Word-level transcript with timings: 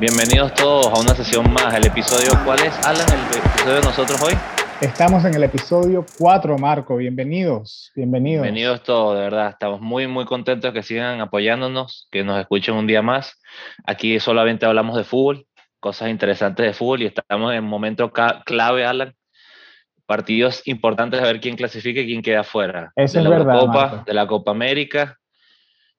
Bienvenidos 0.00 0.54
todos 0.54 0.86
a 0.86 1.00
una 1.00 1.12
sesión 1.12 1.52
más. 1.52 1.74
El 1.74 1.84
episodio, 1.84 2.30
¿cuál 2.44 2.60
es, 2.60 2.72
Alan, 2.86 3.04
el 3.10 3.38
episodio 3.38 3.74
de 3.74 3.80
nosotros 3.80 4.22
hoy? 4.22 4.32
Estamos 4.80 5.24
en 5.24 5.34
el 5.34 5.42
episodio 5.42 6.06
4, 6.18 6.56
Marco. 6.56 6.96
Bienvenidos, 6.98 7.90
bienvenidos. 7.96 8.44
Bienvenidos 8.44 8.84
todos, 8.84 9.16
de 9.16 9.22
verdad. 9.22 9.48
Estamos 9.48 9.80
muy, 9.80 10.06
muy 10.06 10.24
contentos 10.24 10.72
que 10.72 10.84
sigan 10.84 11.20
apoyándonos, 11.20 12.06
que 12.12 12.22
nos 12.22 12.38
escuchen 12.38 12.76
un 12.76 12.86
día 12.86 13.02
más. 13.02 13.40
Aquí 13.86 14.20
solamente 14.20 14.66
hablamos 14.66 14.96
de 14.96 15.02
fútbol, 15.02 15.48
cosas 15.80 16.10
interesantes 16.10 16.64
de 16.64 16.74
fútbol 16.74 17.02
y 17.02 17.06
estamos 17.06 17.52
en 17.52 17.64
momento 17.64 18.12
clave, 18.12 18.86
Alan. 18.86 19.16
Partidos 20.06 20.62
importantes 20.66 21.20
a 21.20 21.24
ver 21.24 21.40
quién 21.40 21.56
clasifique 21.56 22.02
y 22.02 22.06
quién 22.06 22.22
queda 22.22 22.44
fuera. 22.44 22.92
Eso 22.94 23.14
de 23.14 23.24
es 23.24 23.24
la 23.24 23.30
verdad, 23.30 23.58
Copa, 23.58 24.04
de 24.06 24.14
la 24.14 24.28
Copa 24.28 24.52
América. 24.52 25.17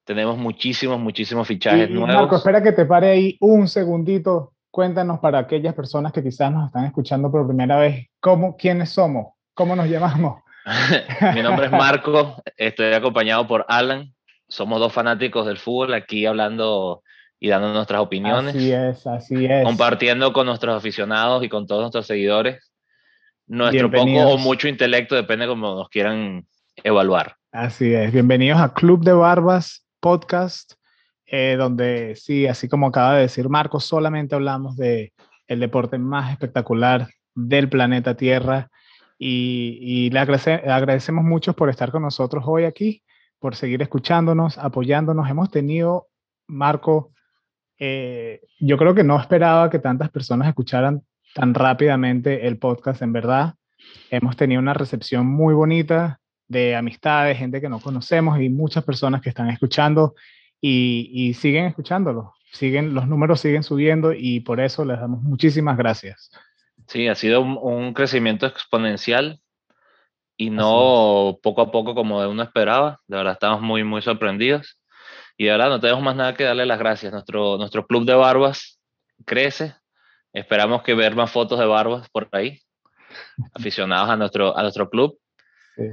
Tenemos 0.04 0.36
muchísimos, 0.38 0.98
muchísimos 0.98 1.46
fichajes 1.46 1.88
Y- 1.88 1.92
nuevos. 1.92 2.14
Marco, 2.14 2.36
espera 2.36 2.62
que 2.62 2.72
te 2.72 2.84
pare 2.84 3.10
ahí 3.10 3.36
un 3.40 3.68
segundito. 3.68 4.52
Cuéntanos 4.70 5.18
para 5.18 5.38
aquellas 5.40 5.74
personas 5.74 6.12
que 6.12 6.22
quizás 6.22 6.52
nos 6.52 6.66
están 6.66 6.84
escuchando 6.84 7.30
por 7.30 7.46
primera 7.46 7.76
vez, 7.78 8.06
¿cómo, 8.20 8.56
quiénes 8.56 8.90
somos? 8.90 9.34
¿Cómo 9.54 9.74
nos 9.74 9.88
llamamos? 9.88 10.42
Mi 11.34 11.42
nombre 11.42 11.66
es 11.66 11.72
Marco, 11.72 12.40
estoy 12.56 12.92
acompañado 12.92 13.46
por 13.48 13.64
Alan. 13.68 14.12
Somos 14.48 14.78
dos 14.80 14.92
fanáticos 14.92 15.46
del 15.46 15.58
fútbol 15.58 15.94
aquí 15.94 16.26
hablando 16.26 17.02
y 17.38 17.48
dando 17.48 17.72
nuestras 17.72 18.00
opiniones, 18.00 18.54
Así 18.54 18.70
es, 18.72 19.06
así 19.06 19.46
es. 19.46 19.64
compartiendo 19.64 20.32
con 20.32 20.46
nuestros 20.46 20.76
aficionados 20.76 21.42
y 21.42 21.48
con 21.48 21.66
todos 21.66 21.80
nuestros 21.80 22.06
seguidores 22.06 22.70
nuestro 23.46 23.90
poco 23.90 24.04
o 24.28 24.38
mucho 24.38 24.68
intelecto, 24.68 25.14
depende 25.16 25.46
como 25.48 25.74
nos 25.74 25.88
quieran 25.88 26.46
evaluar. 26.84 27.34
Así 27.50 27.92
es. 27.92 28.12
Bienvenidos 28.12 28.60
a 28.60 28.72
Club 28.72 29.02
de 29.04 29.12
Barbas 29.12 29.84
Podcast, 30.00 30.72
eh, 31.26 31.56
donde 31.56 32.16
sí, 32.16 32.46
así 32.46 32.68
como 32.68 32.88
acaba 32.88 33.14
de 33.16 33.22
decir 33.22 33.48
Marco, 33.48 33.80
solamente 33.80 34.34
hablamos 34.34 34.76
de 34.76 35.12
el 35.46 35.60
deporte 35.60 35.98
más 35.98 36.30
espectacular 36.32 37.08
del 37.34 37.68
planeta 37.68 38.16
Tierra 38.16 38.70
y, 39.18 39.78
y 39.80 40.10
le 40.10 40.20
agradece- 40.20 40.66
agradecemos 40.68 41.24
mucho 41.24 41.54
por 41.54 41.68
estar 41.68 41.90
con 41.90 42.02
nosotros 42.02 42.44
hoy 42.46 42.64
aquí, 42.64 43.02
por 43.38 43.54
seguir 43.54 43.82
escuchándonos, 43.82 44.58
apoyándonos. 44.58 45.28
Hemos 45.28 45.50
tenido, 45.50 46.08
Marco, 46.46 47.12
eh, 47.78 48.40
yo 48.58 48.76
creo 48.76 48.94
que 48.94 49.04
no 49.04 49.18
esperaba 49.18 49.70
que 49.70 49.78
tantas 49.78 50.10
personas 50.10 50.48
escucharan 50.48 51.02
tan 51.34 51.54
rápidamente 51.54 52.46
el 52.46 52.58
podcast, 52.58 53.02
en 53.02 53.12
verdad. 53.12 53.54
Hemos 54.10 54.36
tenido 54.36 54.60
una 54.60 54.74
recepción 54.74 55.26
muy 55.26 55.54
bonita 55.54 56.19
de 56.50 56.74
amistades, 56.74 57.38
gente 57.38 57.60
que 57.60 57.68
no 57.68 57.78
conocemos 57.78 58.40
y 58.40 58.48
muchas 58.48 58.82
personas 58.82 59.22
que 59.22 59.28
están 59.28 59.48
escuchando 59.50 60.16
y, 60.60 61.08
y 61.12 61.34
siguen 61.34 61.66
escuchándolo. 61.66 62.34
Siguen, 62.50 62.92
los 62.92 63.06
números 63.06 63.40
siguen 63.40 63.62
subiendo 63.62 64.12
y 64.12 64.40
por 64.40 64.58
eso 64.58 64.84
les 64.84 64.98
damos 64.98 65.22
muchísimas 65.22 65.78
gracias. 65.78 66.32
Sí, 66.88 67.06
ha 67.06 67.14
sido 67.14 67.40
un, 67.40 67.56
un 67.56 67.94
crecimiento 67.94 68.46
exponencial 68.46 69.40
y 70.36 70.50
no 70.50 71.38
poco 71.40 71.62
a 71.62 71.70
poco 71.70 71.94
como 71.94 72.18
uno 72.28 72.42
esperaba. 72.42 73.00
De 73.06 73.16
verdad, 73.16 73.34
estamos 73.34 73.60
muy, 73.62 73.84
muy 73.84 74.02
sorprendidos. 74.02 74.76
Y 75.36 75.44
de 75.44 75.52
verdad, 75.52 75.68
no 75.68 75.78
tenemos 75.78 76.02
más 76.02 76.16
nada 76.16 76.34
que 76.34 76.42
darle 76.42 76.66
las 76.66 76.80
gracias. 76.80 77.12
Nuestro, 77.12 77.58
nuestro 77.58 77.86
club 77.86 78.04
de 78.06 78.14
barbas 78.14 78.80
crece. 79.24 79.76
Esperamos 80.32 80.82
que 80.82 80.94
ver 80.94 81.14
más 81.14 81.30
fotos 81.30 81.60
de 81.60 81.66
barbas 81.66 82.08
por 82.10 82.28
ahí, 82.32 82.58
aficionados 83.54 84.10
a 84.10 84.16
nuestro, 84.16 84.56
a 84.56 84.62
nuestro 84.62 84.90
club. 84.90 85.16
Sí. 85.76 85.84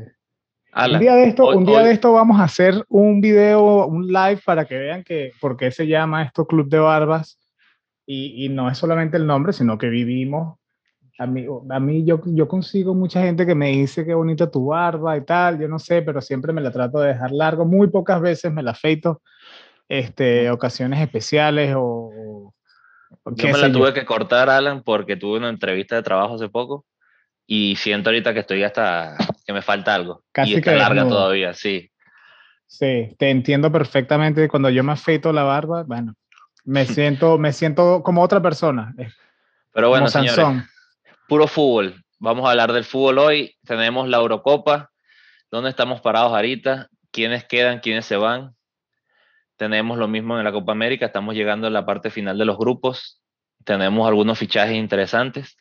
Alan, 0.72 0.96
Un 0.96 1.00
día 1.02 1.16
de 1.16 1.24
esto, 1.26 1.46
hoy- 1.46 1.56
un 1.58 1.66
día 1.66 1.80
hoy- 1.80 1.86
de 1.86 1.92
esto 1.92 2.14
vamos 2.14 2.40
a 2.40 2.44
hacer 2.44 2.84
un 2.90 3.20
video, 3.22 3.88
un 3.88 4.08
live 4.08 4.40
para 4.46 4.66
que 4.66 4.78
vean 4.78 5.04
que 5.04 5.32
por 5.40 5.58
qué 5.58 5.72
se 5.72 5.88
llama 5.88 6.24
esto 6.24 6.46
Club 6.46 6.70
de 6.70 6.80
Barbas 6.80 7.40
y, 8.06 8.46
y 8.46 8.50
no 8.50 8.70
es 8.70 8.78
solamente 8.78 9.18
el 9.18 9.26
nombre, 9.26 9.54
sino 9.54 9.78
que 9.78 9.88
vivimos. 9.90 10.58
A 11.20 11.26
mí, 11.26 11.46
a 11.72 11.80
mí 11.80 12.06
yo, 12.06 12.22
yo 12.26 12.48
consigo 12.48 12.94
mucha 12.94 13.22
gente 13.24 13.46
que 13.48 13.56
me 13.56 13.70
dice 13.70 14.06
qué 14.06 14.14
bonita 14.14 14.52
tu 14.52 14.68
barba 14.68 15.18
y 15.18 15.22
tal, 15.26 15.60
yo 15.60 15.68
no 15.68 15.80
sé, 15.80 16.04
pero 16.04 16.22
siempre 16.22 16.54
me 16.54 16.62
la 16.62 16.72
trato 16.72 17.00
de 17.00 17.08
dejar 17.10 17.32
largo. 17.32 17.66
Muy 17.66 17.88
pocas 17.88 18.22
veces 18.22 18.54
me 18.54 18.62
la 18.62 18.72
afeito, 18.72 19.22
este, 19.90 20.52
ocasiones 20.52 21.02
especiales 21.02 21.74
o, 21.76 22.54
o 23.24 23.32
Yo 23.32 23.48
me 23.48 23.58
la 23.58 23.68
yo. 23.68 23.74
tuve 23.74 23.94
que 23.94 24.06
cortar, 24.06 24.48
Alan, 24.48 24.84
porque 24.84 25.16
tuve 25.16 25.40
una 25.40 25.50
entrevista 25.50 25.96
de 25.96 26.04
trabajo 26.04 26.36
hace 26.36 26.50
poco 26.50 26.86
y 27.48 27.78
siento 27.78 28.10
ahorita 28.10 28.34
que 28.34 28.42
estoy 28.42 28.62
hasta 28.64 29.16
que 29.46 29.54
me 29.54 29.62
falta 29.62 29.96
algo. 29.96 30.24
Casi 30.34 30.52
y 30.52 30.56
está 30.56 30.72
que 30.72 30.78
larga 30.78 31.02
desnudo. 31.04 31.20
todavía, 31.22 31.54
sí. 31.54 31.90
Sí, 32.68 33.16
te 33.18 33.30
entiendo 33.30 33.72
perfectamente. 33.72 34.50
Cuando 34.50 34.70
yo 34.70 34.84
me 34.84 34.92
afeito 34.92 35.32
la 35.32 35.44
barba, 35.44 35.84
bueno, 35.84 36.14
me 36.66 36.86
siento, 36.86 37.38
me 37.38 37.54
siento 37.54 38.04
como 38.04 38.22
otra 38.22 38.42
persona. 38.42 38.94
eh, 38.98 39.08
Pero 39.72 39.88
bueno, 39.90 40.08
como 40.08 40.28
señores, 40.28 40.66
puro 41.30 41.48
fútbol. 41.48 42.04
Vamos 42.20 42.46
a 42.46 42.52
hablar 42.52 42.74
del 42.74 42.84
fútbol 42.84 43.20
hoy. 43.20 43.56
Tenemos 43.66 44.10
la 44.10 44.18
Eurocopa. 44.18 44.92
¿Dónde 45.50 45.70
estamos 45.70 46.02
parados 46.02 46.34
ahorita? 46.34 46.90
¿Quiénes 47.12 47.46
quedan? 47.46 47.80
¿Quiénes 47.80 48.06
se 48.06 48.18
van? 48.18 48.54
Tenemos 49.56 49.98
lo 49.98 50.10
mismo 50.10 50.38
en 50.38 50.44
la 50.44 50.52
Copa 50.52 50.74
América. 50.74 51.06
Estamos 51.06 51.34
llegando 51.34 51.68
a 51.68 51.70
la 51.70 51.86
parte 51.86 52.10
final 52.10 52.38
de 52.38 52.44
los 52.46 52.58
grupos. 52.58 53.22
Tenemos 53.64 54.06
algunos 54.06 54.38
fichajes 54.38 54.76
interesantes. 54.76 55.56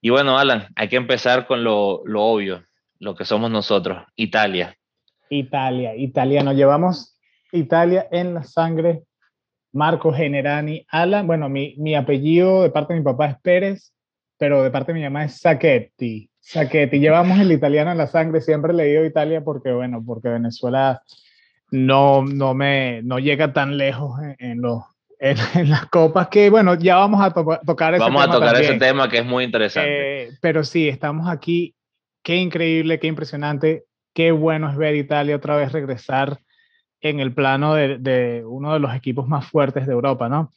Y 0.00 0.10
bueno, 0.10 0.38
Alan, 0.38 0.68
hay 0.76 0.88
que 0.88 0.96
empezar 0.96 1.46
con 1.46 1.62
lo, 1.62 2.02
obvio, 2.02 2.64
lo 2.98 3.14
que 3.14 3.26
somos 3.26 3.50
nosotros, 3.50 4.02
Italia. 4.16 4.76
Italia, 5.28 5.94
Italia, 5.94 6.42
nos 6.42 6.56
llevamos 6.56 7.18
Italia 7.52 8.08
en 8.10 8.34
la 8.34 8.44
sangre. 8.44 9.02
Marco 9.72 10.12
Generani, 10.12 10.84
Alan, 10.88 11.26
bueno, 11.26 11.48
mi, 11.48 11.94
apellido 11.94 12.62
de 12.62 12.70
parte 12.70 12.94
de 12.94 13.00
mi 13.00 13.04
papá 13.04 13.26
es 13.26 13.40
Pérez, 13.40 13.92
pero 14.36 14.64
de 14.64 14.70
parte 14.70 14.92
de 14.92 14.98
mi 14.98 15.04
mamá 15.04 15.26
es 15.26 15.38
Sacchetti. 15.38 16.28
Sacchetti, 16.40 16.98
llevamos 16.98 17.38
el 17.38 17.52
italiano 17.52 17.92
en 17.92 17.98
la 17.98 18.08
sangre, 18.08 18.40
siempre 18.40 18.72
le 18.72 18.84
digo 18.84 19.04
Italia 19.04 19.44
porque, 19.44 19.70
bueno, 19.70 20.02
porque 20.04 20.28
Venezuela 20.28 21.02
no, 21.70 22.24
no, 22.24 22.54
me, 22.54 23.02
no 23.02 23.18
llega 23.18 23.52
tan 23.52 23.76
lejos 23.76 24.18
en 24.38 24.60
los, 24.60 24.82
en, 25.20 25.36
en 25.54 25.70
las 25.70 25.86
copas 25.86 26.28
que, 26.28 26.50
bueno, 26.50 26.74
ya 26.74 26.96
vamos 26.96 27.20
a 27.22 27.32
to- 27.32 27.60
tocar 27.64 27.94
ese 27.94 28.02
Vamos 28.02 28.22
a 28.22 28.24
tema 28.26 28.34
tocar 28.34 28.54
ese 28.56 28.62
también. 28.72 28.78
tema 28.78 29.08
que 29.08 29.18
es 29.18 29.24
muy 29.26 29.44
interesante. 29.44 30.24
Eh, 30.24 30.30
pero 30.40 30.64
sí, 30.64 30.88
estamos 30.88 31.28
aquí. 31.28 31.74
Qué 32.22 32.36
increíble, 32.36 32.98
qué 32.98 33.06
impresionante, 33.06 33.84
qué 34.14 34.32
bueno 34.32 34.68
es 34.70 34.76
ver 34.76 34.94
Italia 34.96 35.36
otra 35.36 35.56
vez 35.56 35.72
regresar 35.72 36.38
en 37.00 37.18
el 37.20 37.32
plano 37.32 37.74
de, 37.74 37.96
de 37.98 38.44
uno 38.44 38.74
de 38.74 38.78
los 38.80 38.94
equipos 38.94 39.26
más 39.26 39.46
fuertes 39.46 39.86
de 39.86 39.92
Europa, 39.92 40.28
¿no? 40.28 40.52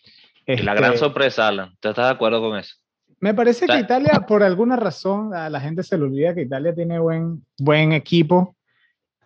y 0.45 0.57
la 0.57 0.73
gran 0.73 0.91
Este, 0.93 1.05
sorpresa, 1.05 1.47
Alan, 1.47 1.73
¿tú 1.79 1.87
estás 1.87 2.07
de 2.07 2.11
acuerdo 2.11 2.41
con 2.41 2.57
eso? 2.59 2.75
me 3.21 3.33
parece 3.33 3.61
que 3.61 3.67
Ta- 3.67 3.79
Italia, 3.79 4.25
por 4.27 4.43
alguna 4.43 4.75
razón, 4.75 5.33
a 5.33 5.49
la 5.49 5.61
gente 5.61 5.83
se 5.83 5.97
le 5.97 6.03
olvida 6.03 6.35
que 6.35 6.41
Italia 6.41 6.75
tiene 6.75 6.99
buen, 6.99 7.45
buen 7.57 7.93
equipo. 7.93 8.57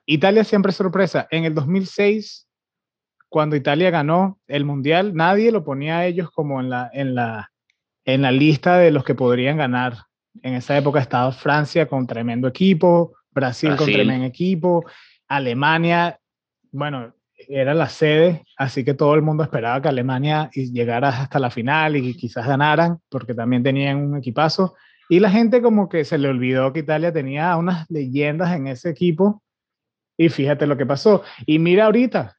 Italia 0.05 0.43
siempre 0.43 0.69
es 0.69 0.75
sorpresa. 0.75 1.27
En 1.31 1.45
el 1.45 1.55
2006, 1.55 2.46
cuando 3.29 3.55
Italia 3.55 3.89
ganó 3.89 4.39
el 4.47 4.65
Mundial, 4.65 5.13
nadie 5.13 5.51
lo 5.51 5.63
ponía 5.63 5.99
a 5.99 6.05
ellos 6.05 6.31
como 6.31 6.59
en 6.59 6.69
la, 6.69 6.89
en 6.93 7.15
la, 7.15 7.51
en 8.05 8.21
la 8.21 8.31
lista 8.31 8.77
de 8.77 8.91
los 8.91 9.03
que 9.03 9.15
podrían 9.15 9.57
ganar. 9.57 9.95
En 10.41 10.53
esa 10.53 10.77
época 10.77 10.99
estaba 10.99 11.31
Francia 11.31 11.87
con 11.87 12.07
tremendo 12.07 12.47
equipo, 12.47 13.15
Brasil, 13.31 13.69
con 13.69 13.77
Brasil. 13.77 13.95
tremendo 13.95 14.25
equipo, 14.25 14.85
Alemania, 15.27 16.19
bueno, 16.71 17.13
era 17.47 17.73
la 17.73 17.89
sede, 17.89 18.43
así 18.57 18.83
que 18.83 18.93
todo 18.93 19.13
el 19.15 19.21
mundo 19.21 19.43
esperaba 19.43 19.81
que 19.81 19.89
Alemania 19.89 20.49
llegara 20.53 21.09
hasta 21.09 21.39
la 21.39 21.49
final 21.49 21.95
y 21.95 22.15
quizás 22.15 22.47
ganaran, 22.47 22.99
porque 23.09 23.33
también 23.33 23.63
tenían 23.63 23.97
un 23.97 24.17
equipazo. 24.17 24.75
Y 25.09 25.19
la 25.19 25.29
gente 25.29 25.61
como 25.61 25.87
que 25.87 26.03
se 26.03 26.17
le 26.17 26.27
olvidó 26.27 26.73
que 26.73 26.79
Italia 26.79 27.13
tenía 27.13 27.55
unas 27.55 27.89
leyendas 27.89 28.55
en 28.55 28.67
ese 28.67 28.89
equipo. 28.89 29.41
Y 30.17 30.29
fíjate 30.29 30.65
lo 30.67 30.77
que 30.77 30.85
pasó. 30.85 31.23
Y 31.45 31.59
mira 31.59 31.85
ahorita, 31.85 32.36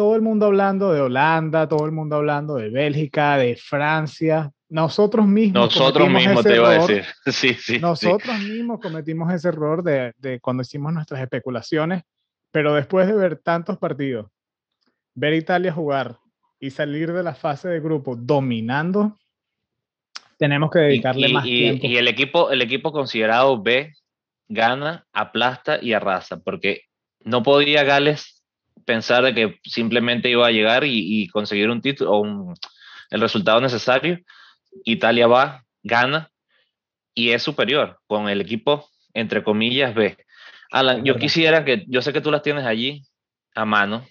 todo 0.00 0.16
el 0.16 0.22
mundo 0.22 0.46
hablando 0.46 0.94
de 0.94 1.02
Holanda, 1.02 1.68
todo 1.68 1.84
el 1.84 1.92
mundo 1.92 2.16
hablando 2.16 2.54
de 2.54 2.70
Bélgica, 2.70 3.36
de 3.36 3.54
Francia. 3.54 4.50
Nosotros 4.70 5.26
mismos. 5.26 5.76
Nosotros 5.76 6.08
mismos 6.08 6.42
te 6.42 6.56
iba 6.56 6.70
a 6.70 6.74
error. 6.76 6.88
decir. 6.88 7.04
Sí, 7.26 7.52
sí. 7.52 7.56
sí. 7.74 7.78
Nosotros 7.80 8.38
mismos 8.38 8.80
cometimos 8.80 9.30
ese 9.30 9.48
error 9.48 9.82
de, 9.82 10.14
de 10.16 10.40
cuando 10.40 10.62
hicimos 10.62 10.94
nuestras 10.94 11.20
especulaciones, 11.20 12.02
pero 12.50 12.72
después 12.72 13.08
de 13.08 13.12
ver 13.12 13.36
tantos 13.42 13.76
partidos, 13.76 14.30
ver 15.14 15.34
Italia 15.34 15.70
jugar 15.70 16.16
y 16.58 16.70
salir 16.70 17.12
de 17.12 17.22
la 17.22 17.34
fase 17.34 17.68
de 17.68 17.80
grupo 17.80 18.16
dominando, 18.16 19.18
tenemos 20.38 20.70
que 20.70 20.78
Y, 20.78 20.82
dedicarle 20.92 21.28
y- 21.28 21.32
más 21.34 21.44
y- 21.44 21.58
tiempo. 21.58 21.86
y 21.88 21.96
el 21.98 22.08
equipo, 22.08 22.50
el 22.50 22.62
equipo 22.62 22.90
considerado 22.90 23.62
B 23.62 23.92
gana, 24.48 25.06
aplasta 25.12 25.78
y 25.82 25.92
arrasa, 25.92 26.38
porque 26.38 26.84
no 27.22 27.42
podía 27.42 27.84
Gales 27.84 28.39
pensar 28.90 29.22
de 29.22 29.32
que 29.34 29.60
simplemente 29.62 30.28
iba 30.28 30.44
a 30.44 30.50
llegar 30.50 30.82
y, 30.84 31.22
y 31.22 31.28
conseguir 31.28 31.70
un 31.70 31.80
título 31.80 32.10
o 32.10 32.20
un- 32.22 32.54
el 33.10 33.20
resultado 33.20 33.60
necesario. 33.60 34.18
Italia 34.84 35.28
va, 35.28 35.64
gana 35.84 36.28
y 37.14 37.30
es 37.30 37.40
superior 37.42 38.00
con 38.08 38.28
el 38.28 38.40
equipo, 38.40 38.88
entre 39.14 39.44
comillas, 39.44 39.94
B. 39.94 40.16
Alan, 40.72 41.04
yo 41.04 41.14
quisiera 41.16 41.64
que, 41.64 41.84
yo 41.86 42.02
sé 42.02 42.12
que 42.12 42.20
tú 42.20 42.32
las 42.32 42.42
tienes 42.42 42.64
allí 42.64 43.02
a 43.54 43.64
mano. 43.64 44.04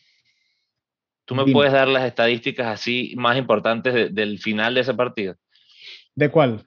¿Tú 1.26 1.36
me 1.36 1.46
puedes 1.46 1.74
dar 1.74 1.88
las 1.90 2.06
estadísticas 2.06 2.68
así 2.68 3.14
más 3.18 3.38
importantes 3.38 4.16
del 4.16 4.40
final 4.40 4.74
de 4.76 4.81
ese 4.81 4.94
partido? 4.94 5.36
¿De 6.16 6.30
cuál? 6.30 6.66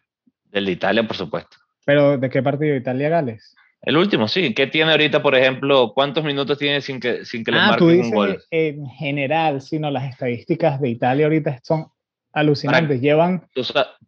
Del 0.50 0.67
de 0.67 0.73
Italia, 0.73 1.03
por 1.06 1.17
supuesto. 1.17 1.56
¿Pero 1.87 2.19
de 2.19 2.29
qué 2.29 2.43
partido? 2.43 2.76
¿Italia-Gales? 2.76 3.55
El 3.82 3.96
último, 3.96 4.29
sí. 4.29 4.55
¿Qué 4.55 4.69
tiene 4.69 4.93
ahorita, 4.93 5.23
por 5.23 5.34
ejemplo? 5.34 5.93
¿Cuántos 5.93 6.23
minutos 6.23 6.56
tiene 6.56 6.81
sin 6.81 7.00
que, 7.00 7.25
sin 7.25 7.44
que 7.44 7.50
le 7.50 7.58
ah, 7.58 7.67
marquen 7.67 7.79
tú 7.79 7.88
dices 7.88 8.06
un 8.06 8.12
gol? 8.12 8.43
En 8.50 8.87
general, 8.87 9.61
sino 9.61 9.90
las 9.90 10.08
estadísticas 10.08 10.81
de 10.81 10.88
Italia 10.90 11.26
ahorita 11.26 11.58
son 11.64 11.87
alucinantes. 12.32 13.00
Llevan. 13.00 13.49
Tú, 13.52 13.62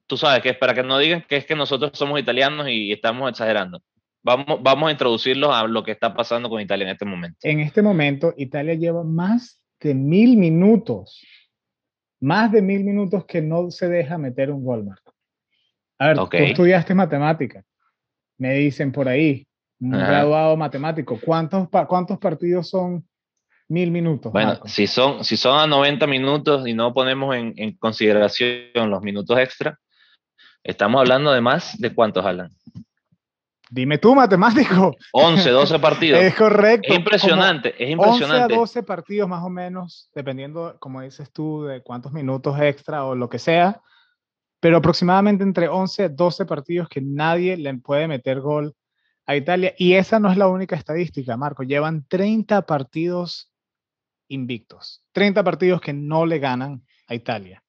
tú, 0.06 0.16
sabes 0.16 0.42
que 0.42 0.50
es 0.50 0.56
para 0.56 0.74
que 0.74 0.84
no 0.84 0.96
digan 0.98 1.24
que 1.28 1.36
es 1.36 1.44
que 1.44 1.56
nosotros 1.56 1.90
somos 1.94 2.20
italianos 2.20 2.68
y 2.68 2.92
estamos 2.92 3.28
exagerando. 3.28 3.82
Vamos, 4.22 4.62
vamos 4.62 4.88
a 4.88 4.92
introducirlos 4.92 5.50
a 5.52 5.66
lo 5.66 5.82
que 5.82 5.90
está 5.90 6.14
pasando 6.14 6.48
con 6.48 6.60
Italia 6.60 6.84
en 6.84 6.92
este 6.92 7.04
momento. 7.04 7.36
En 7.42 7.58
este 7.58 7.82
momento, 7.82 8.32
Italia 8.36 8.74
lleva 8.74 9.02
más 9.02 9.60
de 9.80 9.92
mil 9.92 10.36
minutos. 10.36 11.20
Más 12.20 12.50
de 12.52 12.62
mil 12.62 12.84
minutos 12.84 13.26
que 13.26 13.42
no 13.42 13.70
se 13.70 13.88
deja 13.88 14.18
meter 14.18 14.50
un 14.52 14.64
gol, 14.64 14.84
Marco. 14.84 15.12
A 15.98 16.08
ver, 16.08 16.16
tú 16.16 16.28
estudiaste 16.32 16.94
matemática. 16.94 17.64
Me 18.38 18.54
dicen 18.54 18.92
por 18.92 19.08
ahí, 19.08 19.46
un 19.80 19.90
graduado 19.90 20.56
matemático. 20.56 21.18
¿Cuántos, 21.24 21.68
¿Cuántos 21.88 22.18
partidos 22.18 22.68
son 22.70 23.06
mil 23.68 23.90
minutos? 23.90 24.32
Bueno, 24.32 24.58
si 24.66 24.86
son, 24.86 25.24
si 25.24 25.36
son 25.36 25.58
a 25.58 25.66
90 25.66 26.06
minutos 26.06 26.66
y 26.66 26.74
no 26.74 26.92
ponemos 26.94 27.34
en, 27.36 27.54
en, 27.56 27.76
consideración 27.76 28.90
los 28.90 29.02
minutos 29.02 29.38
extra, 29.38 29.78
estamos 30.62 31.00
hablando 31.00 31.32
de 31.32 31.40
más 31.40 31.78
de 31.78 31.94
cuántos, 31.94 32.24
Alan. 32.24 32.50
Dime 33.70 33.98
tú, 33.98 34.14
matemático. 34.14 34.94
11, 35.12 35.50
12 35.50 35.78
partidos. 35.78 36.20
es 36.22 36.34
correcto. 36.36 36.92
Es 36.92 36.98
impresionante, 36.98 37.74
es 37.82 37.90
impresionante. 37.90 38.54
11 38.54 38.54
a 38.54 38.56
12 38.56 38.82
partidos 38.84 39.28
más 39.28 39.42
o 39.42 39.50
menos, 39.50 40.10
dependiendo, 40.14 40.76
como 40.78 41.00
dices 41.00 41.32
tú, 41.32 41.64
de 41.64 41.82
cuántos 41.82 42.12
minutos 42.12 42.56
extra 42.60 43.04
o 43.04 43.14
lo 43.14 43.28
que 43.28 43.38
sea, 43.38 43.80
pero 44.60 44.76
aproximadamente 44.76 45.42
entre 45.42 45.68
11 45.68 46.04
a 46.04 46.08
12 46.08 46.46
partidos 46.46 46.88
que 46.88 47.00
nadie 47.00 47.56
le 47.56 47.74
puede 47.78 48.06
meter 48.06 48.40
gol 48.40 48.74
a 49.26 49.36
Italia. 49.36 49.74
Y 49.78 49.94
esa 49.94 50.18
no 50.18 50.30
es 50.30 50.36
la 50.36 50.48
única 50.48 50.76
estadística, 50.76 51.36
Marco. 51.36 51.62
Llevan 51.62 52.06
30 52.08 52.62
partidos 52.66 53.50
invictos, 54.28 55.04
30 55.12 55.44
partidos 55.44 55.80
que 55.80 55.92
no 55.92 56.26
le 56.26 56.38
ganan 56.38 56.82
a 57.06 57.14
Italia. 57.14 57.62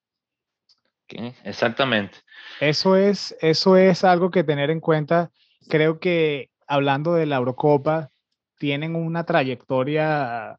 Exactamente. 1.44 2.18
Eso 2.60 2.96
es, 2.96 3.36
eso 3.40 3.76
es 3.76 4.02
algo 4.04 4.30
que 4.30 4.44
tener 4.44 4.70
en 4.70 4.80
cuenta. 4.80 5.30
Creo 5.68 6.00
que 6.00 6.50
hablando 6.66 7.14
de 7.14 7.26
la 7.26 7.36
Eurocopa, 7.36 8.10
tienen 8.58 8.96
una 8.96 9.24
trayectoria 9.24 10.58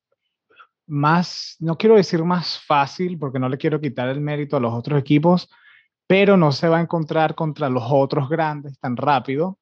más, 0.86 1.58
no 1.60 1.78
quiero 1.78 1.96
decir 1.96 2.24
más 2.24 2.60
fácil, 2.60 3.18
porque 3.18 3.40
no 3.40 3.50
le 3.50 3.58
quiero 3.58 3.82
quitar 3.82 4.08
el 4.10 4.22
mérito 4.22 4.56
a 4.56 4.60
los 4.60 4.74
otros 4.74 5.00
equipos, 5.00 5.50
pero 6.08 6.38
no 6.38 6.52
se 6.52 6.70
va 6.70 6.78
a 6.78 6.82
encontrar 6.82 7.36
contra 7.36 7.70
los 7.70 7.84
otros 7.88 8.30
grandes 8.30 8.80
tan 8.80 8.96
rápido. 8.96 9.60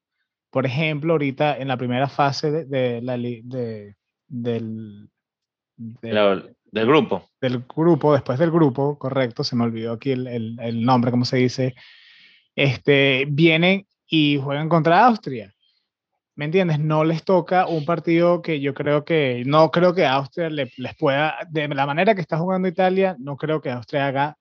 Por 0.55 0.65
ejemplo, 0.65 1.11
ahorita 1.11 1.57
en 1.57 1.67
la 1.67 1.75
primera 1.75 2.07
fase 2.07 2.49
de, 2.49 3.01
la, 3.01 3.17
de, 3.17 3.93
del, 4.25 5.09
del 5.75 6.49
grupo. 6.71 7.29
Del 7.41 7.65
grupo, 7.67 8.13
después 8.13 8.39
del 8.39 8.51
grupo, 8.51 8.97
correcto, 8.97 9.43
se 9.43 9.57
me 9.57 9.65
olvidó 9.65 9.91
aquí 9.91 10.11
el, 10.11 10.57
el, 10.57 10.85
nombre, 10.85 11.11
¿cómo 11.11 11.25
se 11.25 11.35
dice? 11.35 11.75
Este, 12.55 13.25
vienen 13.27 13.85
y 14.07 14.39
juegan 14.41 14.69
contra 14.69 15.05
Austria. 15.05 15.53
¿Me 16.35 16.45
entiendes? 16.45 16.79
No 16.79 17.03
les 17.03 17.25
toca 17.25 17.67
un 17.67 17.83
partido 17.83 18.41
que 18.41 18.61
yo 18.61 18.73
creo 18.73 19.03
que, 19.03 19.43
no 19.45 19.71
creo 19.71 19.93
que 19.93 20.05
Austria 20.05 20.49
les 20.49 20.95
pueda, 20.97 21.35
de 21.49 21.67
la 21.67 21.85
manera 21.85 22.15
que 22.15 22.21
está 22.21 22.37
jugando 22.37 22.69
Italia, 22.69 23.17
no 23.19 23.35
creo 23.35 23.59
que 23.59 23.71
Austria 23.71 24.07
haga 24.07 24.37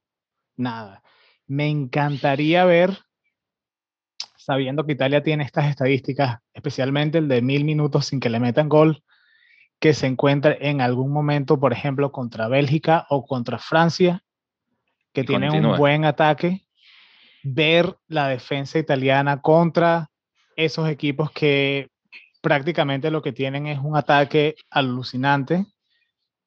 nada. 0.57 1.03
Me 1.49 1.67
encantaría 1.67 2.65
ver 2.65 3.01
sabiendo 4.45 4.85
que 4.85 4.93
Italia 4.93 5.23
tiene 5.23 5.45
estas 5.45 5.71
estadísticas, 5.71 6.39
especialmente 6.53 7.19
el 7.19 7.29
de 7.29 7.41
mil 7.41 7.65
minutos 7.65 8.07
sin 8.07 8.21
que 8.21 8.29
le 8.29 8.41
metan 8.41 8.69
gol, 8.69 9.03
que 9.81 9.95
se 9.95 10.07
encuentra 10.07 10.57
en 10.61 10.81
algún 10.81 11.13
momento, 11.13 11.59
por 11.59 11.73
ejemplo, 11.73 12.13
contra 12.13 12.49
Bélgica 12.49 13.07
o 13.09 13.27
contra 13.27 13.59
Francia, 13.59 14.23
que 15.13 15.25
tiene 15.25 15.51
un 15.51 15.77
buen 15.79 16.05
ataque, 16.05 16.67
ver 17.43 17.97
la 18.07 18.29
defensa 18.29 18.79
italiana 18.79 19.41
contra 19.41 20.11
esos 20.57 20.89
equipos 20.89 21.31
que 21.31 21.89
prácticamente 22.43 23.11
lo 23.11 23.23
que 23.23 23.33
tienen 23.33 23.67
es 23.67 23.79
un 23.79 23.97
ataque 23.97 24.57
alucinante. 24.71 25.65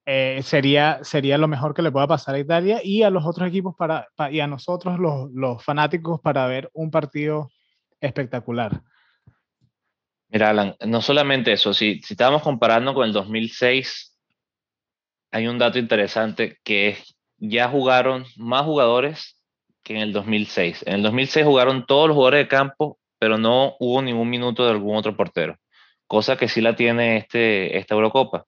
Eh, 0.06 0.42
sería, 0.44 1.00
sería 1.02 1.38
lo 1.38 1.48
mejor 1.48 1.74
que 1.74 1.82
le 1.82 1.92
pueda 1.92 2.08
pasar 2.08 2.36
a 2.36 2.40
Italia 2.40 2.80
y 2.84 3.04
a 3.04 3.10
los 3.10 3.26
otros 3.26 3.50
equipos 3.50 3.76
para, 3.76 4.08
y 4.32 4.40
a 4.40 4.48
nosotros 4.48 5.00
los, 5.00 5.30
los 5.34 5.64
fanáticos 5.64 6.22
para 6.22 6.48
ver 6.48 6.70
un 6.74 6.92
partido 6.92 7.50
espectacular. 8.02 8.82
Mira, 10.30 10.50
Alan, 10.50 10.76
no 10.86 11.02
solamente 11.02 11.54
eso, 11.54 11.74
si, 11.74 12.02
si 12.02 12.14
estábamos 12.14 12.42
comparando 12.42 12.94
con 12.94 13.06
el 13.06 13.14
2006, 13.14 14.18
hay 15.32 15.48
un 15.48 15.58
dato 15.58 15.80
interesante 15.80 16.58
que 16.64 16.90
es, 16.90 17.18
ya 17.38 17.70
jugaron 17.70 18.26
más 18.36 18.64
jugadores 18.64 19.42
que 19.84 19.96
en 19.96 20.02
el 20.02 20.14
2006. 20.14 20.84
En 20.86 20.96
el 20.96 21.04
2006 21.04 21.46
jugaron 21.46 21.86
todos 21.86 22.10
los 22.10 22.16
jugadores 22.16 22.46
de 22.46 22.48
campo, 22.50 23.00
pero 23.20 23.38
no 23.38 23.76
hubo 23.80 24.02
ningún 24.02 24.30
minuto 24.30 24.66
de 24.66 24.72
algún 24.72 24.98
otro 24.98 25.16
portero, 25.16 25.58
cosa 26.08 26.38
que 26.38 26.50
sí 26.50 26.60
la 26.60 26.76
tiene 26.76 27.18
este, 27.18 27.78
esta 27.78 27.96
Eurocopa. 27.96 28.46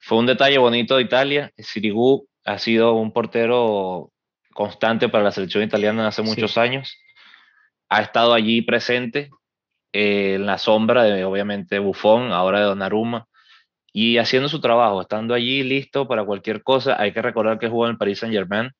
Fue 0.00 0.18
un 0.18 0.26
detalle 0.26 0.58
bonito 0.58 0.96
de 0.96 1.02
Italia. 1.02 1.52
Sirigu 1.56 2.26
ha 2.44 2.58
sido 2.58 2.94
un 2.94 3.12
portero 3.12 4.10
constante 4.52 5.08
para 5.08 5.22
la 5.22 5.30
selección 5.30 5.62
italiana 5.62 6.08
hace 6.08 6.22
muchos 6.22 6.58
años 6.58 6.92
ha 7.92 8.00
estado 8.00 8.32
allí 8.32 8.62
presente 8.62 9.30
eh, 9.92 10.34
en 10.36 10.46
la 10.46 10.56
sombra 10.56 11.04
de, 11.04 11.24
obviamente, 11.24 11.78
Buffon, 11.78 12.32
ahora 12.32 12.60
de 12.60 12.64
Donnarumma, 12.64 13.26
y 13.92 14.16
haciendo 14.16 14.48
su 14.48 14.62
trabajo, 14.62 15.02
estando 15.02 15.34
allí 15.34 15.62
listo 15.62 16.08
para 16.08 16.24
cualquier 16.24 16.62
cosa. 16.62 16.96
Hay 16.98 17.12
que 17.12 17.20
recordar 17.20 17.58
que 17.58 17.68
jugó 17.68 17.84
en 17.84 17.92
el 17.92 17.98
Paris 17.98 18.20
Saint-Germain, 18.20 18.70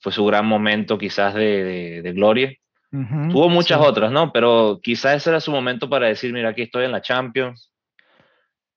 fue 0.00 0.12
su 0.12 0.26
gran 0.26 0.44
momento 0.44 0.98
quizás 0.98 1.32
de, 1.32 2.02
de, 2.02 2.12
gloria. 2.12 2.52
Tuvo 2.90 3.48
muchas 3.48 3.80
otras, 3.80 4.12
¿no? 4.12 4.32
Pero 4.32 4.80
quizás 4.82 5.16
ese 5.16 5.30
era 5.30 5.40
su 5.40 5.50
momento 5.50 5.88
para 5.88 6.06
decir, 6.06 6.32
mira, 6.32 6.50
aquí 6.50 6.62
estoy 6.62 6.84
en 6.84 6.92
la 6.92 7.00
Champions. 7.00 7.72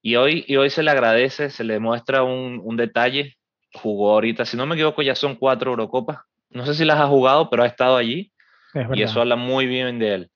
Y 0.02 0.16
hoy, 0.16 0.46
y 0.48 0.56
hoy 0.56 0.70
se 0.70 0.84
le 0.84 0.92
agradece, 0.92 1.50
se 1.50 1.66
le 1.66 1.80
muestra 1.80 2.24
un, 2.24 2.62
un 2.64 2.78
detalle. 2.78 3.38
Jugó 3.74 4.14
ahorita, 4.14 4.46
si 4.46 4.56
no 4.56 4.66
me 4.66 4.76
equivoco, 4.76 5.02
ya 5.02 5.16
son 5.16 5.36
cuatro 5.36 5.72
Eurocopas. 5.72 6.20
No 6.50 6.66
sé 6.66 6.74
si 6.74 6.86
las 6.86 7.00
ha 7.00 7.08
jugado, 7.08 7.50
pero 7.50 7.64
ha 7.64 7.68
estado 7.68 7.98
allí 7.98 8.32
y 8.94 9.02
eso 9.02 9.22
habla 9.22 9.36
muy 9.36 9.66
bien 9.66 10.00
de 10.00 10.14
él. 10.14 10.32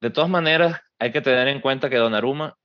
De 0.00 0.10
todas 0.10 0.30
maneras, 0.30 0.80
hay 0.98 1.12
que 1.12 1.20
tener 1.20 1.48
en 1.48 1.60
cuenta 1.60 1.90
que 1.90 1.96
Donnarumma 1.96 2.56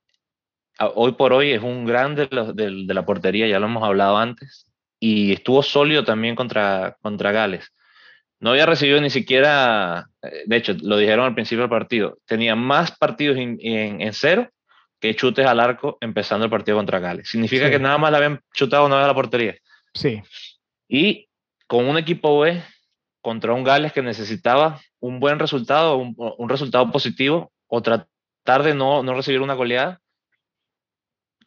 hoy 0.96 1.14
por 1.14 1.34
hoy 1.34 1.52
es 1.52 1.62
un 1.62 1.86
grande 1.86 2.28
de, 2.28 2.94
la 2.94 3.06
portería, 3.06 3.48
ya 3.48 3.60
lo 3.60 3.68
hemos 3.68 3.84
hablado 3.84 4.18
antes, 4.18 4.66
y 5.00 5.34
estuvo 5.34 5.64
sólido 5.64 6.04
también 6.04 6.36
contra, 6.36 6.98
contra 7.02 7.32
Gales. 7.32 7.72
No 8.40 8.52
había 8.52 8.66
recibido 8.66 9.00
ni 9.00 9.10
siquiera, 9.10 10.08
eh, 10.22 10.44
de 10.46 10.56
hecho, 10.56 10.76
lo 10.82 10.98
dijeron 10.98 11.26
al 11.26 11.36
principio 11.36 11.62
del 11.62 11.70
partido, 11.70 12.18
tenía 12.26 12.56
más 12.56 12.98
partidos 12.98 13.38
en, 13.38 14.14
cero 14.14 14.50
que 15.00 15.16
chutes 15.16 15.46
al 15.46 15.60
arco 15.60 15.98
empezando 16.02 16.46
el 16.46 16.52
partido 16.52 16.78
contra 16.78 17.00
Gales. 17.00 17.30
Significa 17.30 17.70
que 17.70 17.80
nada 17.80 17.98
más 17.98 18.12
le 18.12 18.18
habían 18.18 18.40
chutado 18.54 18.86
una 18.86 18.98
vez 18.98 19.06
a 19.06 19.08
la 19.08 19.16
portería. 19.16 19.56
Sí. 19.94 20.22
Y 20.88 21.28
con 21.68 21.86
un 21.86 21.98
equipo 21.98 22.40
B 22.40 22.62
contra 23.22 23.54
un 23.54 23.64
Gales 23.64 23.94
que 23.94 24.02
necesitaba 24.02 24.80
un 25.00 25.20
buen 25.20 25.40
resultado, 25.40 25.98
un, 25.98 26.50
resultado 26.50 26.92
positivo, 26.92 27.52
o 27.68 27.82
tratar 27.82 28.64
de 28.64 28.74
no, 28.74 29.04
no 29.04 29.14
recibir 29.14 29.42
una 29.42 29.54
goleada. 29.54 30.00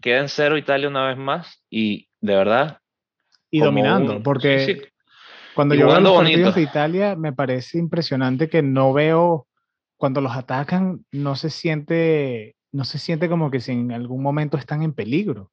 Queda 0.01 0.21
en 0.21 0.29
cero 0.29 0.57
Italia 0.57 0.89
una 0.89 1.07
vez 1.07 1.17
más 1.17 1.63
y 1.71 2.09
de 2.21 2.37
verdad. 2.37 2.79
Y 3.51 3.61
dominando, 3.61 4.23
porque 4.23 4.91
cuando 5.55 5.75
yo 5.75 5.87
veo 5.87 6.01
los 6.01 6.17
partidos 6.17 6.55
de 6.57 6.63
Italia 6.63 7.15
me 7.15 7.33
parece 7.33 7.79
impresionante 7.79 8.49
que 8.49 8.63
no 8.63 8.93
veo, 8.93 9.47
cuando 9.97 10.21
los 10.21 10.33
atacan, 10.33 11.05
no 11.13 11.37
se 11.37 11.51
siente, 11.51 12.57
no 12.73 12.85
se 12.85 12.99
siente 12.99 13.29
como 13.29 13.51
que 13.51 13.61
si 13.61 13.73
en 13.73 13.93
algún 13.93 14.23
momento 14.23 14.57
están 14.57 14.83
en 14.83 14.93
peligro. 14.93 15.53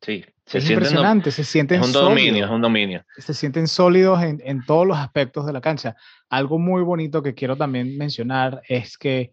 Sí, 0.00 0.24
se 0.46 0.58
es 0.58 0.70
impresionante, 0.70 1.30
se 1.30 1.44
sienten 1.44 1.80
es 1.80 1.86
un 1.86 1.92
dominio, 1.92 2.44
es 2.44 2.50
un 2.50 2.62
dominio. 2.62 3.04
Se 3.16 3.34
sienten 3.34 3.66
sólidos 3.66 4.22
en, 4.22 4.40
en, 4.44 4.64
todos 4.64 4.86
los 4.86 4.96
aspectos 4.96 5.44
de 5.44 5.52
la 5.52 5.60
cancha. 5.60 5.96
Algo 6.28 6.58
muy 6.58 6.82
bonito 6.82 7.22
que 7.22 7.34
quiero 7.34 7.56
también 7.56 7.98
mencionar 7.98 8.62
es 8.68 8.96
que, 8.96 9.32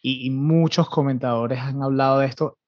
y, 0.00 0.30
muchos 0.30 0.88
comentadores 0.88 1.58
han 1.58 1.82
hablado 1.82 2.20
de 2.20 2.26
esto, 2.26 2.58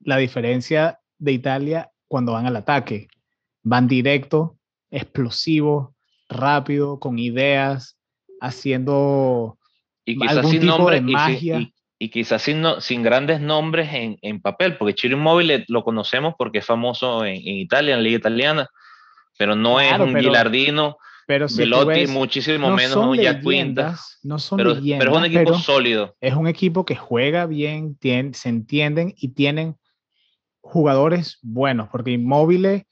la 0.00 0.16
diferencia 0.16 0.98
de 1.18 1.32
Italia 1.32 1.90
cuando 2.08 2.32
van 2.32 2.46
al 2.46 2.56
ataque. 2.56 3.08
Van 3.62 3.86
directo, 3.86 4.58
explosivo, 4.90 5.94
rápido, 6.28 6.98
con 6.98 7.18
ideas, 7.18 7.98
haciendo 8.40 9.58
y 10.04 10.26
algún 10.26 10.58
tipo 10.58 10.90
de 10.90 11.00
magia 11.02 11.60
y 11.60 11.74
quizás 12.08 12.40
sin, 12.40 12.64
sin 12.80 13.02
grandes 13.02 13.40
nombres 13.40 13.92
en, 13.92 14.18
en 14.22 14.40
papel, 14.40 14.78
porque 14.78 14.94
Chile 14.94 15.16
Immobile 15.16 15.66
lo 15.68 15.84
conocemos 15.84 16.34
porque 16.38 16.58
es 16.58 16.64
famoso 16.64 17.26
en, 17.26 17.36
en, 17.36 17.56
Italia, 17.56 17.92
en 17.92 17.98
la 17.98 18.04
liga 18.04 18.16
italiana, 18.16 18.70
pero 19.36 19.54
no 19.54 19.80
es 19.80 19.98
un 19.98 20.16
Gilardino, 20.16 20.96
pero 21.26 21.46
Velotti, 21.54 22.06
muchísimo 22.06 22.70
menos 22.70 22.96
un 22.96 23.16
Jack 23.16 23.42
Quintas. 23.42 24.18
No 24.22 24.38
son 24.38 24.56
pero, 24.56 24.74
pero, 24.82 25.12
es 25.12 25.18
un 25.18 25.24
equipo 25.26 25.54
sólido. 25.58 26.16
Es 26.20 26.34
un 26.34 26.48
equipo 26.48 26.84
que 26.84 26.96
juega 26.96 27.46
bien, 27.46 27.96
se 28.00 28.48
entienden 28.48 29.14
y 29.16 29.28
tienen 29.28 29.76
jugadores 30.60 31.38
buenos, 31.42 31.88
porque 31.90 32.12
Inmóviles 32.12 32.84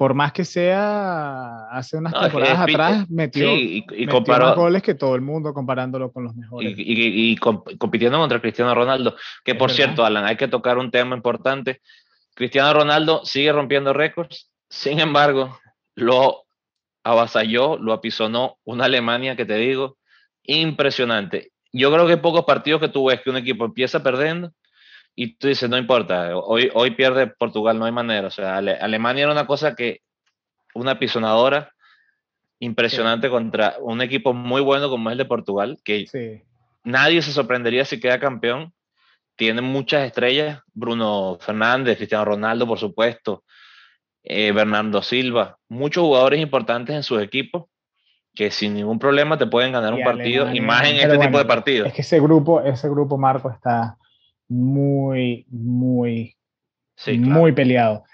por 0.00 0.14
más 0.14 0.32
que 0.32 0.46
sea, 0.46 1.68
hace 1.70 1.98
unas 1.98 2.14
temporadas 2.18 2.60
atrás 2.60 3.10
metió, 3.10 3.54
y, 3.54 3.84
más 4.26 4.56
goles 4.56 4.82
que 4.82 4.94
todo 4.94 5.14
el 5.14 5.20
mundo 5.20 5.52
comparándolo 5.52 6.10
con 6.10 6.24
los 6.24 6.34
mejores. 6.34 6.72
Y, 6.74 7.36
compitiendo 7.36 8.18
contra 8.18 8.40
Cristiano 8.40 8.74
Ronaldo, 8.74 9.14
que 9.44 9.54
por 9.54 9.70
cierto, 9.70 10.02
Alan, 10.02 10.24
hay 10.24 10.38
que 10.38 10.48
tocar 10.48 10.78
un 10.78 10.90
tema 10.90 11.14
importante. 11.14 11.82
Cristiano 12.34 12.72
Ronaldo 12.72 13.26
sigue 13.26 13.52
rompiendo 13.52 13.92
récords, 13.92 14.50
sin 14.70 15.00
embargo, 15.00 15.60
lo 15.96 16.44
avasalló, 17.04 17.76
lo 17.76 17.92
apisonó 17.92 18.56
una 18.64 18.86
Alemania 18.86 19.36
que 19.36 19.44
te 19.44 19.56
digo, 19.56 19.98
impresionante. 20.44 21.52
Yo 21.74 21.92
creo 21.92 22.06
que 22.06 22.16
pocos 22.16 22.46
partidos 22.46 22.80
que 22.80 22.88
tú 22.88 23.04
ves 23.04 23.20
que 23.20 23.28
un 23.28 23.36
equipo 23.36 23.66
empieza 23.66 24.02
perdiendo 24.02 24.50
y 25.22 25.34
tú 25.34 25.48
dices, 25.48 25.68
no 25.68 25.76
importa, 25.76 26.34
hoy, 26.34 26.70
hoy 26.72 26.92
pierde 26.92 27.26
Portugal, 27.26 27.78
no 27.78 27.84
hay 27.84 27.92
manera. 27.92 28.28
O 28.28 28.30
sea, 28.30 28.56
Alemania 28.56 29.24
era 29.24 29.32
una 29.32 29.46
cosa 29.46 29.74
que, 29.74 30.00
una 30.72 30.98
pisonadora 30.98 31.74
impresionante 32.58 33.28
contra 33.28 33.76
un 33.80 34.00
equipo 34.00 34.32
muy 34.32 34.62
bueno 34.62 34.88
como 34.88 35.10
es 35.10 35.12
el 35.12 35.18
de 35.18 35.26
Portugal, 35.26 35.78
que 35.84 36.42
nadie 36.84 37.20
se 37.20 37.32
sorprendería 37.32 37.84
si 37.84 38.00
queda 38.00 38.18
campeón. 38.18 38.72
Tiene 39.36 39.60
muchas 39.60 40.06
estrellas, 40.06 40.62
Bruno 40.72 41.36
Fernández, 41.38 41.98
Cristiano 41.98 42.24
Ronaldo, 42.24 42.66
por 42.66 42.78
supuesto, 42.78 43.44
eh, 44.22 44.52
Bernardo 44.52 45.02
Silva, 45.02 45.58
muchos 45.68 46.02
jugadores 46.02 46.40
importantes 46.40 46.96
en 46.96 47.02
sus 47.02 47.20
equipos 47.20 47.64
que 48.34 48.50
sin 48.50 48.72
ningún 48.72 48.98
problema 48.98 49.36
te 49.36 49.46
pueden 49.46 49.72
ganar 49.72 49.92
un 49.92 50.02
partido, 50.02 50.50
y 50.50 50.62
más 50.62 50.88
en 50.88 50.96
este 50.96 51.18
tipo 51.18 51.36
de 51.36 51.44
partidos. 51.44 51.88
Es 51.88 51.92
que 51.92 52.00
ese 52.00 52.20
grupo, 52.20 52.62
ese 52.62 52.88
grupo, 52.88 53.18
Marco, 53.18 53.50
está 53.50 53.98
muy, 54.50 55.46
muy, 55.48 56.36
muy 57.18 57.52
peleado. 57.52 58.04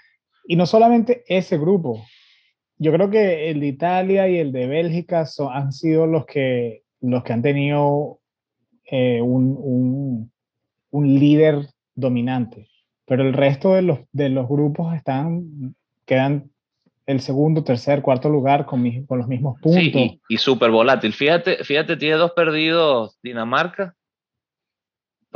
Y 0.47 0.55
no 0.55 0.65
solamente 0.65 1.23
ese 1.27 1.57
grupo, 1.57 2.05
yo 2.77 2.93
creo 2.93 3.09
que 3.09 3.49
el 3.49 3.59
de 3.59 3.67
Italia 3.67 4.29
y 4.29 4.37
el 4.37 4.51
de 4.51 4.67
Bélgica 4.67 5.25
son, 5.25 5.51
han 5.51 5.73
sido 5.73 6.05
los 6.05 6.25
que, 6.25 6.83
los 7.01 7.23
que 7.23 7.33
han 7.33 7.41
tenido 7.41 8.19
eh, 8.85 9.19
un, 9.21 9.57
un, 9.59 10.31
un, 10.91 11.19
líder 11.19 11.67
dominante, 11.95 12.69
pero 13.05 13.23
el 13.23 13.33
resto 13.33 13.73
de 13.73 13.81
los, 13.81 13.99
de 14.11 14.29
los 14.29 14.47
grupos 14.47 14.95
están, 14.95 15.75
quedan 16.05 16.51
el 17.07 17.19
segundo, 17.19 17.63
tercer, 17.63 18.01
cuarto 18.01 18.29
lugar 18.29 18.65
con, 18.65 19.05
con 19.05 19.17
los 19.17 19.27
mismos 19.27 19.59
puntos. 19.59 19.81
Sí, 19.81 19.91
y, 20.29 20.35
y 20.35 20.37
súper 20.37 20.69
volátil. 20.69 21.13
Fíjate, 21.13 21.63
fíjate, 21.63 21.97
tiene 21.97 22.15
dos 22.15 22.31
perdidos 22.33 23.17
Dinamarca 23.23 23.96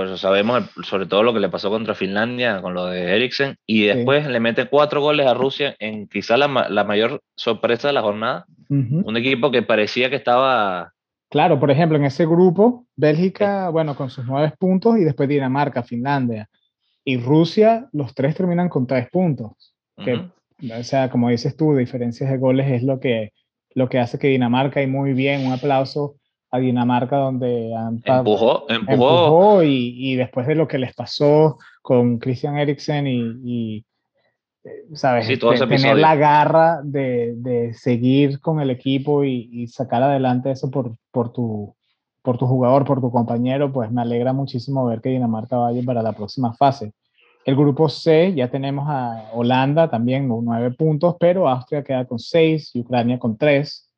por 0.01 0.07
eso 0.07 0.17
sabemos 0.17 0.63
sobre 0.81 1.05
todo 1.05 1.21
lo 1.21 1.31
que 1.31 1.39
le 1.39 1.49
pasó 1.49 1.69
contra 1.69 1.93
Finlandia 1.93 2.59
con 2.63 2.73
lo 2.73 2.87
de 2.87 3.15
Eriksen. 3.15 3.55
Y 3.67 3.83
después 3.83 4.25
le 4.25 4.39
mete 4.39 4.65
cuatro 4.65 4.99
goles 4.99 5.27
a 5.27 5.35
Rusia 5.35 5.75
en 5.77 6.07
quizá 6.07 6.37
la, 6.37 6.47
la 6.69 6.83
mayor 6.83 7.21
sorpresa 7.35 7.89
de 7.89 7.93
la 7.93 8.01
jornada. 8.01 8.45
Un 8.67 9.15
equipo 9.15 9.51
que 9.51 9.61
parecía 9.61 10.09
que 10.09 10.15
estaba... 10.15 10.91
Claro, 11.29 11.59
por 11.59 11.69
ejemplo, 11.69 11.99
en 11.99 12.05
ese 12.05 12.25
grupo, 12.25 12.87
Bélgica, 12.95 13.69
bueno, 13.69 13.95
con 13.95 14.09
sus 14.09 14.25
nueve 14.25 14.51
puntos 14.57 14.97
y 14.97 15.03
después 15.03 15.29
Dinamarca, 15.29 15.83
Finlandia 15.83 16.49
y 17.05 17.17
Rusia, 17.17 17.87
los 17.91 18.15
tres 18.15 18.33
terminan 18.33 18.69
con 18.69 18.87
tres 18.87 19.07
puntos. 19.07 19.75
que, 20.03 20.15
o 20.15 20.83
sea, 20.83 21.11
como 21.11 21.29
dices 21.29 21.55
tú, 21.55 21.75
diferencias 21.75 22.31
de 22.31 22.37
goles 22.39 22.71
es 22.71 22.81
lo 22.81 22.99
que, 22.99 23.33
lo 23.75 23.87
que 23.87 23.99
hace 23.99 24.17
que 24.17 24.29
Dinamarca, 24.29 24.81
y 24.81 24.87
muy 24.87 25.13
bien, 25.13 25.45
un 25.45 25.53
aplauso 25.53 26.15
a 26.51 26.59
Dinamarca 26.59 27.17
donde 27.17 27.71
empujó, 28.05 28.69
empujó, 28.69 29.63
y, 29.63 29.95
y, 29.97 30.15
después 30.15 30.45
de 30.47 30.55
lo 30.55 30.67
que 30.67 30.77
les 30.77 30.93
pasó 30.93 31.57
con 31.81 32.19
Christian 32.19 32.57
Eriksen 32.57 33.07
y, 33.07 33.85
eh, 34.63 34.69
sabes 34.93 35.27
tener 35.39 35.97
la 35.97 36.15
garra 36.15 36.81
de, 36.83 37.33
de, 37.37 37.73
seguir 37.73 38.41
con 38.41 38.59
el 38.59 38.69
equipo 38.69 39.23
y, 39.23 39.49
y, 39.51 39.67
sacar 39.67 40.03
adelante 40.03 40.51
eso 40.51 40.69
por, 40.69 40.95
por 41.11 41.31
tu 41.31 41.73
por 42.21 42.37
tu 42.37 42.45
jugador, 42.45 42.85
por 42.85 43.01
tu 43.01 43.11
compañero, 43.11 43.71
pues 43.71 43.91
me 43.91 44.01
alegra 44.01 44.33
muchísimo 44.33 44.85
ver 44.85 45.01
que 45.01 45.09
Dinamarca 45.09 45.57
vaya 45.57 45.81
para 45.83 46.03
la 46.03 46.13
próxima 46.13 46.53
fase. 46.53 46.93
El 47.43 47.55
grupo 47.55 47.89
C 47.89 48.33
ya 48.35 48.49
tenemos 48.49 48.85
a 48.87 49.31
Holanda 49.33 49.89
también 49.89 50.29
con 50.29 50.45
nueve 50.45 50.71
puntos, 50.71 51.15
pero 51.19 51.49
Austria 51.49 51.83
queda 51.83 52.05
con 52.05 52.19
seis 52.19 52.69
y 52.75 52.81
Ucrania 52.81 53.17
con 53.17 53.37
tres. 53.37 53.90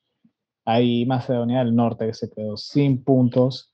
Ahí 0.66 1.06
Macedonia 1.06 1.60
del 1.60 1.76
Norte 1.76 2.08
que 2.08 2.14
se 2.14 2.30
quedó 2.30 2.58
sin 2.58 3.04
puntos. 3.04 3.74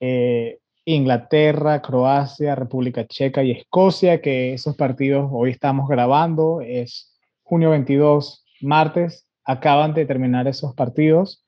Eh, 0.00 0.58
Inglaterra, 0.86 1.80
Croacia, 1.80 2.54
República 2.54 3.06
Checa 3.06 3.42
y 3.42 3.52
Escocia, 3.52 4.20
que 4.20 4.52
esos 4.52 4.76
partidos 4.76 5.30
hoy 5.32 5.50
estamos 5.50 5.88
grabando, 5.88 6.60
es 6.60 7.18
junio 7.42 7.70
22, 7.70 8.44
martes, 8.60 9.26
acaban 9.44 9.94
de 9.94 10.04
terminar 10.04 10.46
esos 10.46 10.74
partidos 10.74 11.44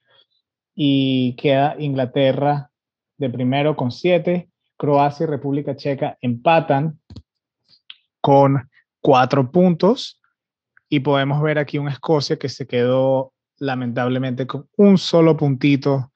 y 0.75 1.37
queda 1.37 1.77
Inglaterra 1.79 2.71
de 3.19 3.31
primero 3.31 3.77
con 3.77 3.91
siete, 3.91 4.51
Croacia 4.77 5.25
y 5.25 5.27
República 5.27 5.77
Checa 5.77 6.19
empatan 6.21 7.01
con 8.21 8.69
cuatro 9.01 9.51
puntos 9.51 10.21
y 10.89 11.01
podemos 11.01 11.43
ver 11.43 11.59
aquí 11.59 11.79
un 11.79 11.89
Escocia 11.89 12.39
que 12.39 12.49
se 12.49 12.67
quedó 12.67 13.33
lamentablemente 13.59 14.47
con 14.47 14.69
un 14.77 14.99
solo 14.99 15.37
puntito 15.37 16.13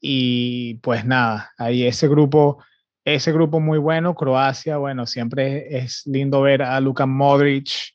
y 0.00 0.74
pues 0.74 1.04
nada, 1.04 1.52
ahí 1.58 1.84
ese 1.84 2.08
grupo, 2.08 2.58
ese 3.04 3.32
grupo 3.32 3.60
muy 3.60 3.78
bueno, 3.78 4.14
Croacia, 4.14 4.76
bueno, 4.76 5.06
siempre 5.06 5.76
es 5.78 6.06
lindo 6.06 6.42
ver 6.42 6.62
a 6.62 6.78
Luka 6.80 7.06
Modric, 7.06 7.94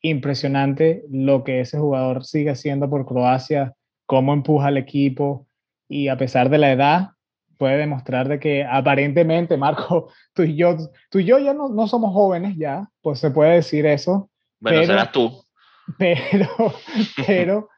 impresionante 0.00 1.04
lo 1.10 1.44
que 1.44 1.60
ese 1.60 1.78
jugador 1.78 2.24
sigue 2.24 2.50
haciendo 2.50 2.88
por 2.88 3.06
Croacia, 3.06 3.74
cómo 4.06 4.32
empuja 4.32 4.68
al 4.68 4.76
equipo 4.76 5.46
y 5.88 6.08
a 6.08 6.16
pesar 6.16 6.50
de 6.50 6.58
la 6.58 6.72
edad 6.72 7.10
puede 7.58 7.76
demostrar 7.76 8.28
de 8.28 8.40
que 8.40 8.64
aparentemente, 8.64 9.56
Marco, 9.56 10.10
tú 10.34 10.42
y 10.42 10.56
yo, 10.56 10.76
tú 11.10 11.20
y 11.20 11.24
yo 11.24 11.38
ya 11.38 11.54
no, 11.54 11.68
no 11.68 11.86
somos 11.86 12.12
jóvenes 12.12 12.56
ya, 12.56 12.88
pues 13.00 13.20
se 13.20 13.30
puede 13.30 13.54
decir 13.54 13.86
eso. 13.86 14.30
Bueno, 14.58 14.80
pero, 14.80 14.86
serás 14.86 15.12
tú. 15.12 15.44
Pero, 15.98 16.46
pero 17.26 17.68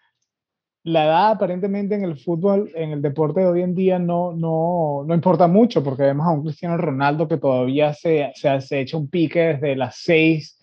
la 0.85 1.05
edad 1.05 1.31
aparentemente 1.33 1.95
en 1.95 2.05
el 2.05 2.19
fútbol, 2.19 2.71
en 2.75 2.91
el 2.91 3.03
deporte 3.03 3.41
de 3.41 3.47
hoy 3.47 3.63
en 3.63 3.75
día 3.75 3.99
no, 3.99 4.33
no, 4.33 5.03
no 5.07 5.15
importa 5.15 5.49
mucho 5.49 5.83
porque 5.83 6.03
vemos 6.03 6.27
a 6.27 6.31
un 6.31 6.43
Cristiano 6.43 6.77
Ronaldo 6.77 7.27
que 7.27 7.39
todavía 7.39 7.95
se, 7.95 8.31
se, 8.35 8.61
se 8.61 8.81
echa 8.81 8.99
un 8.99 9.09
pique 9.09 9.41
desde 9.41 9.77
las 9.77 9.97
seis 9.97 10.61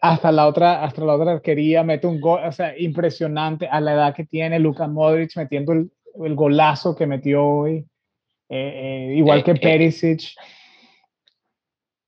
hasta 0.00 0.32
la 0.32 0.46
otra, 0.46 0.82
hasta 0.82 1.04
la 1.04 1.14
otra 1.14 1.32
arquería, 1.32 1.82
mete 1.82 2.06
un 2.06 2.20
gol, 2.20 2.40
o 2.44 2.52
sea, 2.52 2.78
impresionante 2.78 3.68
a 3.68 3.80
la 3.80 3.92
edad 3.92 4.14
que 4.14 4.24
tiene 4.24 4.58
Luka 4.58 4.86
Modric 4.86 5.36
metiendo 5.36 5.72
el, 5.72 5.90
el 6.24 6.34
golazo 6.34 6.96
que 6.96 7.06
metió 7.06 7.44
hoy, 7.44 7.84
eh, 8.48 9.10
eh, 9.10 9.14
igual 9.16 9.40
eh, 9.40 9.44
que 9.44 9.54
Perisic. 9.56 10.22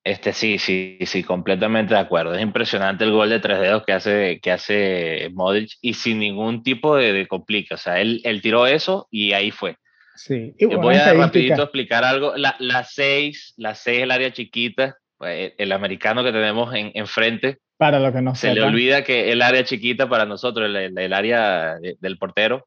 Este 0.05 0.33
sí, 0.33 0.59
sí, 0.59 0.99
sí, 1.03 1.23
completamente 1.23 1.95
de 1.95 2.01
acuerdo. 2.01 2.35
Es 2.35 2.43
impresionante 2.43 3.05
el 3.05 3.13
gol 3.13 3.31
de 3.31 3.39
tres 3.39 3.61
dedos 3.61 3.85
que 3.85 3.93
hace, 3.93 4.41
que 4.43 4.51
hace 4.51 5.31
Modric 5.33 5.71
y 5.81 5.95
sin 5.95 6.19
ningún 6.19 6.65
tipo 6.65 6.97
de, 6.97 7.13
de 7.13 7.29
complica. 7.29 7.77
O 7.77 7.79
sea, 7.79 8.01
él, 8.01 8.21
él, 8.25 8.43
tiró 8.43 8.67
eso 8.67 9.07
y 9.13 9.33
ahí 9.33 9.53
fue. 9.53 9.77
Sí. 10.17 10.55
voy 10.77 10.97
a 10.97 11.15
rapidito 11.15 11.63
explicar 11.63 12.05
algo. 12.05 12.37
La, 12.37 12.57
la 12.59 12.83
seis, 12.83 13.55
la 13.57 13.77
seis, 13.77 14.03
el 14.03 14.11
área 14.11 14.33
chiquita, 14.33 14.97
pues, 15.19 15.53
el 15.57 15.71
americano 15.71 16.25
que 16.25 16.33
tenemos 16.33 16.75
en, 16.75 16.91
enfrente. 16.95 17.59
Para 17.77 18.01
lo 18.01 18.13
que 18.13 18.23
no 18.23 18.35
Se 18.35 18.53
le 18.55 18.63
olvida 18.63 19.05
que 19.05 19.31
el 19.31 19.41
área 19.41 19.63
chiquita 19.63 20.09
para 20.09 20.27
nosotros, 20.27 20.67
el, 20.67 20.99
el 20.99 21.13
área 21.13 21.77
del 21.79 22.19
portero, 22.19 22.67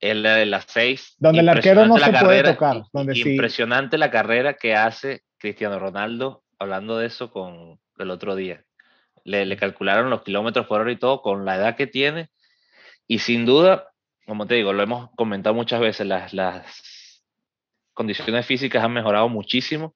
es 0.00 0.16
la 0.16 0.36
de 0.36 0.46
las 0.46 0.64
seis. 0.68 1.14
Donde 1.18 1.40
el 1.40 1.48
arquero 1.48 1.86
no 1.86 1.98
se 1.98 2.12
puede 2.12 2.42
tocar. 2.42 2.82
Donde 2.90 3.18
impresionante 3.18 3.98
la 3.98 4.10
carrera 4.10 4.54
que 4.54 4.74
hace 4.74 5.22
Cristiano 5.38 5.78
Ronaldo 5.78 6.43
hablando 6.64 6.98
de 6.98 7.06
eso 7.06 7.30
con 7.30 7.78
el 7.98 8.10
otro 8.10 8.34
día. 8.34 8.64
Le, 9.24 9.56
calcularon 9.56 10.10
los 10.10 10.22
kilómetros 10.22 10.66
por 10.66 10.80
hora 10.80 10.92
y 10.92 10.98
todo 10.98 11.22
con 11.22 11.44
la 11.44 11.56
edad 11.56 11.76
que 11.76 11.86
tiene. 11.86 12.28
Y 13.06 13.20
sin 13.20 13.46
duda, 13.46 13.88
como 14.26 14.46
te 14.46 14.54
digo, 14.56 14.72
lo 14.72 14.82
hemos 14.82 15.10
comentado 15.16 15.54
muchas 15.54 15.80
veces, 15.80 16.06
las, 16.06 16.34
las 16.34 17.22
condiciones 17.92 18.44
físicas 18.44 18.84
han 18.84 18.92
mejorado 18.92 19.28
muchísimo. 19.28 19.94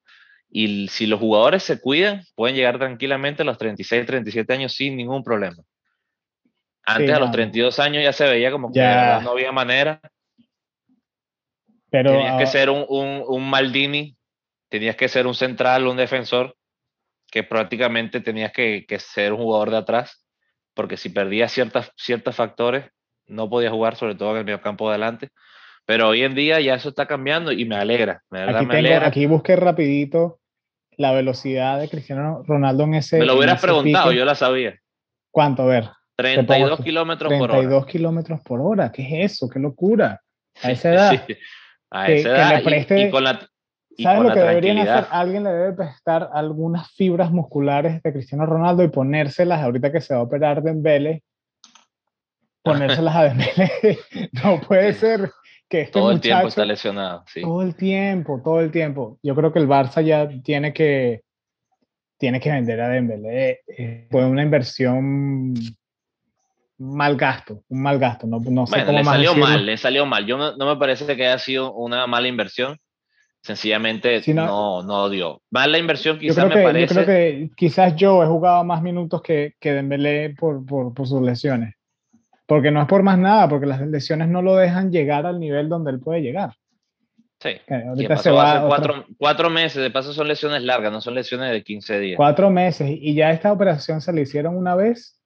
Y 0.49 0.87
si 0.87 1.05
los 1.05 1.19
jugadores 1.19 1.61
se 1.61 1.79
cuidan, 1.79 2.23
pueden 2.35 2.55
llegar 2.55 2.79
tranquilamente 2.79 3.43
a 3.43 3.45
los 3.45 3.57
36, 3.57 4.05
37 4.05 4.51
años 4.51 4.73
sin 4.73 4.97
ningún 4.97 5.23
problema. 5.23 5.61
Antes, 6.85 7.11
a 7.11 7.19
los 7.19 7.29
32 7.29 7.77
años, 7.77 8.03
ya 8.03 8.13
se 8.13 8.27
veía 8.27 8.49
como 8.49 8.71
que 8.71 8.79
no 8.79 9.31
había 9.31 9.51
manera. 9.51 10.01
Pero, 11.91 12.11
Tenías 12.11 12.39
que 12.39 12.47
ser 12.47 12.71
un, 12.71 12.83
un, 12.87 13.23
un 13.27 13.47
Maldini, 13.47 14.15
tenías 14.69 14.95
que 14.95 15.07
ser 15.07 15.27
un 15.27 15.35
central, 15.35 15.85
un 15.87 15.97
defensor, 15.97 16.55
que 17.31 17.43
prácticamente 17.43 18.21
tenías 18.21 18.51
que, 18.51 18.85
ser 18.99 19.33
un 19.33 19.39
jugador 19.39 19.71
de 19.71 19.77
atrás 19.77 20.25
porque 20.73 20.97
si 20.97 21.09
perdía 21.09 21.47
ciertas, 21.49 21.91
ciertos 21.97 22.35
factores, 22.35 22.85
no 23.27 23.49
podía 23.49 23.69
jugar, 23.69 23.95
sobre 23.95 24.15
todo 24.15 24.31
en 24.31 24.37
el 24.37 24.45
medio 24.45 24.61
campo 24.61 24.87
de 24.87 24.95
adelante. 24.95 25.29
Pero 25.85 26.07
hoy 26.07 26.23
en 26.23 26.35
día 26.35 26.59
ya 26.61 26.75
eso 26.75 26.89
está 26.89 27.05
cambiando 27.05 27.51
y 27.51 27.65
me 27.65 27.75
alegra. 27.75 28.21
Me, 28.29 28.41
aquí, 28.43 28.65
me 28.65 28.77
alegra. 28.77 29.07
aquí 29.07 29.25
busqué 29.25 29.55
rapidito 29.55 30.39
la 30.95 31.11
velocidad 31.11 31.79
de 31.79 31.89
Cristiano 31.89 32.43
Ronaldo 32.45 32.83
en 32.83 32.95
ese. 32.95 33.19
Me 33.19 33.25
lo 33.25 33.35
hubieras 33.35 33.61
preguntado, 33.61 34.11
yo 34.11 34.25
la 34.25 34.35
sabía. 34.35 34.79
¿Cuánto? 35.31 35.63
A 35.63 35.67
ver. 35.67 35.89
32 36.15 36.81
kilómetros 36.81 37.31
por 37.31 37.51
hora. 37.51 37.59
32 37.59 37.85
kilómetros 37.85 38.41
por 38.41 38.61
hora. 38.61 38.91
¿Qué 38.91 39.01
es 39.03 39.33
eso? 39.33 39.49
¡Qué 39.49 39.59
locura! 39.59 40.21
A 40.61 40.71
esa 40.71 40.89
edad. 40.93 41.25
A 41.89 42.11
esa 42.11 42.29
edad. 42.29 42.97
y, 42.97 43.09
con 43.09 43.23
la, 43.23 43.49
¿Sabes 44.03 44.23
lo 44.23 44.33
que 44.33 44.39
deberían 44.39 44.77
hacer? 44.79 45.05
Alguien 45.11 45.43
le 45.43 45.51
debe 45.51 45.73
prestar 45.73 46.29
algunas 46.33 46.91
fibras 46.91 47.31
musculares 47.31 48.01
de 48.01 48.13
Cristiano 48.13 48.45
Ronaldo 48.45 48.83
y 48.83 48.87
ponérselas 48.89 49.61
ahorita 49.61 49.91
que 49.91 50.01
se 50.01 50.13
va 50.13 50.21
a 50.21 50.23
operar 50.23 50.61
de 50.61 50.71
Dembele. 50.71 51.23
Ponérselas 52.63 53.15
a 53.15 53.23
Dembele. 53.23 53.99
no 54.43 54.61
puede 54.61 54.93
ser 54.93 55.31
que 55.67 55.81
este 55.81 55.93
Todo 55.99 56.11
el 56.11 56.21
tiempo 56.21 56.47
está 56.47 56.65
lesionado, 56.65 57.23
sí. 57.27 57.41
Todo 57.41 57.61
el 57.61 57.75
tiempo, 57.75 58.41
todo 58.43 58.59
el 58.61 58.71
tiempo. 58.71 59.19
Yo 59.21 59.35
creo 59.35 59.51
que 59.51 59.59
el 59.59 59.67
Barça 59.67 60.03
ya 60.03 60.27
tiene 60.43 60.73
que 60.73 61.21
tiene 62.17 62.39
que 62.39 62.51
vender 62.51 62.81
a 62.81 62.89
Dembélé. 62.89 63.61
Eh, 63.67 64.07
fue 64.11 64.25
una 64.25 64.43
inversión 64.43 65.53
mal 66.77 67.15
gasto, 67.15 67.63
un 67.69 67.81
mal 67.81 67.97
gasto. 67.97 68.27
No, 68.27 68.39
no 68.39 68.67
sé 68.67 68.85
cómo 68.85 68.97
le 68.97 69.03
salió 69.03 69.35
mal, 69.35 69.65
le 69.65 69.77
salió 69.77 70.05
mal. 70.05 70.25
Yo 70.25 70.37
no, 70.37 70.55
no, 70.57 70.65
me 70.65 70.77
parece 70.77 71.05
que 71.15 71.25
haya 71.25 71.39
sido 71.39 71.73
una 71.73 72.07
mala 72.07 72.27
inversión 72.27 72.77
sencillamente 73.41 74.21
no, 74.33 74.83
no, 74.83 75.09
dio. 75.09 75.41
Más 75.49 75.67
la 75.67 75.77
inversión 75.77 76.19
quizás 76.19 76.47
me 76.47 76.61
parece... 76.61 76.93
Yo 76.93 77.03
creo 77.03 77.05
que 77.05 77.49
quizás 77.55 77.95
yo 77.95 78.23
he 78.23 78.27
jugado 78.27 78.63
más 78.63 78.81
minutos 78.81 79.21
que, 79.21 79.55
que 79.59 79.73
Dembélé 79.73 80.31
por, 80.31 80.65
por, 80.65 80.93
por, 80.93 81.07
sus 81.07 81.21
lesiones. 81.21 81.75
Porque 82.45 82.71
no 82.71 82.81
es 82.81 82.87
por 82.87 83.03
más 83.03 83.17
nada, 83.17 83.47
porque 83.47 83.65
las 83.65 83.81
lesiones 83.81 84.27
no 84.27 84.41
lo 84.41 84.55
dejan 84.55 84.91
llegar 84.91 85.25
al 85.25 85.39
nivel 85.39 85.69
donde 85.69 85.91
él 85.91 85.99
puede 85.99 86.21
llegar. 86.21 86.53
Sí. 87.39 87.51
Ahorita 87.69 88.17
se 88.17 88.31
va 88.31 88.67
cuatro, 88.67 89.05
cuatro, 89.17 89.49
meses, 89.49 89.81
de 89.81 89.91
paso 89.91 90.11
son 90.11 90.27
lesiones 90.27 90.61
largas, 90.63 90.91
no 90.91 90.99
son 90.99 91.15
lesiones 91.15 91.51
de 91.51 91.63
15 91.63 91.99
días. 91.99 92.17
Cuatro 92.17 92.49
meses, 92.49 92.89
y 92.91 93.13
ya 93.13 93.31
esta 93.31 93.53
operación 93.53 94.01
se 94.01 94.11
le 94.11 94.21
hicieron 94.21 94.57
una 94.57 94.75
vez 94.75 95.21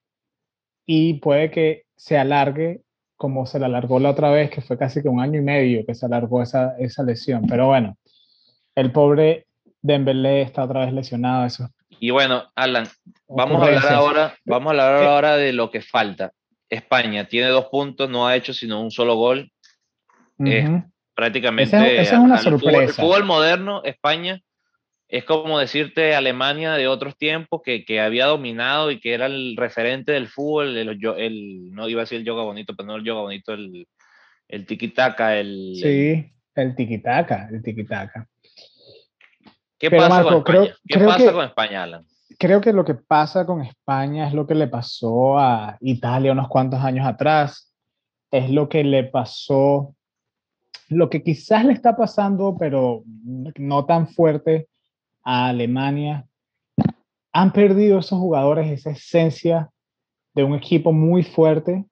y 0.85 1.15
puede 1.15 1.49
que 1.49 1.85
se 1.95 2.19
alargue 2.19 2.83
como 3.23 3.45
se 3.45 3.57
la 3.57 3.67
alargó 3.67 3.99
la 3.99 4.09
otra 4.09 4.29
vez, 4.31 4.49
que 4.49 4.59
fue 4.59 4.77
casi 4.77 5.01
que 5.01 5.07
un 5.07 5.21
año 5.21 5.39
y 5.39 5.43
medio 5.43 5.85
que 5.85 5.95
se 5.95 6.05
alargó 6.05 6.41
esa, 6.41 6.75
esa 6.77 7.03
lesión. 7.03 7.45
Pero 7.47 7.67
bueno, 7.67 7.97
el 8.75 8.91
pobre 8.91 9.45
Dembélé 9.81 10.41
está 10.41 10.63
otra 10.63 10.85
vez 10.85 10.93
lesionado. 10.93 11.45
Eso. 11.45 11.69
Y 11.99 12.09
bueno, 12.11 12.51
Alan, 12.55 12.87
vamos 13.27 13.61
a 13.61 13.65
hablar 13.65 13.93
ahora, 13.93 14.35
vamos 14.45 14.67
a 14.67 14.71
hablar 14.71 15.03
ahora 15.03 15.37
de 15.37 15.53
lo 15.53 15.71
que 15.71 15.81
falta. 15.81 16.31
España 16.69 17.27
tiene 17.27 17.47
dos 17.47 17.65
puntos, 17.65 18.09
no 18.09 18.27
ha 18.27 18.35
hecho 18.35 18.53
sino 18.53 18.81
un 18.81 18.91
solo 18.91 19.15
gol. 19.15 19.51
prácticamente. 21.13 22.01
Esa, 22.01 22.15
es 22.15 22.19
una 22.19 22.37
sorpresa. 22.37 22.81
El 22.81 22.89
fútbol, 22.89 23.23
moderno, 23.25 23.83
España, 23.83 24.41
es 25.07 25.25
como 25.25 25.59
decirte 25.59 26.15
Alemania 26.15 26.73
de 26.73 26.87
otros 26.87 27.17
tiempos 27.17 27.61
que, 27.63 27.85
que, 27.85 28.01
había 28.01 28.25
dominado 28.25 28.89
y 28.89 28.99
que 28.99 29.13
era 29.13 29.27
el 29.27 29.55
referente 29.55 30.11
del 30.11 30.27
fútbol. 30.27 30.75
El, 30.75 31.71
no 31.71 31.87
iba 31.87 32.01
a 32.01 32.05
decir 32.05 32.19
el 32.19 32.25
yoga 32.25 32.43
bonito, 32.43 32.75
pero 32.75 32.87
no 32.87 32.95
el 32.95 33.03
yoga 33.03 33.21
bonito, 33.21 33.53
el, 33.53 33.87
el 34.47 34.65
tiki-taka. 34.65 35.37
El, 35.37 35.75
sí, 35.75 36.31
el 36.55 36.75
tiki-taka, 36.75 37.49
el 37.51 37.61
tiki-taka. 37.61 38.27
¿Qué 39.83 39.91
pasa, 39.91 40.23
con, 40.23 40.37
España? 40.37 40.75
¿Qué 40.87 40.99
pasa 40.99 41.33
con 41.33 41.43
España, 41.43 41.83
Alan? 41.83 42.05
Creo 42.39 42.61
que 42.61 42.71
lo 42.71 42.85
que 42.85 42.93
pasa 42.93 43.45
con 43.45 43.61
España 43.61 44.29
es 44.29 44.33
lo 44.33 44.47
que 44.47 44.55
le 44.55 44.69
pasó 44.69 45.37
a 45.37 45.77
Italia 45.81 46.31
unos 46.31 46.47
cuantos 46.47 46.79
años 46.79 47.05
atrás, 47.05 47.75
es 48.31 48.49
lo 48.49 48.69
que 48.69 48.85
le 48.85 49.03
pasó, 49.03 49.93
lo 50.87 51.09
que 51.09 51.21
quizás 51.21 51.65
le 51.65 51.73
está 51.73 51.97
pasando, 51.97 52.55
pero 52.57 53.03
no 53.05 53.83
tan 53.83 54.07
fuerte 54.07 54.69
a 55.21 55.47
Alemania. 55.47 56.25
Han 57.33 57.51
perdido 57.51 57.99
esos 57.99 58.19
jugadores 58.19 58.71
esa 58.71 58.91
esencia 58.91 59.69
de 60.33 60.45
un 60.45 60.55
equipo 60.55 60.93
muy 60.93 61.23
fuerte 61.23 61.83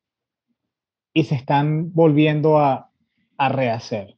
y 1.14 1.26
se 1.26 1.36
están 1.36 1.94
volviendo 1.94 2.58
a, 2.58 2.90
a 3.38 3.50
rehacer. 3.50 4.16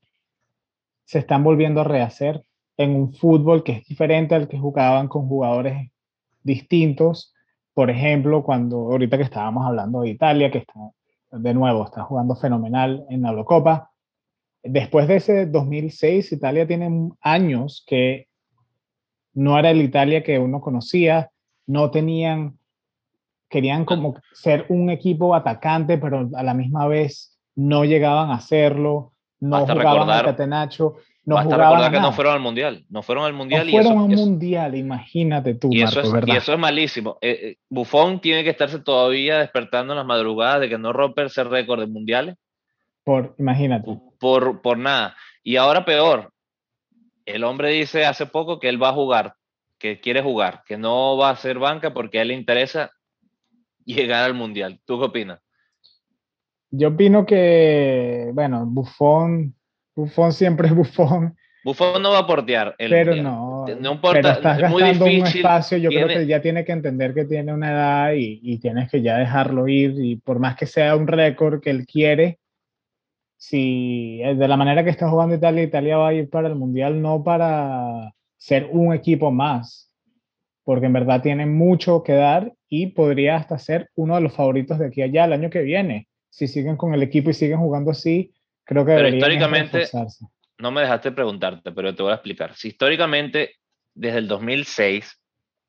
Se 1.06 1.18
están 1.18 1.44
volviendo 1.44 1.82
a 1.82 1.86
rehacer 1.86 2.44
en 2.78 2.96
un 2.96 3.14
fútbol 3.14 3.64
que 3.64 3.74
es 3.74 3.86
diferente 3.86 4.36
al 4.36 4.48
que 4.48 4.60
jugaban 4.60 5.08
con 5.08 5.28
jugadores 5.28 5.92
distintos. 6.42 7.34
Por 7.74 7.90
ejemplo, 7.90 8.44
cuando 8.44 8.78
ahorita 8.78 9.18
que 9.18 9.24
estábamos 9.24 9.66
hablando 9.66 10.02
de 10.02 10.10
Italia, 10.10 10.52
que 10.52 10.60
está 10.60 10.74
de 11.32 11.54
nuevo, 11.54 11.86
está 11.86 12.04
jugando 12.04 12.36
fenomenal 12.36 13.06
en 13.10 13.24
la 13.24 13.30
Eurocopa. 13.30 13.92
Después 14.62 15.08
de 15.08 15.16
ese 15.18 15.46
2006, 15.48 16.32
Italia 16.32 16.68
tiene 16.68 17.12
años 17.22 17.84
que 17.88 18.28
no 19.34 19.58
era 19.58 19.72
el 19.72 19.82
Italia 19.82 20.24
que 20.24 20.38
uno 20.38 20.62
conocía, 20.62 21.32
no 21.66 21.92
tenían, 21.92 22.60
querían 23.50 23.84
como 23.84 24.16
ser 24.34 24.66
un 24.70 24.90
equipo 24.90 25.34
atacante, 25.34 25.98
pero 25.98 26.30
a 26.36 26.44
la 26.44 26.54
misma 26.54 26.88
vez 26.88 27.38
no 27.56 27.84
llegaban 27.84 28.30
a 28.30 28.36
hacerlo, 28.36 29.14
no 29.40 29.66
jugaban 29.66 30.10
a 30.10 30.24
catenacho. 30.24 30.96
No 31.26 31.36
Basta 31.36 31.56
recordar 31.56 31.92
que 31.92 32.00
no 32.02 32.12
fueron 32.12 32.34
al 32.34 32.40
mundial. 32.42 32.86
No 32.90 33.02
fueron 33.02 33.26
al 33.26 33.34
mundial. 33.34 33.66
No 33.66 33.72
fueron 33.72 34.12
al 34.12 34.18
mundial, 34.18 34.76
imagínate 34.76 35.56
tú. 35.56 35.70
Y, 35.72 35.82
eso 35.82 36.02
es, 36.02 36.12
y 36.28 36.32
eso 36.32 36.52
es 36.52 36.60
malísimo. 36.60 37.18
Eh, 37.22 37.40
eh, 37.42 37.58
Bufón 37.70 38.20
tiene 38.20 38.44
que 38.44 38.50
estarse 38.50 38.80
todavía 38.80 39.40
despertando 39.40 39.94
en 39.94 39.98
las 39.98 40.06
madrugadas 40.06 40.60
de 40.60 40.70
que 40.70 40.78
no 40.78 40.92
romper 40.92 41.28
ese 41.28 41.46
récord 41.46 41.80
de 41.80 41.88
mundiales. 41.88 42.36
Por, 43.06 43.36
imagínate. 43.40 43.98
Por, 44.20 44.62
por 44.62 44.78
nada. 44.78 45.16
Y 45.44 45.56
ahora 45.56 45.86
peor. 45.86 46.34
El 47.26 47.46
hombre 47.46 47.70
dice 47.70 48.06
hace 48.06 48.26
poco 48.26 48.60
que 48.60 48.68
él 48.68 48.82
va 48.82 48.90
a 48.90 48.94
jugar, 48.94 49.36
que 49.80 50.02
quiere 50.02 50.22
jugar, 50.22 50.64
que 50.66 50.78
no 50.78 51.16
va 51.16 51.30
a 51.30 51.36
ser 51.38 51.58
banca 51.58 51.94
porque 51.94 52.20
a 52.20 52.24
él 52.24 52.30
le 52.30 52.34
interesa 52.34 52.92
llegar 53.86 54.26
al 54.26 54.34
mundial. 54.34 54.82
¿Tú 54.86 55.00
qué 55.00 55.06
opinas? 55.06 55.40
Yo 56.70 56.90
opino 56.90 57.26
que, 57.26 58.32
bueno, 58.34 58.66
Bufón 58.66 59.56
Bufón 59.96 60.34
siempre 60.34 60.68
es 60.68 60.76
Bufón. 60.76 61.36
Bufón 61.64 62.02
no 62.02 62.12
va 62.12 62.20
a 62.20 62.28
portear. 62.28 62.76
pero 62.78 63.16
no. 63.16 63.66
No 63.80 63.94
importa. 63.94 64.22
Pero 64.22 64.34
estás 64.34 64.60
gastando 64.60 65.06
un 65.06 65.12
espacio. 65.12 65.78
Yo 65.78 65.90
creo 65.90 66.08
que 66.08 66.28
ya 66.28 66.42
tiene 66.42 66.66
que 66.66 66.74
entender 66.74 67.14
que 67.14 67.26
tiene 67.26 67.54
una 67.54 67.72
edad 67.72 68.14
y, 68.14 68.40
y, 68.44 68.58
tienes 68.60 68.90
que 68.92 69.02
ya 69.02 69.18
dejarlo 69.18 69.68
ir. 69.68 69.94
Y 69.98 70.18
por 70.18 70.40
más 70.40 70.56
que 70.56 70.66
sea 70.66 70.96
un 70.96 71.08
récord 71.08 71.62
que 71.62 71.70
él 71.70 71.86
quiere, 71.86 72.40
si 73.44 74.20
de 74.20 74.48
la 74.48 74.56
manera 74.56 74.86
que 74.86 74.90
está 74.90 75.10
jugando 75.10 75.36
Italia, 75.36 75.64
Italia 75.64 75.98
va 75.98 76.08
a 76.08 76.14
ir 76.14 76.30
para 76.30 76.48
el 76.48 76.56
mundial 76.56 77.02
no 77.02 77.24
para 77.24 78.14
ser 78.38 78.70
un 78.72 78.94
equipo 78.94 79.32
más, 79.32 79.94
porque 80.64 80.86
en 80.86 80.94
verdad 80.94 81.22
tiene 81.22 81.46
mucho 81.46 82.04
que 82.04 82.14
dar 82.14 82.54
y 82.70 82.88
podría 82.88 83.36
hasta 83.36 83.60
ser 83.60 83.90
uno 83.96 84.16
de 84.16 84.22
los 84.22 84.34
favoritos 84.34 84.80
de 84.80 84.88
aquí 84.88 85.02
allá 85.02 85.26
el 85.26 85.34
año 85.34 85.50
que 85.50 85.62
viene. 85.62 86.08
Si 86.30 86.48
siguen 86.48 86.78
con 86.78 86.94
el 86.94 87.04
equipo 87.04 87.32
y 87.32 87.34
siguen 87.34 87.60
jugando 87.60 87.92
así, 87.92 88.34
Creo 88.66 88.86
que 88.86 88.94
pero 88.94 89.10
históricamente, 89.10 89.88
no 90.58 90.72
me 90.72 90.82
dejaste 90.82 91.12
preguntarte, 91.12 91.72
pero 91.72 91.94
te 91.94 92.04
voy 92.04 92.12
a 92.12 92.16
explicar. 92.16 92.56
Si 92.56 92.70
históricamente, 92.70 93.56
desde 93.94 94.20
el 94.20 94.28
2006, 94.28 95.20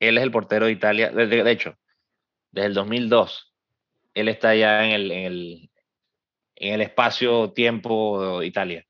él 0.00 0.18
es 0.18 0.24
el 0.24 0.30
portero 0.30 0.66
de 0.66 0.72
Italia, 0.72 1.10
de, 1.10 1.26
de 1.26 1.50
hecho, 1.50 1.74
desde 2.52 2.68
el 2.68 2.74
2002, 2.74 3.54
él 4.14 4.28
está 4.28 4.54
ya 4.54 4.84
en 4.84 4.92
el, 4.92 5.10
en 5.10 5.24
el, 5.24 5.70
en 6.56 6.74
el 6.74 6.80
espacio-tiempo 6.82 8.42
Italia. 8.42 8.84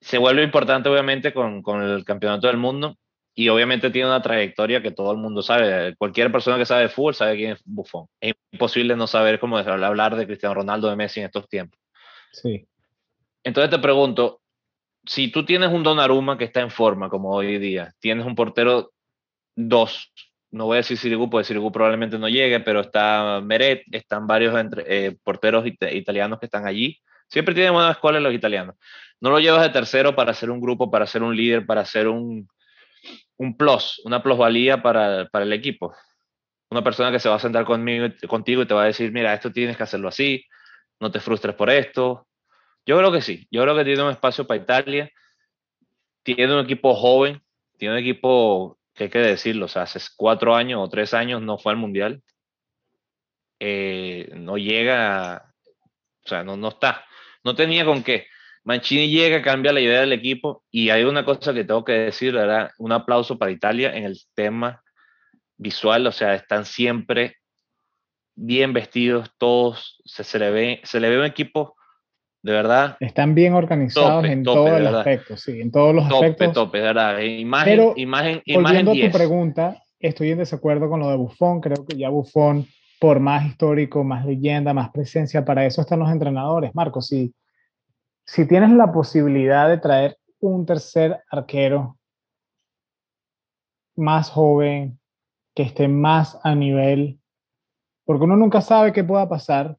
Se 0.00 0.18
vuelve 0.18 0.42
importante, 0.42 0.88
obviamente, 0.88 1.32
con, 1.32 1.62
con 1.62 1.82
el 1.82 2.04
campeonato 2.04 2.46
del 2.46 2.56
mundo 2.56 2.98
y 3.34 3.48
obviamente 3.48 3.90
tiene 3.90 4.08
una 4.08 4.20
trayectoria 4.20 4.82
que 4.82 4.90
todo 4.90 5.12
el 5.12 5.18
mundo 5.18 5.42
sabe. 5.42 5.96
Cualquier 5.96 6.30
persona 6.30 6.58
que 6.58 6.66
sabe 6.66 6.82
de 6.82 6.88
fútbol 6.90 7.14
sabe 7.14 7.36
quién 7.36 7.52
es 7.52 7.62
Buffon. 7.64 8.06
Es 8.20 8.34
imposible 8.52 8.96
no 8.96 9.06
saber 9.06 9.40
cómo 9.40 9.56
hablar 9.56 10.16
de 10.16 10.26
Cristiano 10.26 10.54
Ronaldo 10.54 10.90
de 10.90 10.96
Messi 10.96 11.20
en 11.20 11.26
estos 11.26 11.48
tiempos. 11.48 11.79
Sí. 12.32 12.66
Entonces 13.42 13.70
te 13.70 13.78
pregunto, 13.78 14.40
si 15.04 15.30
tú 15.30 15.44
tienes 15.44 15.70
un 15.70 15.82
Donnarumma 15.82 16.36
que 16.36 16.44
está 16.44 16.60
en 16.60 16.70
forma 16.70 17.08
como 17.08 17.30
hoy 17.30 17.58
día, 17.58 17.92
tienes 18.00 18.26
un 18.26 18.34
portero 18.34 18.92
dos, 19.56 20.12
no 20.50 20.66
voy 20.66 20.76
a 20.76 20.78
decir 20.78 20.98
Sirigu, 20.98 21.30
porque 21.30 21.44
Sirigu 21.44 21.70
probablemente 21.70 22.18
no 22.18 22.28
llegue, 22.28 22.60
pero 22.60 22.80
está 22.80 23.40
Meret, 23.40 23.82
están 23.92 24.26
varios 24.26 24.58
entre, 24.58 24.84
eh, 24.86 25.16
porteros 25.22 25.64
italianos 25.66 26.38
que 26.38 26.46
están 26.46 26.66
allí. 26.66 26.98
Siempre 27.28 27.54
tienen 27.54 27.72
buenas 27.72 27.92
escuelas 27.92 28.22
los 28.22 28.34
italianos. 28.34 28.74
No 29.20 29.30
lo 29.30 29.38
llevas 29.38 29.62
de 29.62 29.70
tercero 29.70 30.16
para 30.16 30.32
hacer 30.32 30.50
un 30.50 30.60
grupo, 30.60 30.90
para 30.90 31.06
ser 31.06 31.22
un 31.22 31.36
líder, 31.36 31.66
para 31.66 31.82
hacer 31.82 32.08
un, 32.08 32.48
un 33.36 33.56
plus, 33.56 34.00
una 34.04 34.22
plusvalía 34.22 34.82
para, 34.82 35.28
para 35.28 35.44
el 35.44 35.52
equipo. 35.52 35.94
Una 36.70 36.82
persona 36.82 37.12
que 37.12 37.20
se 37.20 37.28
va 37.28 37.36
a 37.36 37.40
sentar 37.40 37.64
conmigo, 37.64 38.06
contigo 38.28 38.62
y 38.62 38.66
te 38.66 38.74
va 38.74 38.82
a 38.82 38.86
decir, 38.86 39.12
mira, 39.12 39.34
esto 39.34 39.52
tienes 39.52 39.76
que 39.76 39.82
hacerlo 39.82 40.08
así, 40.08 40.44
no 41.00 41.10
te 41.10 41.20
frustres 41.20 41.54
por 41.56 41.70
esto. 41.70 42.26
Yo 42.86 42.98
creo 42.98 43.12
que 43.12 43.22
sí, 43.22 43.46
yo 43.50 43.62
creo 43.62 43.76
que 43.76 43.84
tiene 43.84 44.02
un 44.02 44.10
espacio 44.10 44.46
para 44.46 44.60
Italia, 44.60 45.10
tiene 46.22 46.54
un 46.54 46.64
equipo 46.64 46.94
joven, 46.94 47.42
tiene 47.78 47.94
un 47.94 48.00
equipo 48.00 48.78
que 48.94 49.04
hay 49.04 49.10
que 49.10 49.18
decirlo, 49.18 49.66
o 49.66 49.68
sea, 49.68 49.82
hace 49.82 50.00
cuatro 50.16 50.54
años 50.54 50.80
o 50.82 50.88
tres 50.88 51.14
años 51.14 51.42
no 51.42 51.58
fue 51.58 51.72
al 51.72 51.78
Mundial. 51.78 52.22
eh, 53.58 54.30
no 54.34 54.56
llega, 54.56 55.52
o 56.24 56.28
sea, 56.28 56.44
no, 56.44 56.56
no 56.56 56.68
está, 56.68 57.04
no 57.44 57.54
tenía 57.54 57.84
con 57.84 58.02
qué. 58.02 58.26
Mancini 58.64 59.10
llega, 59.10 59.42
cambia 59.42 59.72
la 59.72 59.80
idea 59.80 60.00
del 60.00 60.12
equipo 60.12 60.64
y 60.70 60.90
hay 60.90 61.04
una 61.04 61.24
cosa 61.24 61.54
que 61.54 61.64
tengo 61.64 61.84
que 61.84 61.92
decir, 61.92 62.34
¿verdad? 62.34 62.70
Un 62.78 62.92
aplauso 62.92 63.38
para 63.38 63.50
Italia 63.52 63.94
en 63.96 64.04
el 64.04 64.18
tema 64.34 64.82
visual, 65.56 66.06
o 66.06 66.12
sea, 66.12 66.34
están 66.34 66.64
siempre 66.66 67.39
bien 68.40 68.72
vestidos, 68.72 69.30
todos, 69.36 70.00
se, 70.04 70.38
le, 70.38 70.50
ve, 70.50 70.80
se 70.84 70.98
le 70.98 71.10
ve 71.10 71.18
un 71.18 71.26
equipo 71.26 71.76
de 72.42 72.52
verdad. 72.52 72.96
Están 73.00 73.34
bien 73.34 73.52
organizados 73.52 74.24
en 74.24 74.42
todos 74.42 74.80
los 74.80 74.94
aspectos, 74.94 75.42
sí, 75.42 75.60
en 75.60 75.70
todos 75.70 75.94
los 75.94 76.08
tope, 76.08 76.26
aspectos. 76.26 76.54
Tope, 76.54 76.80
¿verdad? 76.80 77.18
Imagen, 77.20 77.70
Pero, 77.70 77.92
imagen, 77.96 78.42
imagen 78.46 78.86
volviendo 78.86 78.92
a 78.92 79.10
tu 79.10 79.18
pregunta, 79.18 79.82
estoy 79.98 80.30
en 80.30 80.38
desacuerdo 80.38 80.88
con 80.88 81.00
lo 81.00 81.10
de 81.10 81.16
Buffon, 81.16 81.60
creo 81.60 81.84
que 81.86 81.98
ya 81.98 82.08
Buffon, 82.08 82.66
por 82.98 83.20
más 83.20 83.46
histórico, 83.46 84.04
más 84.04 84.24
leyenda, 84.24 84.72
más 84.72 84.90
presencia, 84.90 85.44
para 85.44 85.66
eso 85.66 85.82
están 85.82 85.98
los 85.98 86.10
entrenadores, 86.10 86.74
Marcos, 86.74 87.08
si, 87.08 87.34
si 88.24 88.48
tienes 88.48 88.70
la 88.70 88.90
posibilidad 88.90 89.68
de 89.68 89.76
traer 89.76 90.16
un 90.40 90.64
tercer 90.64 91.20
arquero 91.30 91.98
más 93.96 94.30
joven, 94.30 94.98
que 95.54 95.62
esté 95.62 95.88
más 95.88 96.38
a 96.42 96.54
nivel, 96.54 97.19
porque 98.10 98.24
uno 98.24 98.36
nunca 98.36 98.60
sabe 98.60 98.92
qué 98.92 99.04
pueda 99.04 99.28
pasar. 99.28 99.76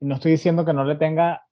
No 0.00 0.16
estoy 0.16 0.32
diciendo 0.32 0.66
que 0.66 0.74
no 0.74 0.84
le 0.84 0.96
tenga 0.96 1.46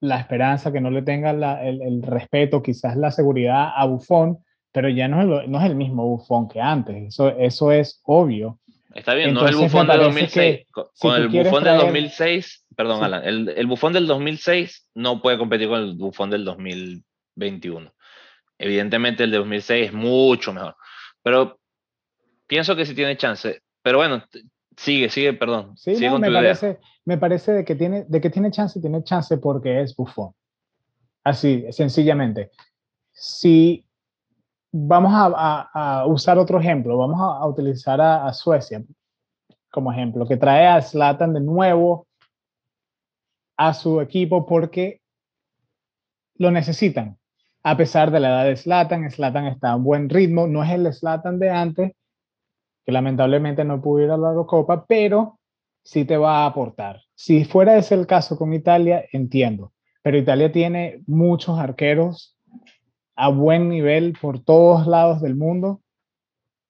la 0.00 0.18
esperanza, 0.18 0.72
que 0.72 0.80
no 0.80 0.90
le 0.90 1.02
tenga 1.02 1.32
el, 1.62 2.02
respeto, 2.02 2.62
quizás 2.62 2.96
la 2.96 3.10
seguridad 3.10 3.72
a 3.76 3.84
Buffon, 3.84 4.38
pero 4.72 4.88
ya 4.88 5.08
no 5.08 5.20
es, 5.20 5.48
no 5.50 5.60
es 5.60 5.66
el 5.66 5.74
mismo 5.74 6.06
Buffon 6.06 6.48
que 6.48 6.62
antes, 6.62 7.08
eso, 7.08 7.28
eso 7.28 7.72
es 7.72 8.00
obvio. 8.04 8.58
Está 8.94 9.12
bien, 9.12 9.34
no 9.34 9.44
es 9.44 9.50
el 9.50 9.56
Buffon 9.58 9.86
del 9.86 10.00
2006. 10.00 10.66
Con, 10.72 11.14
el 11.14 11.28
Buffon 11.28 11.62
del 11.62 11.76
2006, 11.76 12.64
perdón, 12.74 13.04
Alan, 13.04 13.22
el, 13.22 13.50
el 13.50 13.66
Buffon 13.66 13.92
del 13.92 14.06
2006 14.06 14.92
no 14.94 15.20
puede 15.20 15.36
competir 15.36 15.68
con 15.68 15.80
el 15.80 15.94
Buffon 15.94 16.30
del 16.30 16.46
2021. 16.46 17.92
Evidentemente 18.56 19.24
el 19.24 19.30
de 19.30 19.36
2006 19.36 19.88
es 19.88 19.92
mucho 19.92 20.54
mejor, 20.54 20.74
pero 21.22 21.60
pienso 22.46 22.74
que 22.74 22.86
sí 22.86 22.94
tiene 22.94 23.18
chance. 23.18 23.60
Pero 23.82 23.98
bueno, 23.98 24.24
sigue, 24.76 25.08
sigue, 25.08 25.32
perdón. 25.34 25.76
Sí, 25.76 25.96
sigue 25.96 26.18
me, 26.18 26.30
parece, 26.30 26.78
me 27.04 27.18
parece 27.18 27.52
de 27.52 27.64
que, 27.64 27.74
tiene, 27.74 28.04
de 28.08 28.20
que 28.20 28.30
tiene 28.30 28.50
chance, 28.50 28.80
tiene 28.80 29.02
chance 29.04 29.36
porque 29.38 29.80
es 29.80 29.94
bufón. 29.96 30.32
Así, 31.24 31.64
sencillamente. 31.70 32.50
Si 33.12 33.84
vamos 34.72 35.12
a, 35.14 35.68
a, 35.72 36.06
usar 36.06 36.38
otro 36.38 36.58
ejemplo, 36.58 36.96
vamos 36.96 37.20
a, 37.20 37.46
utilizar 37.46 38.00
a, 38.00 38.32
Suecia 38.32 38.82
como 39.70 39.92
ejemplo, 39.92 40.26
que 40.26 40.36
trae 40.36 40.66
a 40.66 40.82
Slatan 40.82 41.32
de 41.32 41.40
nuevo 41.40 42.06
a 43.56 43.72
su 43.72 44.00
equipo 44.00 44.44
porque 44.46 45.00
lo 46.36 46.50
necesitan. 46.50 47.18
A 47.62 47.76
pesar 47.76 48.10
de 48.10 48.20
la 48.20 48.28
edad 48.28 48.44
de 48.44 48.56
Slatan, 48.56 49.10
Slatan 49.10 49.46
está 49.46 49.72
a 49.72 49.76
buen 49.76 50.08
ritmo, 50.08 50.46
no 50.46 50.62
es 50.62 50.70
el 50.70 50.92
Slatan 50.92 51.38
de 51.38 51.50
antes, 51.50 51.92
que 52.84 52.92
lamentablemente 52.92 53.64
no 53.64 53.80
pudo 53.80 54.04
ir 54.04 54.10
a 54.10 54.16
la 54.16 54.28
Eurocopa, 54.28 54.86
pero 54.86 55.38
sí 55.82 56.04
te 56.04 56.16
va 56.16 56.42
a 56.42 56.46
aportar. 56.46 57.00
Si 57.14 57.44
fuera 57.44 57.76
ese 57.76 57.94
el 57.94 58.06
caso 58.06 58.36
con 58.36 58.52
Italia, 58.52 59.04
entiendo, 59.12 59.72
pero 60.02 60.18
Italia 60.18 60.50
tiene 60.50 61.02
muchos 61.06 61.58
arqueros 61.58 62.36
a 63.14 63.28
buen 63.28 63.68
nivel 63.68 64.16
por 64.20 64.42
todos 64.42 64.86
lados 64.86 65.20
del 65.20 65.36
mundo, 65.36 65.80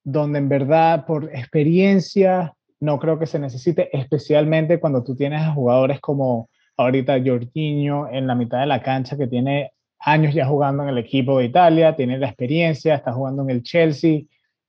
donde 0.05 0.39
en 0.39 0.49
verdad 0.49 1.07
por 1.07 1.25
experiencia 1.35 2.55
no 2.81 2.99
creo 2.99 3.19
que 3.19 3.27
se 3.27 3.39
necesite, 3.39 3.97
especialmente 3.97 4.81
cuando 4.81 5.05
tú 5.05 5.15
tienes 5.15 5.43
a 5.43 5.53
jugadores 5.53 6.01
como 6.01 6.51
ahorita 6.77 7.23
Jorginho 7.25 8.09
en 8.11 8.27
la 8.27 8.35
mitad 8.35 8.61
de 8.61 8.67
la 8.67 8.83
cancha 8.83 9.17
que 9.17 9.29
tiene 9.29 9.73
años 10.01 10.35
ya 10.35 10.47
jugando 10.47 10.83
en 10.83 10.89
el 10.89 10.99
equipo 10.99 11.39
de 11.39 11.45
Italia, 11.45 11.95
tiene 11.95 12.19
la 12.19 12.27
experiencia, 12.27 12.97
está 12.97 13.13
jugando 13.13 13.43
en 13.43 13.51
el 13.51 13.63
Chelsea, 13.63 14.23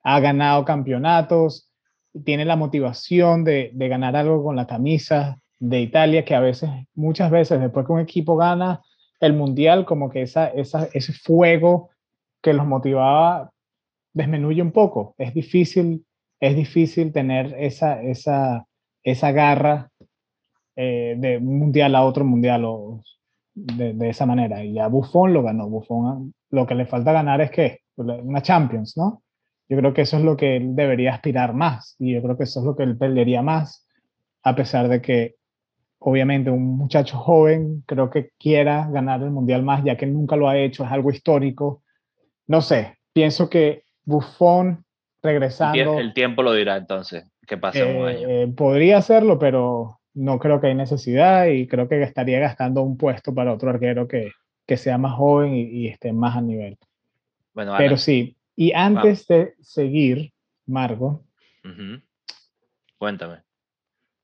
ha 0.03 0.19
ganado 0.19 0.65
campeonatos, 0.65 1.71
tiene 2.25 2.45
la 2.45 2.55
motivación 2.55 3.43
de, 3.43 3.71
ganar 3.73 4.15
algo 4.15 4.43
con 4.43 4.55
la 4.55 4.67
camisa 4.67 5.39
de 5.59 5.81
Italia, 5.81 6.25
que 6.25 6.35
a 6.35 6.39
veces, 6.39 6.69
muchas 6.93 7.31
veces, 7.31 7.59
después 7.59 7.85
que 7.85 7.93
un 7.93 7.99
equipo 8.01 8.35
gana 8.35 8.81
el 9.19 9.33
mundial, 9.33 9.85
como 9.85 10.09
que 10.09 10.21
esa, 10.21 10.47
ese 10.47 11.13
fuego 11.13 11.89
que 12.41 12.53
los 12.53 12.67
motivaba 12.67 13.51
desmenuye 14.13 14.61
un 14.61 14.71
poco. 14.71 15.15
Es 15.17 15.33
difícil, 15.33 16.05
es 16.39 16.55
difícil 16.55 17.13
tener 17.13 17.55
esa, 17.57 18.01
esa, 18.03 18.67
esa 19.01 19.31
garra 19.31 19.89
eh, 20.75 21.15
de 21.17 21.37
un 21.37 21.59
mundial 21.59 21.95
a 21.95 22.03
otro 22.03 22.25
mundial 22.25 22.65
o 22.65 23.01
de, 23.53 23.93
de, 23.93 24.09
esa 24.09 24.25
manera. 24.25 24.63
Y 24.63 24.73
ya 24.73 24.87
Buffon 24.87 25.33
lo 25.33 25.41
ganó. 25.41 25.69
Buffon 25.69 26.33
lo 26.49 26.67
que 26.67 26.75
le 26.75 26.85
falta 26.85 27.13
ganar 27.13 27.41
es 27.41 27.49
que 27.49 27.79
una 27.95 28.41
Champions, 28.41 28.97
¿no? 28.97 29.23
Yo 29.69 29.77
creo 29.77 29.93
que 29.93 30.01
eso 30.01 30.17
es 30.17 30.23
lo 30.23 30.37
que 30.37 30.57
él 30.57 30.75
debería 30.75 31.13
aspirar 31.13 31.53
más 31.53 31.95
y 31.99 32.13
yo 32.13 32.21
creo 32.21 32.37
que 32.37 32.43
eso 32.43 32.59
es 32.59 32.65
lo 32.65 32.75
que 32.75 32.83
él 32.83 32.97
perdería 32.97 33.41
más, 33.41 33.87
a 34.43 34.55
pesar 34.55 34.87
de 34.87 35.01
que 35.01 35.35
obviamente 35.99 36.49
un 36.49 36.77
muchacho 36.77 37.17
joven 37.17 37.83
creo 37.85 38.09
que 38.09 38.31
quiera 38.37 38.89
ganar 38.91 39.21
el 39.21 39.31
mundial 39.31 39.63
más, 39.63 39.83
ya 39.83 39.95
que 39.95 40.05
nunca 40.05 40.35
lo 40.35 40.49
ha 40.49 40.57
hecho, 40.57 40.83
es 40.83 40.91
algo 40.91 41.11
histórico. 41.11 41.81
No 42.45 42.61
sé, 42.61 42.97
pienso 43.13 43.49
que 43.49 43.83
Buffon 44.03 44.83
regresando... 45.21 45.97
El 45.97 46.13
tiempo 46.13 46.43
lo 46.43 46.53
dirá 46.53 46.75
entonces, 46.75 47.23
que 47.47 47.57
pase 47.57 47.83
un 47.83 48.05
año. 48.05 48.27
Eh, 48.27 48.53
podría 48.55 48.97
hacerlo, 48.97 49.39
pero 49.39 50.01
no 50.13 50.39
creo 50.39 50.59
que 50.59 50.67
hay 50.67 50.75
necesidad 50.75 51.47
y 51.47 51.67
creo 51.67 51.87
que 51.87 52.01
estaría 52.03 52.39
gastando 52.39 52.81
un 52.81 52.97
puesto 52.97 53.33
para 53.33 53.53
otro 53.53 53.69
arquero 53.69 54.07
que, 54.07 54.31
que 54.65 54.77
sea 54.77 54.97
más 54.97 55.13
joven 55.13 55.55
y, 55.55 55.87
esté 55.87 56.13
más 56.13 56.35
a 56.35 56.41
nivel. 56.41 56.77
Bueno, 57.53 57.73
pero 57.77 57.97
sí, 57.97 58.35
y 58.55 58.71
antes 58.73 59.27
de 59.27 59.55
seguir, 59.61 60.31
Margo, 60.65 61.23
cuéntame. 62.97 63.39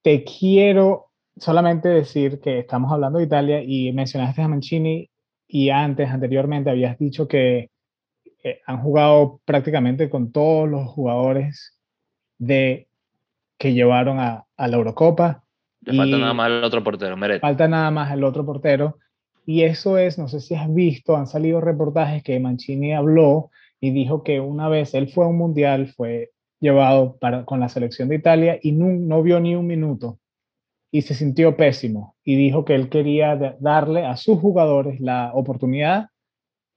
Te 0.01 0.23
quiero 0.23 1.11
solamente 1.37 1.89
decir 1.89 2.39
que 2.39 2.59
estamos 2.59 2.91
hablando 2.91 3.19
de 3.19 3.25
Italia 3.25 3.63
y 3.63 3.91
mencionaste 3.93 4.41
a 4.41 4.47
Mancini 4.47 5.09
y 5.47 5.69
antes, 5.69 6.09
anteriormente, 6.09 6.69
habías 6.69 6.97
dicho 6.97 7.27
que 7.27 7.71
eh, 8.43 8.61
han 8.65 8.81
jugado 8.81 9.41
prácticamente 9.45 10.09
con 10.09 10.31
todos 10.31 10.69
los 10.69 10.87
jugadores 10.87 11.79
de, 12.37 12.87
que 13.57 13.73
llevaron 13.73 14.19
a, 14.19 14.45
la 14.57 14.77
Eurocopa. 14.77 15.43
Le 15.81 15.97
falta 15.97 16.17
nada 16.17 16.33
más 16.33 16.51
el 16.51 16.63
otro 16.63 16.83
portero, 16.83 17.17
Meret. 17.17 17.41
Falta 17.41 17.67
nada 17.67 17.89
más 17.89 18.11
el 18.11 18.23
otro 18.23 18.45
portero. 18.45 18.97
Y 19.45 19.63
eso 19.63 19.97
es, 19.97 20.19
no 20.19 20.27
sé 20.27 20.39
si 20.39 20.53
has 20.53 20.71
visto, 20.71 21.17
han 21.17 21.25
salido 21.25 21.59
reportajes 21.59 22.21
que 22.21 22.39
Mancini 22.39 22.93
habló 22.93 23.49
y 23.79 23.91
dijo 23.91 24.23
que 24.23 24.39
una 24.39 24.69
vez 24.69 24.93
él 24.93 25.09
fue 25.09 25.25
a 25.25 25.27
un 25.27 25.37
mundial, 25.37 25.87
fue 25.95 26.31
llevado 26.59 27.17
para, 27.17 27.45
con 27.45 27.59
la 27.59 27.69
selección 27.69 28.09
de 28.09 28.15
Italia 28.15 28.59
y 28.61 28.73
no, 28.73 28.87
no 28.87 29.23
vio 29.23 29.39
ni 29.39 29.55
un 29.55 29.67
minuto 29.67 30.19
y 30.91 31.03
se 31.03 31.13
sintió 31.13 31.55
pésimo 31.55 32.15
y 32.23 32.35
dijo 32.35 32.65
que 32.65 32.75
él 32.75 32.89
quería 32.89 33.35
darle 33.59 34.05
a 34.05 34.17
sus 34.17 34.39
jugadores 34.39 34.99
la 34.99 35.31
oportunidad 35.33 36.09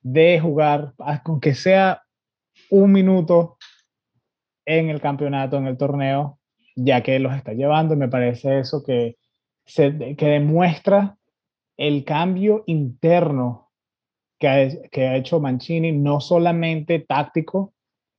de 0.03 0.39
jugar, 0.41 0.95
aunque 0.99 1.55
sea 1.55 2.03
un 2.71 2.93
minuto 2.93 3.57
en 4.67 4.91
el 4.91 5.01
campeonato, 5.01 5.57
en 5.57 5.67
el 5.67 5.77
torneo, 5.77 6.39
ya 6.77 7.03
que 7.03 7.19
los 7.19 7.35
está 7.35 7.53
llevando. 7.53 7.95
Y 7.95 7.99
me 7.99 8.09
parece 8.09 8.59
eso 8.59 8.83
que, 8.83 9.17
se, 9.65 10.17
que 10.17 10.27
demuestra 10.27 11.17
el 11.77 12.05
cambio 12.05 12.65
interno 12.67 13.62
que 14.43 15.07
ha, 15.07 15.17
hecho 15.17 15.39
Mancini, 15.39 15.93
no 15.93 16.21
solamente 16.21 16.99
táctico, 16.99 17.75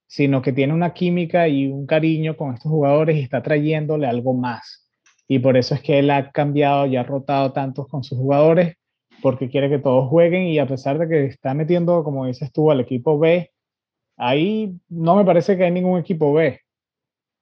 sino 0.08 0.42
que 0.42 0.54
tiene 0.54 0.74
una 0.74 0.94
química 0.94 1.50
y 1.50 1.68
un 1.68 1.86
cariño 1.86 2.38
con 2.38 2.54
estos 2.54 2.72
jugadores 2.72 3.18
y 3.18 3.20
está 3.20 3.44
trayéndole 3.44 4.08
algo 4.08 4.34
más. 4.34 4.90
Y 5.28 5.40
por 5.40 5.58
eso 5.58 5.76
es 5.76 5.82
que 5.82 6.00
él 6.00 6.10
ha 6.12 6.32
cambiado 6.32 6.86
y 6.86 6.96
ha 6.96 7.04
rotado 7.04 7.52
tantos 7.52 7.90
con 7.90 8.06
sus 8.06 8.18
jugadores, 8.18 8.78
porque 9.22 9.50
quiere 9.50 9.70
que 9.70 9.80
todos 9.80 10.10
jueguen 10.10 10.44
y 10.44 10.60
a 10.60 10.68
pesar 10.68 10.98
de 10.98 11.10
que 11.10 11.26
está 11.26 11.54
metiendo, 11.54 12.06
como 12.06 12.26
dices 12.26 12.54
tú, 12.54 12.72
al 12.72 12.80
equipo 12.80 13.20
B, 13.20 13.52
ahí 14.16 14.74
no 14.88 15.18
me 15.18 15.26
parece 15.26 15.58
que 15.58 15.66
hay 15.66 15.72
ningún 15.72 16.00
equipo 16.00 16.32
B. 16.32 16.58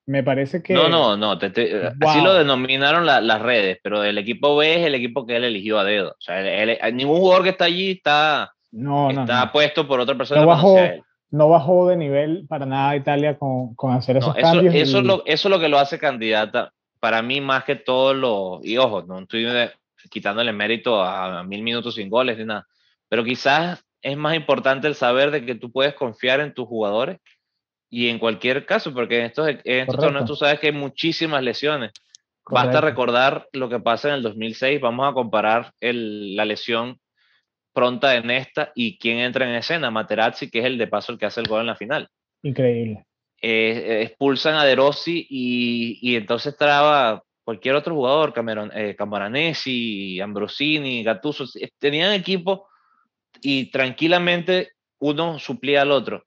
Me 0.07 0.23
parece 0.23 0.63
que... 0.63 0.73
No, 0.73 0.89
no, 0.89 1.15
no, 1.15 1.33
así 1.33 2.21
lo 2.21 2.33
denominaron 2.33 3.05
las 3.05 3.41
redes, 3.43 3.77
pero 3.83 4.03
el 4.03 4.17
equipo 4.17 4.55
B 4.55 4.79
es 4.79 4.87
el 4.87 4.95
equipo 4.95 5.27
que 5.27 5.35
él 5.35 5.43
eligió 5.43 5.77
a 5.77 5.83
dedo. 5.83 6.11
O 6.11 6.21
sea, 6.21 6.41
ningún 6.91 7.19
jugador 7.19 7.43
que 7.43 7.49
está 7.49 7.65
allí 7.65 7.91
está 7.91 8.51
no, 8.71 9.11
no. 9.11 9.21
Está 9.21 9.51
puesto 9.51 9.87
por 9.87 9.99
otra 9.99 10.17
persona. 10.17 10.41
No 10.41 10.47
bajó, 10.47 10.77
no 11.29 11.49
bajó 11.49 11.87
de 11.87 11.97
nivel 11.97 12.45
para 12.47 12.65
nada 12.65 12.95
Italia 12.95 13.37
con, 13.37 13.75
con 13.75 13.93
hacer 13.93 14.17
esos 14.17 14.35
cambios. 14.35 14.73
Eso, 14.73 14.99
es 14.99 15.03
lo, 15.05 15.23
eso 15.25 15.47
es 15.47 15.51
lo 15.51 15.59
que 15.59 15.69
lo 15.69 15.79
hace 15.79 15.99
candidata. 15.99 16.73
Para 16.99 17.21
mí, 17.21 17.41
más 17.41 17.63
que 17.63 17.75
todo 17.75 18.13
lo. 18.13 18.59
Y 18.63 18.77
ojo, 18.77 19.03
no 19.03 19.19
estoy 19.19 19.45
quitándole 20.09 20.53
mérito 20.53 21.01
a, 21.01 21.43
mil 21.43 21.63
minutos 21.63 21.95
sin 21.95 22.09
goles 22.09 22.37
ni 22.37 22.45
nada. 22.45 22.67
Pero 23.09 23.23
quizás 23.23 23.83
es 24.01 24.17
más 24.17 24.35
importante 24.35 24.87
el 24.87 24.95
saber 24.95 25.31
de 25.31 25.45
que 25.45 25.55
tú 25.55 25.71
puedes 25.71 25.93
confiar 25.93 26.39
en 26.39 26.53
tus 26.53 26.67
jugadores 26.67 27.19
y 27.89 28.07
en 28.07 28.19
cualquier 28.19 28.65
caso, 28.65 28.93
porque 28.93 29.19
en 29.19 29.25
estos, 29.25 29.49
en 29.49 29.81
estos 29.81 29.97
torneos 29.97 30.25
tú 30.25 30.35
sabes 30.35 30.59
que 30.59 30.67
hay 30.67 30.73
muchísimas 30.73 31.43
lesiones. 31.43 31.91
Basta 32.49 32.81
recordar 32.81 33.47
lo 33.53 33.69
que 33.69 33.79
pasa 33.79 34.09
en 34.09 34.15
el 34.15 34.23
2006. 34.23 34.81
Vamos 34.81 35.09
a 35.09 35.13
comparar 35.13 35.73
la 35.79 36.45
lesión 36.45 37.00
pronta 37.73 38.15
en 38.15 38.29
esta 38.31 38.71
y 38.75 38.97
quién 38.97 39.19
entra 39.19 39.47
en 39.47 39.55
escena. 39.55 39.91
Materazzi, 39.91 40.49
que 40.49 40.59
es 40.59 40.65
el 40.65 40.77
de 40.77 40.87
paso 40.87 41.11
el 41.11 41.17
que 41.17 41.25
hace 41.25 41.41
el 41.41 41.47
gol 41.47 41.61
en 41.61 41.67
la 41.67 41.75
final. 41.75 42.09
Increíble. 42.43 43.05
Eh, 43.41 44.03
expulsan 44.03 44.55
a 44.55 44.65
De 44.65 44.75
Rossi 44.75 45.25
y, 45.29 45.99
y, 46.01 46.15
entonces 46.15 46.55
traba 46.55 47.23
cualquier 47.43 47.75
otro 47.75 47.95
jugador, 47.95 48.33
Cameron, 48.33 48.71
eh, 48.73 48.95
Camaranesi, 48.95 50.19
Ambrosini, 50.21 51.03
Gattuso. 51.03 51.45
Tenían 51.79 52.13
equipo 52.13 52.67
y 53.41 53.71
tranquilamente 53.71 54.71
uno 54.99 55.39
suplía 55.39 55.81
al 55.81 55.91
otro. 55.91 56.25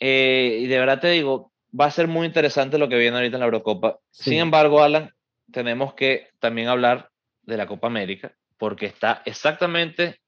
Eh, 0.00 0.60
y 0.62 0.66
de 0.66 0.78
verdad 0.78 1.00
te 1.00 1.10
digo, 1.10 1.52
va 1.78 1.86
a 1.86 1.90
ser 1.90 2.08
muy 2.08 2.26
interesante 2.26 2.78
lo 2.78 2.88
que 2.88 2.98
viene 2.98 3.16
ahorita 3.16 3.36
en 3.36 3.40
la 3.40 3.46
Eurocopa. 3.46 3.98
Sin 4.10 4.38
embargo, 4.38 4.82
Alan, 4.82 5.12
tenemos 5.52 5.94
que 5.94 6.28
también 6.38 6.68
hablar 6.68 7.10
de 7.42 7.56
la 7.56 7.66
Copa 7.66 7.86
América, 7.86 8.34
porque 8.58 8.86
está 8.86 9.22
exactamente, 9.24 10.20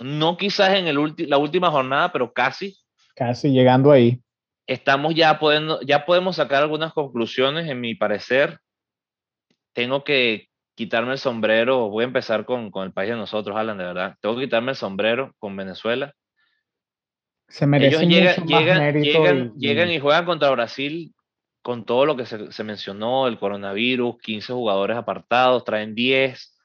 no 0.00 0.36
quizás 0.36 0.74
en 0.74 0.86
el 0.86 1.14
la 1.28 1.38
última 1.38 1.70
jornada, 1.70 2.12
pero 2.12 2.32
casi. 2.32 2.76
Casi 3.14 3.50
llegando 3.50 3.92
ahí. 3.92 4.20
Estamos 4.66 5.14
ya 5.14 5.38
podiendo, 5.38 5.80
ya 5.82 6.06
podemos 6.06 6.36
sacar 6.36 6.62
algunas 6.62 6.92
conclusiones, 6.92 7.68
en 7.68 7.80
mi 7.80 7.94
parecer. 7.94 8.58
Tengo 9.72 10.04
que 10.04 10.48
quitarme 10.74 11.12
el 11.12 11.18
sombrero, 11.18 11.90
voy 11.90 12.04
a 12.04 12.06
empezar 12.06 12.44
con, 12.44 12.70
con 12.70 12.84
el 12.84 12.92
país 12.92 13.10
de 13.10 13.16
nosotros, 13.16 13.56
Alan, 13.56 13.78
de 13.78 13.84
verdad. 13.84 14.16
Tengo 14.20 14.36
que 14.36 14.44
quitarme 14.44 14.72
el 14.72 14.76
sombrero 14.76 15.34
con 15.38 15.54
Venezuela 15.56 16.14
se 17.48 17.64
Ellos 17.64 18.02
llegan, 18.02 18.46
llegan, 18.46 19.54
llegan, 19.56 19.90
y... 19.90 20.00
juegan 20.00 20.24
contra 20.24 20.50
Brasil 20.50 21.14
con 21.62 21.84
todo 21.84 22.04
lo 22.04 22.16
que 22.16 22.26
se, 22.26 22.64
mencionó, 22.64 23.26
el 23.26 23.38
coronavirus, 23.38 24.18
15 24.18 24.52
jugadores 24.52 24.96
apartados, 24.96 25.64
traen 25.64 25.94
10, 25.94 26.58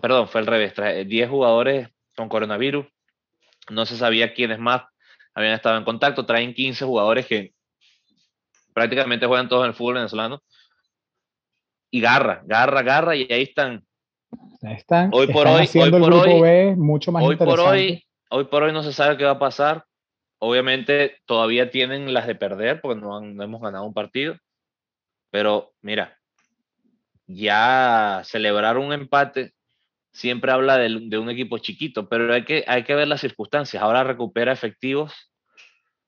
perdón, 0.00 0.26
fue 0.26 0.40
al 0.40 0.48
revés, 0.48 0.74
traen 0.74 1.08
10 1.08 1.30
jugadores 1.30 1.88
con 2.16 2.28
coronavirus, 2.28 2.86
no 3.70 3.86
se 3.86 3.96
sabía 3.96 4.34
quiénes 4.34 4.58
más 4.58 4.82
habían 5.34 5.54
estado 5.54 5.78
en 5.78 5.84
contacto, 5.84 6.26
traen 6.26 6.54
15 6.54 6.84
jugadores 6.84 7.26
que 7.26 7.52
prácticamente 8.74 9.26
juegan 9.26 9.48
todos 9.48 9.64
en 9.64 9.70
el 9.70 9.74
fútbol 9.74 9.94
venezolano, 9.94 10.42
y 11.90 12.00
garra, 12.00 12.42
garra, 12.44 12.82
garra, 12.82 13.16
y 13.16 13.30
ahí 13.30 13.42
están. 13.42 13.84
Ahí 14.62 14.74
están. 14.74 15.10
Hoy 15.12 15.26
por 15.26 15.46
hoy, 15.46 15.68
hoy 15.74 15.90
por 15.90 16.12
hoy, 16.14 16.76
mucho 16.76 17.12
más 17.12 17.22
hoy 17.22 17.36
por 17.36 17.60
hoy, 17.60 18.04
hoy 18.30 18.44
por 18.44 18.62
hoy 18.62 18.72
no 18.72 18.82
se 18.82 18.92
sabe 18.92 19.16
qué 19.16 19.24
va 19.24 19.32
a 19.32 19.38
pasar 19.38 19.84
obviamente 20.44 21.18
todavía 21.24 21.70
tienen 21.70 22.12
las 22.12 22.26
de 22.26 22.34
perder 22.34 22.80
porque 22.80 23.00
no, 23.00 23.16
hemos 23.20 23.60
ganado 23.60 23.84
un 23.84 23.94
partido. 23.94 24.34
Pero 25.30 25.72
mira, 25.82 26.18
ya 27.28 28.22
celebrar 28.24 28.76
un 28.76 28.92
empate 28.92 29.54
siempre 30.12 30.52
habla 30.52 30.78
de, 30.78 31.18
un 31.18 31.30
equipo 31.30 31.58
chiquito, 31.58 32.08
pero 32.08 32.32
hay 32.32 32.44
que, 32.44 32.64
hay 32.66 32.84
que 32.84 32.94
ver 32.94 33.08
las 33.08 33.20
circunstancias. 33.20 33.82
Ahora 33.82 34.04
recupera 34.04 34.52
efectivos, 34.52 35.12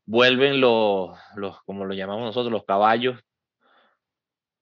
vuelven 0.06 0.60
los, 0.60 1.18
los 1.36 1.62
como 1.62 1.84
lo 1.84 1.94
llamamos 1.94 2.24
nosotros, 2.24 2.52
los 2.52 2.64
caballos, 2.64 3.18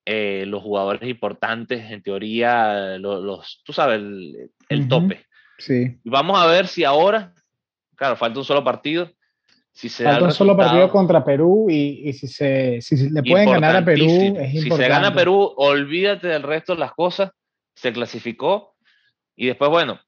eh, 0.04 0.44
los 0.46 0.62
jugadores 0.62 1.08
importantes, 1.08 1.90
en 1.90 2.02
teoría, 2.02 2.98
los, 2.98 3.62
tú 3.64 3.72
sabes, 3.72 4.00
el, 4.68 4.88
tope. 4.88 5.26
Sí. 5.58 5.98
vamos 6.04 6.40
a 6.40 6.46
ver 6.46 6.66
si 6.66 6.84
ahora, 6.84 7.34
claro, 7.96 8.16
falta 8.16 8.38
un 8.38 8.44
solo 8.44 8.64
partido, 8.64 9.10
si 9.74 9.88
se 9.88 10.04
Falta 10.04 10.24
un 10.24 10.32
solo 10.32 10.56
partido 10.56 10.90
contra 10.90 11.24
Perú 11.24 11.66
y, 11.70 12.12
si, 12.12 12.28
se, 12.28 12.80
si 12.82 13.08
le 13.08 13.22
pueden 13.22 13.50
ganar 13.50 13.76
a 13.76 13.84
Perú, 13.84 14.04
es 14.04 14.12
importante. 14.12 14.60
Si 14.60 14.70
se 14.70 14.88
gana 14.88 15.14
Perú, 15.14 15.52
olvídate 15.56 16.28
del 16.28 16.42
resto 16.42 16.74
de 16.74 16.80
las 16.80 16.92
cosas, 16.92 17.30
se 17.74 17.92
clasificó 17.92 18.71
y 19.42 19.46
después, 19.46 19.72
bueno, 19.72 19.98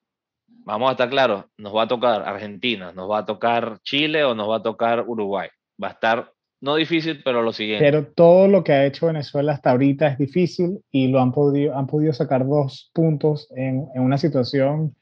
vamos 0.46 0.88
a 0.88 0.92
estar 0.92 1.10
claros, 1.10 1.46
nos 1.58 1.74
va 1.74 1.82
a 1.82 1.88
tocar 1.88 2.22
Argentina, 2.22 2.92
nos 2.92 3.10
va 3.10 3.18
a 3.18 3.26
tocar 3.26 3.80
Chile 3.82 4.22
o 4.22 4.32
nos 4.32 4.48
va 4.48 4.58
a 4.58 4.62
tocar 4.62 5.04
Uruguay. 5.08 5.48
Va 5.82 5.88
a 5.88 5.90
estar 5.90 6.30
no 6.60 6.76
difícil, 6.76 7.20
pero 7.24 7.42
lo 7.42 7.52
siguiente. 7.52 7.84
Pero 7.84 8.06
todo 8.06 8.46
lo 8.46 8.62
que 8.62 8.72
ha 8.72 8.86
hecho 8.86 9.08
Venezuela 9.08 9.52
hasta 9.52 9.72
ahorita 9.72 10.06
es 10.06 10.18
difícil 10.18 10.78
y 10.92 11.08
lo 11.08 11.20
han 11.20 11.32
podido, 11.32 11.76
han 11.76 11.88
podido 11.88 12.12
sacar 12.12 12.46
dos 12.46 12.92
puntos 12.94 13.48
en, 13.56 13.88
en 13.92 14.02
una 14.02 14.18
situación 14.18 14.94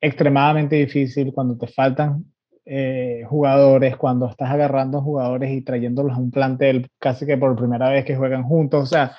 extremadamente 0.00 0.76
difícil 0.76 1.30
cuando 1.34 1.58
te 1.58 1.66
faltan 1.66 2.24
eh, 2.64 3.24
jugadores, 3.28 3.94
cuando 3.98 4.26
estás 4.26 4.50
agarrando 4.50 5.02
jugadores 5.02 5.50
y 5.50 5.60
trayéndolos 5.60 6.16
a 6.16 6.18
un 6.18 6.30
plantel 6.30 6.88
casi 6.98 7.26
que 7.26 7.36
por 7.36 7.54
primera 7.56 7.90
vez 7.90 8.06
que 8.06 8.16
juegan 8.16 8.44
juntos. 8.44 8.84
O 8.84 8.86
sea, 8.86 9.18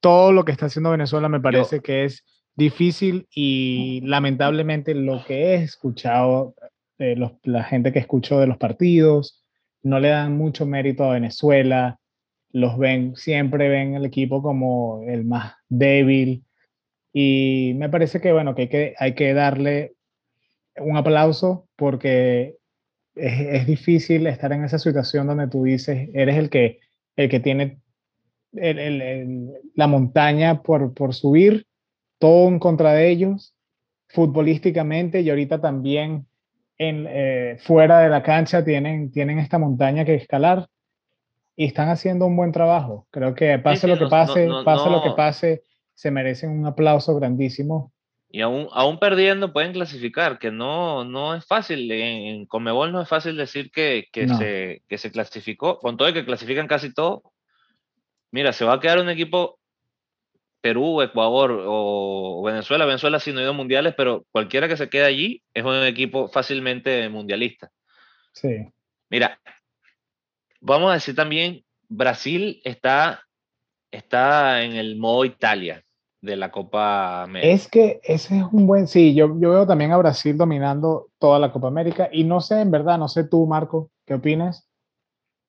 todo 0.00 0.32
lo 0.32 0.44
que 0.44 0.52
está 0.52 0.66
haciendo 0.66 0.90
Venezuela 0.90 1.30
me 1.30 1.40
parece 1.40 1.80
que 1.80 2.04
es 2.04 2.22
difícil 2.56 3.26
y 3.34 4.00
lamentablemente 4.04 4.94
lo 4.94 5.24
que 5.24 5.34
he 5.34 5.54
escuchado, 5.54 6.54
de 6.98 7.16
los, 7.16 7.32
la 7.42 7.64
gente 7.64 7.92
que 7.92 7.98
escucho 7.98 8.38
de 8.38 8.46
los 8.46 8.58
partidos, 8.58 9.44
no 9.82 10.00
le 10.00 10.08
dan 10.08 10.36
mucho 10.36 10.64
mérito 10.64 11.04
a 11.04 11.14
Venezuela, 11.14 11.98
los 12.50 12.78
ven, 12.78 13.16
siempre 13.16 13.68
ven 13.68 13.94
el 13.94 14.04
equipo 14.04 14.42
como 14.42 15.02
el 15.08 15.24
más 15.24 15.54
débil 15.68 16.44
y 17.12 17.72
me 17.76 17.88
parece 17.88 18.20
que 18.20 18.32
bueno, 18.32 18.54
que 18.54 18.62
hay 18.62 18.68
que, 18.68 18.94
hay 18.98 19.14
que 19.14 19.34
darle 19.34 19.94
un 20.76 20.96
aplauso 20.96 21.68
porque 21.76 22.56
es, 23.14 23.66
difícil 23.66 24.26
estar 24.26 24.52
en 24.52 24.64
esa 24.64 24.78
situación 24.78 25.26
donde 25.26 25.48
tú 25.48 25.64
dices, 25.64 26.08
eres 26.14 26.36
el 26.36 26.50
que, 26.50 26.80
el 27.16 27.28
que 27.28 27.40
tiene 27.40 27.80
la 28.52 29.86
montaña 29.86 30.62
por, 30.62 30.94
por 30.94 31.14
subir, 31.14 31.66
todo 32.18 32.48
en 32.48 32.58
contra 32.58 32.92
de 32.92 33.10
ellos, 33.10 33.54
futbolísticamente 34.08 35.20
y 35.20 35.30
ahorita 35.30 35.60
también 35.60 36.26
en, 36.78 37.06
eh, 37.08 37.58
fuera 37.60 38.00
de 38.00 38.08
la 38.08 38.22
cancha 38.22 38.64
tienen, 38.64 39.10
tienen 39.10 39.38
esta 39.38 39.58
montaña 39.58 40.04
que 40.04 40.14
escalar 40.14 40.68
y 41.56 41.66
están 41.66 41.88
haciendo 41.88 42.26
un 42.26 42.36
buen 42.36 42.52
trabajo. 42.52 43.06
Creo 43.10 43.34
que 43.34 43.58
pase 43.58 43.86
lo 43.86 43.98
que 43.98 44.06
pase, 44.06 44.48
pase 44.64 44.90
lo 44.90 45.02
que 45.02 45.10
pase, 45.10 45.62
se 45.94 46.10
merecen 46.10 46.50
un 46.50 46.66
aplauso 46.66 47.14
grandísimo 47.14 47.92
y 48.34 48.40
aún, 48.40 48.66
aún 48.72 48.98
perdiendo 48.98 49.52
pueden 49.52 49.72
clasificar, 49.72 50.40
que 50.40 50.50
no, 50.50 51.04
no 51.04 51.36
es 51.36 51.46
fácil. 51.46 51.88
En, 51.92 52.46
Comebol 52.46 52.90
no 52.90 53.00
es 53.00 53.08
fácil 53.08 53.36
decir 53.36 53.70
que, 53.70 54.08
que, 54.10 54.26
se, 54.26 54.82
que 54.88 54.98
se 54.98 55.12
clasificó, 55.12 55.78
con 55.78 55.96
todo 55.96 56.08
y 56.08 56.14
que 56.14 56.24
clasifican 56.24 56.66
casi 56.66 56.92
todo. 56.92 57.22
Mira, 58.32 58.52
se 58.52 58.64
va 58.64 58.74
a 58.74 58.80
quedar 58.80 58.98
un 58.98 59.08
equipo 59.08 59.60
Perú, 60.64 61.02
Ecuador 61.02 61.62
o 61.66 62.42
Venezuela. 62.42 62.86
Venezuela 62.86 63.20
sí 63.20 63.34
no 63.34 63.40
ha 63.40 63.42
ido 63.42 63.52
mundiales, 63.52 63.92
pero 63.94 64.24
cualquiera 64.32 64.66
que 64.66 64.78
se 64.78 64.88
quede 64.88 65.04
allí 65.04 65.42
es 65.52 65.62
un 65.62 65.74
equipo 65.84 66.28
fácilmente 66.28 67.06
mundialista. 67.10 67.70
Sí. 68.32 68.72
Mira, 69.10 69.38
vamos 70.62 70.90
a 70.90 70.94
decir 70.94 71.14
también, 71.14 71.62
Brasil 71.90 72.62
está, 72.64 73.24
está 73.90 74.62
en 74.62 74.72
el 74.72 74.96
modo 74.96 75.26
Italia 75.26 75.84
de 76.22 76.36
la 76.36 76.50
Copa 76.50 77.24
América. 77.24 77.52
Es 77.52 77.68
que 77.68 78.00
ese 78.02 78.38
es 78.38 78.44
un 78.50 78.66
buen, 78.66 78.88
sí, 78.88 79.14
yo, 79.14 79.38
yo 79.38 79.50
veo 79.50 79.66
también 79.66 79.92
a 79.92 79.98
Brasil 79.98 80.34
dominando 80.34 81.08
toda 81.18 81.38
la 81.38 81.52
Copa 81.52 81.68
América 81.68 82.08
y 82.10 82.24
no 82.24 82.40
sé, 82.40 82.62
en 82.62 82.70
verdad, 82.70 82.96
no 82.96 83.08
sé 83.08 83.24
tú, 83.24 83.46
Marco, 83.46 83.90
qué 84.06 84.14
opinas, 84.14 84.66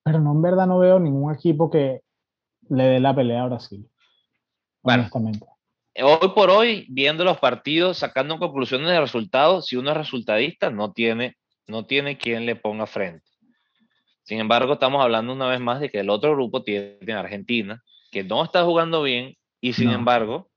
pero 0.04 0.20
no, 0.20 0.34
en 0.34 0.42
verdad 0.42 0.68
no 0.68 0.78
veo 0.78 1.00
ningún 1.00 1.34
equipo 1.34 1.72
que 1.72 2.02
le 2.68 2.84
dé 2.84 3.00
la 3.00 3.16
pelea 3.16 3.44
a 3.44 3.48
Brasil. 3.48 3.90
Honestamente. 4.94 5.46
Hoy 6.02 6.30
por 6.36 6.50
hoy, 6.50 6.86
viendo 6.90 7.24
los 7.24 7.38
partidos, 7.38 7.98
sacando 7.98 8.38
conclusiones 8.38 8.88
de 8.90 9.00
resultados, 9.00 9.68
si 9.68 9.78
uno 9.78 9.92
es 9.92 9.98
resultadista, 9.98 10.70
no 10.70 10.92
tiene, 10.92 11.38
no 11.68 11.86
tiene 11.86 12.18
quien 12.18 12.46
le 12.46 12.56
ponga 12.56 12.86
frente. 12.86 13.26
Sin 14.24 14.40
embargo, 14.40 14.74
estamos 14.74 15.02
hablando 15.02 15.34
una 15.34 15.48
vez 15.48 15.60
más 15.60 15.80
de 15.80 15.90
que 15.90 16.00
el 16.00 16.10
otro 16.10 16.34
grupo 16.34 16.64
tiene 16.64 17.14
Argentina, 17.14 17.82
que 18.12 18.24
no 18.24 18.44
está 18.44 18.64
jugando 18.64 19.04
bien 19.04 19.38
y 19.62 19.74
sin 19.74 19.92
embargo 19.92 20.50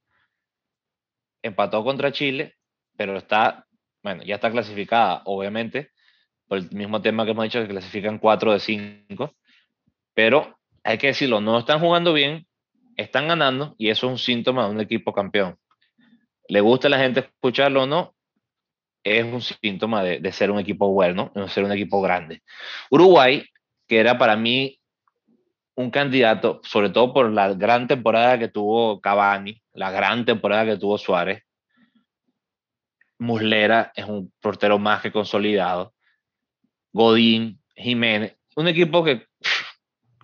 empató 1.42 1.84
contra 1.84 2.10
Chile, 2.10 2.56
pero 2.96 3.16
está, 3.16 3.66
bueno, 4.02 4.22
ya 4.24 4.36
está 4.36 4.50
clasificada, 4.50 5.22
obviamente, 5.24 5.90
por 6.48 6.58
el 6.58 6.70
mismo 6.72 7.00
tema 7.00 7.24
que 7.24 7.32
hemos 7.32 7.44
dicho, 7.44 7.60
que 7.60 7.68
clasifican 7.68 8.18
4 8.18 8.54
de 8.54 8.60
5, 8.60 9.34
pero 10.14 10.58
hay 10.82 10.98
que 10.98 11.08
decirlo, 11.08 11.40
no 11.40 11.58
están 11.58 11.78
jugando 11.78 12.12
bien, 12.12 12.47
están 12.98 13.28
ganando 13.28 13.74
y 13.78 13.88
eso 13.88 14.06
es 14.06 14.12
un 14.12 14.18
síntoma 14.18 14.66
de 14.66 14.70
un 14.74 14.80
equipo 14.80 15.12
campeón. 15.14 15.56
Le 16.48 16.60
gusta 16.60 16.88
a 16.88 16.90
la 16.90 16.98
gente 16.98 17.20
escucharlo 17.20 17.84
o 17.84 17.86
no, 17.86 18.14
es 19.04 19.24
un 19.24 19.40
síntoma 19.40 20.02
de, 20.02 20.18
de 20.20 20.32
ser 20.32 20.50
un 20.50 20.58
equipo 20.58 20.92
bueno, 20.92 21.32
de 21.34 21.48
ser 21.48 21.64
un 21.64 21.72
equipo 21.72 22.02
grande. 22.02 22.42
Uruguay, 22.90 23.44
que 23.86 23.98
era 23.98 24.18
para 24.18 24.36
mí 24.36 24.78
un 25.76 25.90
candidato, 25.90 26.60
sobre 26.64 26.90
todo 26.90 27.14
por 27.14 27.30
la 27.30 27.54
gran 27.54 27.86
temporada 27.86 28.36
que 28.36 28.48
tuvo 28.48 29.00
Cavani, 29.00 29.62
la 29.72 29.92
gran 29.92 30.24
temporada 30.24 30.66
que 30.66 30.76
tuvo 30.76 30.98
Suárez. 30.98 31.44
Muslera 33.20 33.92
es 33.94 34.04
un 34.04 34.32
portero 34.40 34.78
más 34.80 35.02
que 35.02 35.12
consolidado. 35.12 35.94
Godín, 36.92 37.62
Jiménez, 37.76 38.36
un 38.56 38.66
equipo 38.66 39.04
que 39.04 39.27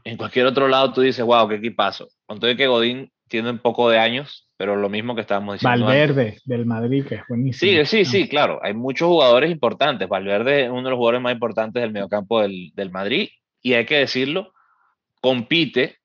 en 0.05 0.17
cualquier 0.17 0.47
otro 0.47 0.69
lado 0.69 0.93
tú 0.93 1.01
dices, 1.01 1.25
wow, 1.25 1.49
qué 1.49 1.57
equipazo. 1.57 2.09
Con 2.27 2.39
todo 2.39 2.55
que 2.57 2.67
Godín 2.67 3.11
tienen 3.29 3.59
poco 3.59 3.89
de 3.89 3.99
años, 3.99 4.49
pero 4.57 4.77
lo 4.77 4.89
mismo 4.89 5.15
que 5.15 5.23
estábamos 5.23 5.55
diciendo. 5.55 5.87
Valverde, 5.87 6.39
del 6.45 6.67
Madrid, 6.67 7.07
que 7.07 7.17
es 7.17 7.23
buenísimo. 7.29 7.85
Sí, 7.85 7.87
sí, 7.87 8.05
sí, 8.05 8.29
claro. 8.29 8.61
Hay 8.63 8.75
muchos 8.75 9.09
jugadores 9.09 9.51
importantes. 9.51 10.09
Valverde 10.09 10.65
es 10.65 10.71
uno 10.71 10.83
de 10.83 10.91
los 10.91 10.97
jugadores 10.99 11.23
más 11.23 11.33
importantes 11.33 11.83
del 11.83 11.93
mediocampo 11.93 12.43
del, 12.43 12.71
del 12.75 12.91
Madrid, 12.91 13.29
y 13.63 13.73
hay 13.73 13.87
que 13.87 13.97
decirlo, 13.97 14.53
compite 15.21 15.99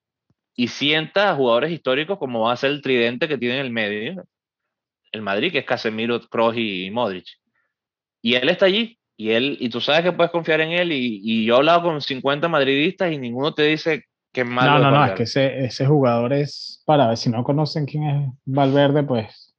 y 0.55 0.67
sienta 0.67 1.29
a 1.29 1.35
jugadores 1.35 1.71
históricos 1.71 2.17
como 2.17 2.41
va 2.41 2.53
a 2.53 2.57
ser 2.57 2.71
el 2.71 2.81
tridente 2.81 3.27
que 3.27 3.37
tiene 3.37 3.59
en 3.59 3.65
el 3.65 3.71
medio, 3.71 4.25
el 5.11 5.21
Madrid, 5.21 5.51
que 5.51 5.59
es 5.59 5.65
Casemiro, 5.65 6.19
Kroos 6.29 6.55
y 6.57 6.89
Modric. 6.91 7.25
Y 8.21 8.35
él 8.35 8.49
está 8.49 8.65
allí, 8.65 8.98
y 9.19 9.31
él, 9.31 9.57
y 9.59 9.67
tú 9.67 9.81
sabes 9.81 10.03
que 10.03 10.13
puedes 10.13 10.31
confiar 10.31 10.61
en 10.61 10.71
él, 10.71 10.93
y, 10.93 11.19
y 11.21 11.43
yo 11.43 11.55
he 11.55 11.57
hablado 11.57 11.83
con 11.83 11.99
50 11.99 12.47
madridistas 12.47 13.11
y 13.11 13.17
ninguno 13.17 13.53
te 13.53 13.63
dice 13.63 14.05
que 14.31 14.41
es 14.41 14.47
malo. 14.47 14.79
No, 14.79 14.91
no, 14.91 14.97
no, 14.97 15.05
es 15.05 15.11
que 15.11 15.23
ese, 15.23 15.65
ese 15.65 15.85
jugador 15.85 16.31
es, 16.31 16.81
para 16.85 17.05
ver, 17.09 17.17
si 17.17 17.29
no 17.29 17.43
conocen 17.43 17.85
quién 17.85 18.03
es 18.03 18.29
Valverde, 18.45 19.03
pues 19.03 19.53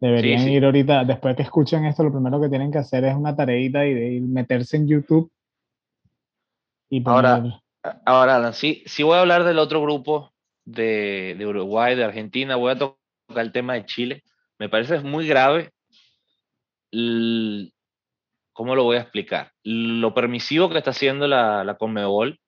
deberían 0.00 0.48
ir 0.48 0.64
ahorita, 0.64 1.04
después 1.04 1.36
que 1.36 1.42
escuchen 1.42 1.84
esto, 1.84 2.02
lo 2.02 2.10
primero 2.10 2.40
que 2.40 2.48
tienen 2.48 2.72
que 2.72 2.78
hacer 2.78 3.04
es 3.04 3.14
una 3.14 3.36
tareita 3.36 3.86
y 3.86 3.94
de 3.94 4.20
meterse 4.22 4.76
en 4.76 4.88
YouTube. 4.88 5.30
Y 6.88 7.00
Ahora, 7.06 7.62
ahora 8.04 8.34
Alan, 8.34 8.54
sí, 8.54 8.82
sí 8.86 9.04
voy 9.04 9.18
a 9.18 9.20
hablar 9.20 9.44
del 9.44 9.60
otro 9.60 9.80
grupo 9.80 10.32
de, 10.64 11.36
de 11.38 11.46
Uruguay, 11.46 11.94
de 11.94 12.02
Argentina, 12.02 12.56
voy 12.56 12.72
a 12.72 12.78
tocar 12.78 12.96
el 13.36 13.52
tema 13.52 13.74
de 13.74 13.86
Chile. 13.86 14.24
Me 14.58 14.68
parece 14.68 14.98
muy 14.98 15.28
grave 15.28 15.70
¿cómo 18.60 18.74
lo 18.74 18.84
voy 18.84 18.98
a 18.98 19.00
explicar? 19.00 19.52
Lo 19.64 20.12
permisivo 20.12 20.68
que 20.68 20.76
está 20.76 20.90
haciendo 20.90 21.26
la, 21.26 21.64
la 21.64 21.78
Conmebol, 21.78 22.38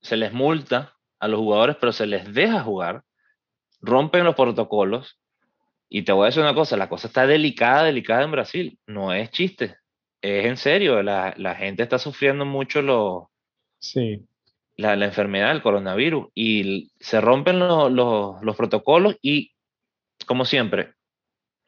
se 0.00 0.16
les 0.16 0.32
multa 0.32 0.94
a 1.20 1.28
los 1.28 1.40
jugadores, 1.40 1.76
pero 1.78 1.92
se 1.92 2.06
les 2.06 2.32
deja 2.32 2.62
jugar, 2.62 3.02
rompen 3.82 4.24
los 4.24 4.34
protocolos, 4.34 5.20
y 5.90 6.04
te 6.04 6.12
voy 6.12 6.22
a 6.22 6.26
decir 6.28 6.42
una 6.42 6.54
cosa, 6.54 6.78
la 6.78 6.88
cosa 6.88 7.08
está 7.08 7.26
delicada, 7.26 7.82
delicada 7.82 8.22
en 8.22 8.30
Brasil, 8.30 8.78
no 8.86 9.12
es 9.12 9.30
chiste, 9.30 9.76
es 10.22 10.46
en 10.46 10.56
serio, 10.56 11.02
la, 11.02 11.34
la 11.36 11.54
gente 11.54 11.82
está 11.82 11.98
sufriendo 11.98 12.46
mucho 12.46 12.80
lo, 12.80 13.30
sí. 13.78 14.24
la, 14.78 14.96
la, 14.96 15.04
enfermedad, 15.04 15.50
el 15.50 15.60
coronavirus, 15.60 16.28
y 16.34 16.90
se 16.98 17.20
rompen 17.20 17.58
lo, 17.58 17.90
lo, 17.90 18.38
los 18.40 18.56
protocolos 18.56 19.16
y, 19.20 19.52
como 20.24 20.46
siempre, 20.46 20.94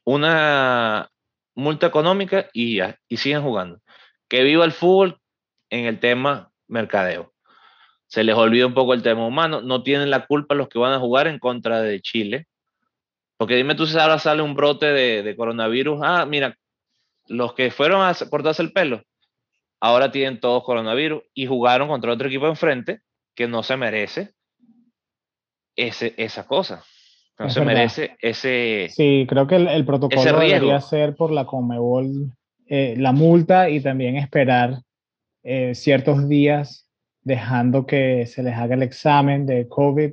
una, 0.04 1.10
multa 1.54 1.86
económica 1.86 2.48
y, 2.52 2.80
y 3.08 3.16
siguen 3.16 3.42
jugando. 3.42 3.80
Que 4.28 4.42
viva 4.42 4.64
el 4.64 4.72
fútbol 4.72 5.20
en 5.70 5.86
el 5.86 6.00
tema 6.00 6.50
mercadeo. 6.68 7.32
Se 8.06 8.24
les 8.24 8.34
olvida 8.36 8.66
un 8.66 8.74
poco 8.74 8.94
el 8.94 9.02
tema 9.02 9.26
humano. 9.26 9.60
No 9.60 9.82
tienen 9.82 10.10
la 10.10 10.26
culpa 10.26 10.54
los 10.54 10.68
que 10.68 10.78
van 10.78 10.92
a 10.92 11.00
jugar 11.00 11.26
en 11.26 11.38
contra 11.38 11.80
de 11.80 12.00
Chile. 12.00 12.46
Porque 13.36 13.56
dime 13.56 13.74
tú 13.74 13.86
si 13.86 13.98
ahora 13.98 14.18
sale 14.18 14.42
un 14.42 14.54
brote 14.54 14.86
de, 14.86 15.22
de 15.22 15.36
coronavirus. 15.36 16.00
Ah, 16.02 16.24
mira, 16.26 16.56
los 17.26 17.54
que 17.54 17.70
fueron 17.70 18.02
a 18.02 18.14
cortarse 18.30 18.62
el 18.62 18.72
pelo, 18.72 19.02
ahora 19.80 20.10
tienen 20.10 20.40
todos 20.40 20.62
coronavirus 20.64 21.22
y 21.34 21.46
jugaron 21.46 21.88
contra 21.88 22.12
otro 22.12 22.28
equipo 22.28 22.46
enfrente 22.46 23.00
que 23.34 23.48
no 23.48 23.62
se 23.62 23.76
merece 23.76 24.34
ese, 25.76 26.14
esa 26.16 26.46
cosa. 26.46 26.84
No 27.38 27.50
se 27.50 27.64
merece 27.64 28.16
ese. 28.20 28.88
Sí, 28.90 29.26
creo 29.28 29.46
que 29.46 29.56
el, 29.56 29.68
el 29.68 29.84
protocolo 29.84 30.22
debería 30.22 30.80
ser 30.80 31.16
por 31.16 31.32
la 31.32 31.46
Comebol 31.46 32.32
eh, 32.66 32.94
la 32.96 33.12
multa 33.12 33.68
y 33.68 33.80
también 33.80 34.16
esperar 34.16 34.80
eh, 35.42 35.74
ciertos 35.74 36.28
días 36.28 36.88
dejando 37.20 37.86
que 37.86 38.26
se 38.26 38.42
les 38.42 38.54
haga 38.54 38.74
el 38.74 38.82
examen 38.82 39.44
de 39.44 39.68
COVID. 39.68 40.12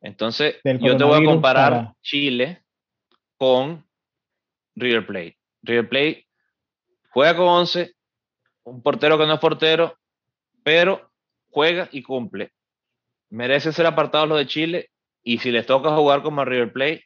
Entonces, 0.00 0.56
yo 0.62 0.96
te 0.96 1.04
voy 1.04 1.22
a 1.22 1.24
comparar 1.24 1.92
Chile 2.02 2.62
con 3.36 3.84
River 4.76 5.06
Plate. 5.06 5.38
River 5.62 5.88
Plate 5.88 6.26
juega 7.10 7.36
con 7.36 7.48
11, 7.48 7.92
un 8.64 8.80
portero 8.80 9.18
que 9.18 9.26
no 9.26 9.34
es 9.34 9.40
portero, 9.40 9.96
pero 10.62 11.10
juega 11.50 11.88
y 11.90 12.02
cumple. 12.02 12.52
Merece 13.30 13.72
ser 13.72 13.86
apartados 13.86 14.28
los 14.28 14.38
de 14.38 14.46
Chile 14.46 14.90
y 15.22 15.38
si 15.38 15.50
les 15.50 15.66
toca 15.66 15.94
jugar 15.94 16.22
como 16.22 16.44
River 16.44 16.72
Plate, 16.72 17.04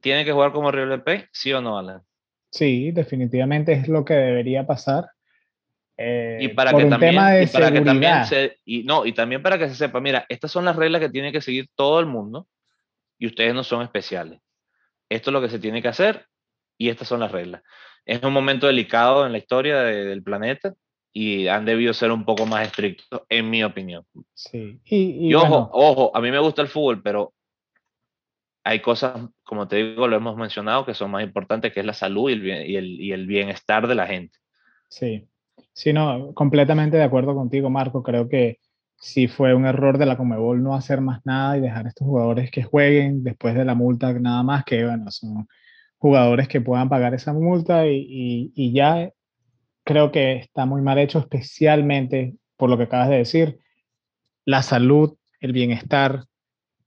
¿tienen 0.00 0.24
que 0.24 0.32
jugar 0.32 0.52
como 0.52 0.70
River 0.70 1.02
Plate? 1.02 1.28
¿Sí 1.32 1.52
o 1.52 1.60
no, 1.60 1.78
Alan? 1.78 2.02
Sí, 2.50 2.90
definitivamente 2.90 3.72
es 3.72 3.88
lo 3.88 4.04
que 4.04 4.14
debería 4.14 4.66
pasar. 4.66 5.10
Eh, 5.96 6.38
y 6.40 6.48
para 6.48 6.72
que 6.72 6.84
también, 6.86 7.14
y 7.14 7.46
para 7.46 7.70
que 7.70 7.80
también 7.80 8.24
se, 8.24 8.58
y 8.64 8.82
no, 8.82 9.06
y 9.06 9.12
también 9.12 9.42
para 9.42 9.58
que 9.58 9.68
se 9.68 9.74
sepa, 9.74 10.00
mira, 10.00 10.26
estas 10.28 10.50
son 10.50 10.64
las 10.64 10.76
reglas 10.76 11.00
que 11.00 11.08
tiene 11.08 11.32
que 11.32 11.40
seguir 11.40 11.68
todo 11.74 12.00
el 12.00 12.06
mundo 12.06 12.48
y 13.18 13.26
ustedes 13.26 13.54
no 13.54 13.62
son 13.62 13.82
especiales. 13.82 14.40
Esto 15.08 15.30
es 15.30 15.32
lo 15.32 15.40
que 15.40 15.48
se 15.48 15.58
tiene 15.58 15.80
que 15.80 15.88
hacer 15.88 16.26
y 16.78 16.88
estas 16.88 17.08
son 17.08 17.20
las 17.20 17.30
reglas. 17.30 17.62
Es 18.04 18.22
un 18.22 18.32
momento 18.32 18.66
delicado 18.66 19.24
en 19.26 19.32
la 19.32 19.38
historia 19.38 19.80
del 19.82 20.22
planeta 20.22 20.74
y 21.12 21.46
han 21.48 21.64
debido 21.64 21.92
ser 21.92 22.10
un 22.10 22.24
poco 22.24 22.46
más 22.46 22.66
estrictos, 22.66 23.22
en 23.28 23.50
mi 23.50 23.62
opinión. 23.62 24.04
Sí. 24.34 24.80
Y, 24.84 25.34
ojo, 25.34 25.70
ojo, 25.72 26.10
a 26.14 26.20
mí 26.20 26.30
me 26.30 26.38
gusta 26.38 26.62
el 26.62 26.68
fútbol, 26.68 27.02
pero 27.02 27.34
hay 28.64 28.80
cosas, 28.80 29.20
como 29.42 29.68
te 29.68 29.76
digo, 29.76 30.08
lo 30.08 30.16
hemos 30.16 30.36
mencionado, 30.36 30.86
que 30.86 30.94
son 30.94 31.10
más 31.10 31.22
importantes, 31.22 31.72
que 31.72 31.80
es 31.80 31.86
la 31.86 31.92
salud 31.92 32.30
y 32.30 32.32
el, 32.32 32.46
y 32.46 32.76
el, 32.76 33.00
y 33.00 33.12
el 33.12 33.26
bienestar 33.26 33.86
de 33.86 33.94
la 33.94 34.06
gente. 34.06 34.38
Sí, 34.88 35.26
sí, 35.74 35.92
no, 35.92 36.32
completamente 36.32 36.96
de 36.96 37.02
acuerdo 37.02 37.34
contigo, 37.34 37.68
Marco. 37.68 38.02
Creo 38.02 38.28
que 38.28 38.58
sí 38.96 39.28
fue 39.28 39.52
un 39.52 39.66
error 39.66 39.98
de 39.98 40.06
la 40.06 40.16
Comebol 40.16 40.62
no 40.62 40.74
hacer 40.74 41.00
más 41.00 41.20
nada 41.26 41.58
y 41.58 41.60
dejar 41.60 41.86
a 41.86 41.88
estos 41.88 42.06
jugadores 42.06 42.50
que 42.50 42.62
jueguen 42.62 43.24
después 43.24 43.54
de 43.54 43.64
la 43.64 43.74
multa, 43.74 44.12
nada 44.14 44.42
más 44.42 44.64
que, 44.64 44.84
bueno, 44.84 45.10
son 45.10 45.48
jugadores 45.98 46.48
que 46.48 46.60
puedan 46.60 46.88
pagar 46.88 47.12
esa 47.12 47.32
multa 47.32 47.86
y, 47.86 47.96
y, 47.96 48.52
y 48.54 48.72
ya 48.72 49.10
creo 49.84 50.12
que 50.12 50.36
está 50.36 50.66
muy 50.66 50.82
mal 50.82 50.98
hecho, 50.98 51.18
especialmente 51.18 52.34
por 52.56 52.70
lo 52.70 52.76
que 52.76 52.84
acabas 52.84 53.08
de 53.08 53.18
decir, 53.18 53.58
la 54.44 54.62
salud, 54.62 55.16
el 55.40 55.52
bienestar 55.52 56.24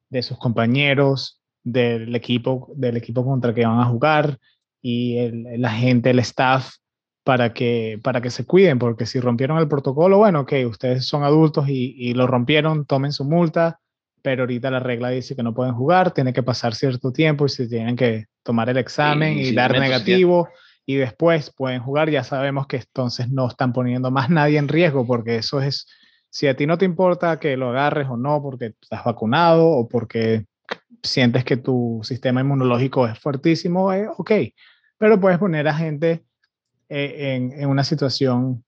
de 0.09 0.23
sus 0.23 0.37
compañeros, 0.37 1.41
del 1.63 2.15
equipo, 2.15 2.71
del 2.75 2.97
equipo 2.97 3.25
contra 3.25 3.49
el 3.49 3.55
que 3.55 3.65
van 3.65 3.79
a 3.79 3.85
jugar 3.85 4.39
y 4.81 5.17
el, 5.17 5.61
la 5.61 5.71
gente, 5.71 6.11
el 6.11 6.19
staff, 6.19 6.75
para 7.23 7.53
que, 7.53 7.99
para 8.03 8.21
que 8.21 8.29
se 8.29 8.45
cuiden, 8.45 8.77
porque 8.77 9.07
si 9.07 9.19
rompieron 9.19 9.57
el 9.57 9.67
protocolo, 9.67 10.19
bueno, 10.19 10.45
que 10.45 10.67
ustedes 10.67 11.07
son 11.07 11.23
adultos 11.23 11.67
y, 11.67 11.95
y, 11.97 12.13
lo 12.13 12.27
rompieron, 12.27 12.85
tomen 12.85 13.11
su 13.11 13.25
multa, 13.25 13.79
pero 14.21 14.43
ahorita 14.43 14.69
la 14.69 14.79
regla 14.79 15.09
dice 15.09 15.35
que 15.35 15.41
no 15.41 15.55
pueden 15.55 15.73
jugar, 15.73 16.11
tiene 16.11 16.33
que 16.33 16.43
pasar 16.43 16.75
cierto 16.75 17.11
tiempo 17.11 17.47
y 17.47 17.49
se 17.49 17.67
tienen 17.67 17.95
que 17.95 18.25
tomar 18.43 18.69
el 18.69 18.77
examen 18.77 19.39
y, 19.39 19.47
y 19.47 19.55
dar 19.55 19.71
negativo 19.79 20.49
y 20.85 20.95
después 20.95 21.51
pueden 21.51 21.81
jugar, 21.81 22.09
ya 22.09 22.23
sabemos 22.23 22.67
que 22.67 22.77
entonces 22.77 23.29
no 23.29 23.47
están 23.47 23.73
poniendo 23.73 24.11
más 24.11 24.29
nadie 24.29 24.59
en 24.59 24.67
riesgo, 24.67 25.05
porque 25.05 25.37
eso 25.37 25.61
es, 25.61 25.87
si 26.29 26.47
a 26.47 26.55
ti 26.55 26.67
no 26.67 26.77
te 26.77 26.85
importa 26.85 27.39
que 27.39 27.57
lo 27.57 27.69
agarres 27.69 28.07
o 28.09 28.17
no, 28.17 28.41
porque 28.41 28.73
estás 28.81 29.03
vacunado 29.03 29.67
o 29.67 29.87
porque 29.87 30.45
sientes 31.01 31.43
que 31.43 31.57
tu 31.57 32.01
sistema 32.03 32.41
inmunológico 32.41 33.07
es 33.07 33.17
fuertísimo, 33.19 33.91
eh, 33.93 34.07
ok, 34.17 34.31
pero 34.97 35.19
puedes 35.19 35.39
poner 35.39 35.67
a 35.67 35.73
gente 35.73 36.23
eh, 36.89 37.35
en, 37.35 37.51
en, 37.51 37.69
una 37.69 37.83
situación 37.83 38.63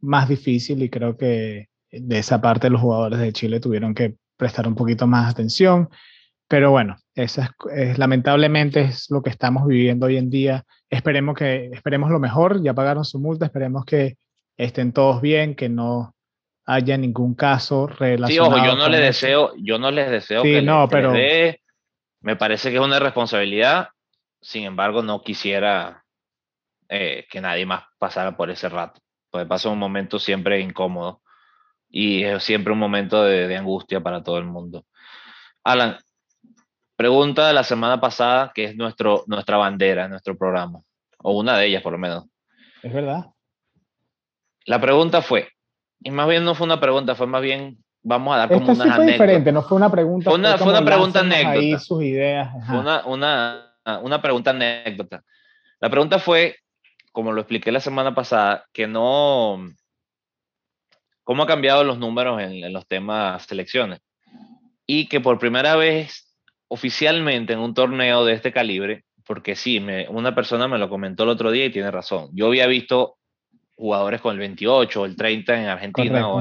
más 0.00 0.28
difícil 0.28 0.82
y 0.82 0.90
creo 0.90 1.16
que 1.16 1.68
de 1.90 2.18
esa 2.18 2.40
parte 2.40 2.70
los 2.70 2.80
jugadores 2.80 3.20
de 3.20 3.32
Chile 3.32 3.60
tuvieron 3.60 3.94
que 3.94 4.16
prestar 4.36 4.66
un 4.66 4.74
poquito 4.74 5.06
más 5.06 5.30
atención. 5.30 5.88
Pero 6.52 6.70
bueno, 6.70 6.98
eso 7.14 7.40
es, 7.74 7.96
lamentablemente 7.96 8.82
es 8.82 9.10
lo 9.10 9.22
que 9.22 9.30
estamos 9.30 9.66
viviendo 9.66 10.04
hoy 10.04 10.18
en 10.18 10.28
día. 10.28 10.66
Esperemos 10.90 11.34
que 11.34 11.70
esperemos 11.72 12.10
lo 12.10 12.18
mejor, 12.18 12.62
ya 12.62 12.74
pagaron 12.74 13.06
su 13.06 13.18
multa, 13.18 13.46
esperemos 13.46 13.86
que 13.86 14.18
estén 14.58 14.92
todos 14.92 15.22
bien, 15.22 15.54
que 15.54 15.70
no 15.70 16.14
haya 16.66 16.98
ningún 16.98 17.34
caso 17.34 17.86
relacionado. 17.86 18.50
Sí, 18.50 18.60
ojo, 18.60 18.66
yo 18.66 18.76
no 18.76 18.90
les 18.90 19.00
deseo, 19.00 19.54
yo 19.56 19.78
no 19.78 19.90
les 19.90 20.10
deseo 20.10 20.42
sí, 20.42 20.52
que, 20.52 20.60
no, 20.60 20.82
les, 20.82 20.90
pero... 20.90 21.14
les 21.14 21.56
me 22.20 22.36
parece 22.36 22.68
que 22.68 22.76
es 22.76 22.82
una 22.82 22.98
responsabilidad, 22.98 23.88
sin 24.42 24.64
embargo 24.64 25.02
no 25.02 25.22
quisiera 25.22 26.04
eh, 26.90 27.24
que 27.30 27.40
nadie 27.40 27.64
más 27.64 27.84
pasara 27.98 28.36
por 28.36 28.50
ese 28.50 28.68
rato, 28.68 29.00
porque 29.30 29.46
pasa 29.46 29.70
un 29.70 29.78
momento 29.78 30.18
siempre 30.18 30.60
incómodo 30.60 31.22
y 31.88 32.24
es 32.24 32.42
siempre 32.42 32.74
un 32.74 32.78
momento 32.78 33.24
de, 33.24 33.48
de 33.48 33.56
angustia 33.56 34.02
para 34.02 34.22
todo 34.22 34.36
el 34.36 34.44
mundo. 34.44 34.84
Alan, 35.64 35.96
Pregunta 36.96 37.48
de 37.48 37.54
la 37.54 37.64
semana 37.64 38.00
pasada, 38.00 38.52
que 38.54 38.64
es 38.64 38.76
nuestro, 38.76 39.24
nuestra 39.26 39.56
bandera, 39.56 40.08
nuestro 40.08 40.36
programa, 40.36 40.80
o 41.18 41.38
una 41.38 41.56
de 41.56 41.66
ellas 41.66 41.82
por 41.82 41.92
lo 41.92 41.98
menos. 41.98 42.26
Es 42.82 42.92
verdad. 42.92 43.26
La 44.66 44.80
pregunta 44.80 45.22
fue, 45.22 45.48
y 46.00 46.10
más 46.10 46.28
bien 46.28 46.44
no 46.44 46.54
fue 46.54 46.66
una 46.66 46.80
pregunta, 46.80 47.14
fue 47.14 47.26
más 47.26 47.42
bien, 47.42 47.78
vamos 48.02 48.34
a 48.34 48.38
dar 48.38 48.48
como 48.48 48.60
Esta 48.60 48.72
unas 48.72 48.84
sí 48.84 48.88
fue 48.88 48.94
anécdotas. 48.94 49.12
diferente, 49.14 49.52
no 49.52 49.62
fue 49.62 49.76
una 49.76 49.90
pregunta. 49.90 50.30
Fue 50.30 50.38
una, 50.38 50.58
fue 50.58 50.68
una 50.68 50.84
pregunta 50.84 51.20
anécdota. 51.20 51.58
Ahí 51.58 51.78
sus 51.78 52.02
ideas. 52.02 52.50
Fue 52.66 52.78
una, 52.78 53.04
una, 53.06 53.76
una 54.02 54.22
pregunta 54.22 54.50
anécdota. 54.50 55.24
La 55.80 55.90
pregunta 55.90 56.18
fue, 56.18 56.56
como 57.10 57.32
lo 57.32 57.40
expliqué 57.40 57.72
la 57.72 57.80
semana 57.80 58.14
pasada, 58.14 58.66
que 58.72 58.86
no, 58.86 59.68
cómo 61.24 61.42
ha 61.42 61.46
cambiado 61.46 61.82
los 61.82 61.98
números 61.98 62.40
en, 62.40 62.62
en 62.62 62.72
los 62.72 62.86
temas 62.86 63.44
selecciones. 63.44 64.00
Y 64.86 65.08
que 65.08 65.20
por 65.20 65.38
primera 65.38 65.74
vez 65.76 66.31
oficialmente 66.72 67.52
en 67.52 67.58
un 67.58 67.74
torneo 67.74 68.24
de 68.24 68.32
este 68.32 68.50
calibre, 68.50 69.04
porque 69.26 69.56
sí, 69.56 69.78
me, 69.78 70.08
una 70.08 70.34
persona 70.34 70.68
me 70.68 70.78
lo 70.78 70.88
comentó 70.88 71.24
el 71.24 71.28
otro 71.28 71.50
día 71.50 71.66
y 71.66 71.70
tiene 71.70 71.90
razón. 71.90 72.30
Yo 72.32 72.46
había 72.46 72.66
visto 72.66 73.18
jugadores 73.76 74.22
con 74.22 74.32
el 74.32 74.38
28 74.38 75.02
o 75.02 75.04
el 75.04 75.14
30 75.14 75.60
en 75.60 75.68
Argentina, 75.68 76.28
o 76.28 76.40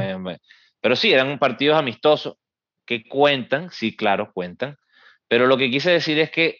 pero 0.80 0.96
sí, 0.96 1.12
eran 1.12 1.38
partidos 1.38 1.78
amistosos 1.78 2.36
que 2.86 3.04
cuentan, 3.04 3.72
sí, 3.72 3.94
claro, 3.94 4.32
cuentan, 4.34 4.78
pero 5.28 5.48
lo 5.48 5.58
que 5.58 5.70
quise 5.70 5.92
decir 5.92 6.18
es 6.18 6.32
que 6.32 6.60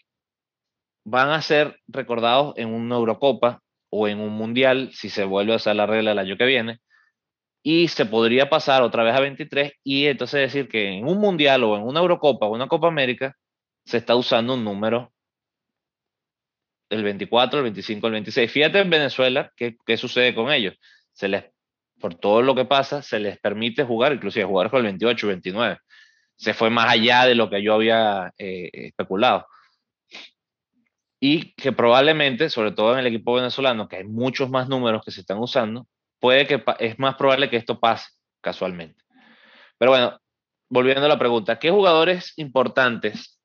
van 1.04 1.30
a 1.30 1.40
ser 1.40 1.80
recordados 1.88 2.52
en 2.58 2.68
una 2.68 2.96
Eurocopa 2.96 3.62
o 3.88 4.06
en 4.06 4.20
un 4.20 4.34
Mundial, 4.34 4.90
si 4.92 5.08
se 5.08 5.24
vuelve 5.24 5.54
a 5.54 5.56
hacer 5.56 5.76
la 5.76 5.86
regla 5.86 6.12
el 6.12 6.18
año 6.18 6.36
que 6.36 6.44
viene, 6.44 6.80
y 7.62 7.88
se 7.88 8.04
podría 8.04 8.50
pasar 8.50 8.82
otra 8.82 9.02
vez 9.02 9.14
a 9.14 9.20
23 9.20 9.72
y 9.82 10.08
entonces 10.08 10.40
decir 10.40 10.68
que 10.68 10.88
en 10.88 11.08
un 11.08 11.16
Mundial 11.16 11.64
o 11.64 11.74
en 11.74 11.84
una 11.84 12.00
Eurocopa 12.00 12.44
o 12.44 12.52
una 12.52 12.68
Copa 12.68 12.88
América 12.88 13.34
se 13.84 13.98
está 13.98 14.14
usando 14.14 14.54
un 14.54 14.64
número 14.64 15.12
el 16.92 17.02
24, 17.02 17.58
el 17.58 17.64
25, 17.64 18.06
el 18.06 18.12
26. 18.12 18.52
Fíjate 18.52 18.78
en 18.80 18.90
Venezuela 18.90 19.50
qué, 19.56 19.76
qué 19.86 19.96
sucede 19.96 20.34
con 20.34 20.52
ellos. 20.52 20.74
Se 21.12 21.28
les, 21.28 21.44
por 21.98 22.14
todo 22.14 22.42
lo 22.42 22.54
que 22.54 22.64
pasa, 22.64 23.02
se 23.02 23.18
les 23.18 23.38
permite 23.38 23.84
jugar, 23.84 24.12
inclusive 24.12 24.44
jugar 24.44 24.70
con 24.70 24.78
el 24.78 24.84
28, 24.84 25.26
29. 25.26 25.78
Se 26.36 26.54
fue 26.54 26.70
más 26.70 26.90
allá 26.90 27.24
de 27.24 27.34
lo 27.34 27.48
que 27.48 27.62
yo 27.62 27.74
había 27.74 28.32
eh, 28.36 28.68
especulado. 28.72 29.46
Y 31.18 31.54
que 31.54 31.72
probablemente, 31.72 32.50
sobre 32.50 32.72
todo 32.72 32.92
en 32.92 32.98
el 32.98 33.06
equipo 33.06 33.34
venezolano, 33.34 33.88
que 33.88 33.96
hay 33.96 34.04
muchos 34.04 34.50
más 34.50 34.68
números 34.68 35.02
que 35.04 35.12
se 35.12 35.20
están 35.20 35.38
usando, 35.38 35.86
puede 36.18 36.46
que 36.46 36.62
es 36.80 36.98
más 36.98 37.14
probable 37.14 37.48
que 37.48 37.56
esto 37.56 37.78
pase 37.78 38.10
casualmente. 38.40 39.02
Pero 39.78 39.92
bueno, 39.92 40.20
volviendo 40.68 41.04
a 41.04 41.08
la 41.08 41.18
pregunta, 41.18 41.58
¿qué 41.58 41.70
jugadores 41.70 42.32
importantes 42.36 43.41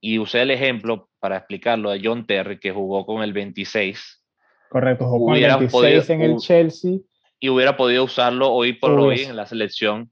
y 0.00 0.18
usé 0.18 0.42
el 0.42 0.50
ejemplo 0.50 1.10
para 1.18 1.36
explicarlo 1.36 1.90
de 1.90 2.00
John 2.02 2.26
Terry, 2.26 2.58
que 2.58 2.72
jugó 2.72 3.04
con 3.04 3.22
el 3.22 3.32
26. 3.32 4.24
Correcto, 4.70 5.06
jugó 5.06 5.26
con 5.26 5.36
el 5.36 5.42
26 5.42 6.10
en 6.10 6.22
el 6.22 6.36
Chelsea. 6.38 6.98
Y 7.38 7.48
hubiera 7.48 7.76
podido 7.76 8.04
usarlo 8.04 8.50
hoy 8.52 8.74
por 8.74 8.92
hoy 8.98 9.22
en 9.22 9.36
la 9.36 9.46
selección, 9.46 10.10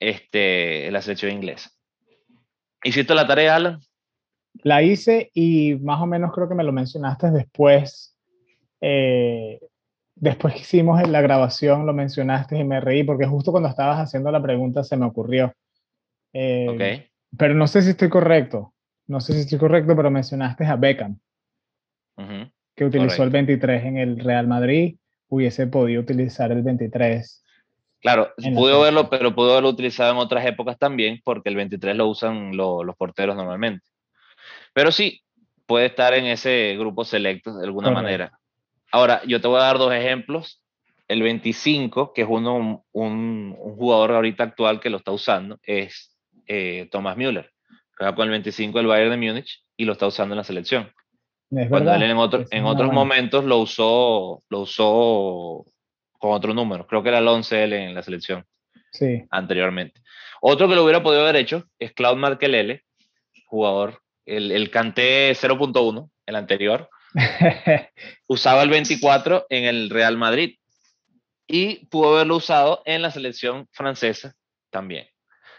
este, 0.00 0.86
en 0.86 0.92
la 0.92 1.02
selección 1.02 1.32
inglesa. 1.32 1.70
¿Hiciste 2.82 3.14
la 3.14 3.26
tarea, 3.26 3.56
Alan? 3.56 3.80
La 4.62 4.82
hice 4.82 5.30
y 5.32 5.76
más 5.76 6.00
o 6.00 6.06
menos 6.06 6.32
creo 6.32 6.48
que 6.48 6.54
me 6.54 6.64
lo 6.64 6.72
mencionaste 6.72 7.30
después. 7.30 8.16
Eh, 8.80 9.60
después 10.14 10.54
que 10.54 10.60
hicimos 10.60 11.08
la 11.08 11.20
grabación, 11.20 11.86
lo 11.86 11.94
mencionaste 11.94 12.58
y 12.58 12.64
me 12.64 12.80
reí 12.80 13.04
porque 13.04 13.26
justo 13.26 13.52
cuando 13.52 13.68
estabas 13.68 13.98
haciendo 13.98 14.30
la 14.30 14.42
pregunta 14.42 14.84
se 14.84 14.96
me 14.96 15.06
ocurrió. 15.06 15.52
Eh, 16.32 17.08
pero 17.36 17.54
no 17.54 17.66
sé 17.66 17.82
si 17.82 17.90
estoy 17.90 18.08
correcto 18.08 18.73
no 19.06 19.20
sé 19.20 19.34
si 19.34 19.40
estoy 19.40 19.58
correcto, 19.58 19.94
pero 19.94 20.10
mencionaste 20.10 20.64
a 20.64 20.76
Beckham, 20.76 21.18
que 22.74 22.84
utilizó 22.84 23.22
el 23.22 23.30
23 23.30 23.84
en 23.84 23.98
el 23.98 24.18
Real 24.18 24.46
Madrid, 24.46 24.96
hubiese 25.28 25.66
podido 25.66 26.00
utilizar 26.00 26.52
el 26.52 26.62
23. 26.62 27.42
Claro, 28.00 28.32
pudo 28.54 28.80
verlo, 28.80 29.08
pero 29.08 29.34
pudo 29.34 29.52
haberlo 29.52 29.70
utilizado 29.70 30.12
en 30.12 30.18
otras 30.18 30.44
épocas 30.46 30.78
también, 30.78 31.20
porque 31.24 31.48
el 31.48 31.56
23 31.56 31.96
lo 31.96 32.08
usan 32.08 32.56
los 32.56 32.96
porteros 32.96 33.36
normalmente. 33.36 33.86
Pero 34.72 34.92
sí, 34.92 35.22
puede 35.66 35.86
estar 35.86 36.14
en 36.14 36.26
ese 36.26 36.76
grupo 36.78 37.04
selecto 37.04 37.56
de 37.56 37.66
alguna 37.66 37.90
manera. 37.90 38.38
Ahora, 38.90 39.22
yo 39.26 39.40
te 39.40 39.48
voy 39.48 39.58
a 39.60 39.64
dar 39.64 39.78
dos 39.78 39.92
ejemplos. 39.92 40.60
El 41.06 41.22
25, 41.22 42.14
que 42.14 42.22
es 42.22 42.28
uno, 42.30 42.84
un, 42.92 43.54
jugador 43.76 44.12
ahorita 44.12 44.44
actual 44.44 44.80
que 44.80 44.88
lo 44.88 44.96
está 44.98 45.12
usando, 45.12 45.58
es 45.62 46.16
eh, 46.46 46.88
Thomas 46.90 47.16
Müller 47.16 47.53
juega 47.96 48.14
con 48.14 48.24
el 48.24 48.30
25 48.30 48.78
del 48.78 48.86
Bayern 48.86 49.10
de 49.10 49.16
Múnich 49.16 49.64
y 49.76 49.84
lo 49.84 49.92
está 49.92 50.06
usando 50.06 50.34
en 50.34 50.38
la 50.38 50.44
selección. 50.44 50.90
Cuando 51.68 51.94
él 51.94 52.02
en, 52.02 52.16
otro, 52.16 52.44
en 52.50 52.64
otros 52.64 52.92
momentos 52.92 53.44
lo 53.44 53.58
usó, 53.58 54.42
lo 54.48 54.60
usó 54.60 55.64
con 56.18 56.32
otro 56.32 56.52
número. 56.54 56.86
Creo 56.86 57.02
que 57.02 57.10
era 57.10 57.18
el 57.18 57.28
11 57.28 57.64
él 57.64 57.72
en 57.74 57.94
la 57.94 58.02
selección. 58.02 58.44
Sí. 58.90 59.24
Anteriormente. 59.30 60.00
Otro 60.40 60.68
que 60.68 60.74
lo 60.74 60.82
hubiera 60.82 61.02
podido 61.02 61.22
haber 61.22 61.36
hecho 61.36 61.64
es 61.78 61.92
Claude 61.92 62.20
Markelele, 62.20 62.84
jugador, 63.46 64.00
el, 64.26 64.50
el 64.52 64.70
Canté 64.70 65.32
0.1, 65.32 66.10
el 66.26 66.36
anterior. 66.36 66.88
usaba 68.26 68.62
el 68.62 68.70
24 68.70 69.46
en 69.48 69.64
el 69.64 69.90
Real 69.90 70.16
Madrid 70.16 70.56
y 71.46 71.86
pudo 71.86 72.14
haberlo 72.14 72.36
usado 72.36 72.82
en 72.84 73.02
la 73.02 73.10
selección 73.10 73.68
francesa 73.70 74.34
también. 74.70 75.06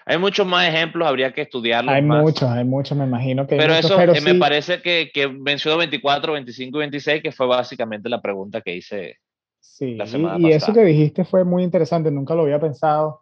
Hay 0.08 0.20
muchos 0.20 0.46
más 0.46 0.68
ejemplos, 0.68 1.08
habría 1.08 1.34
que 1.34 1.42
estudiarlos. 1.42 1.94
Hay 1.94 2.04
muchos, 2.04 2.44
hay 2.44 2.64
muchos, 2.64 2.96
me 2.96 3.06
imagino 3.06 3.48
que. 3.48 3.56
Pero 3.58 3.74
eso 3.74 4.00
eh, 4.00 4.22
me 4.22 4.36
parece 4.36 4.82
que, 4.82 5.10
que 5.12 5.28
mencionó 5.28 5.78
24, 5.78 6.34
25 6.34 6.78
y 6.78 6.80
26, 6.80 7.24
que 7.24 7.32
fue 7.32 7.48
básicamente 7.48 8.08
la 8.08 8.22
pregunta 8.22 8.62
que 8.62 8.76
hice 8.76 9.18
sí, 9.60 9.96
la 9.96 10.06
semana 10.06 10.38
y, 10.38 10.52
y 10.52 10.54
eso 10.54 10.74
que 10.74 10.84
dijiste 10.84 11.26
fue 11.26 11.44
muy 11.44 11.64
interesante, 11.64 12.12
nunca 12.12 12.36
lo 12.36 12.44
había 12.44 12.60
pensado. 12.60 13.22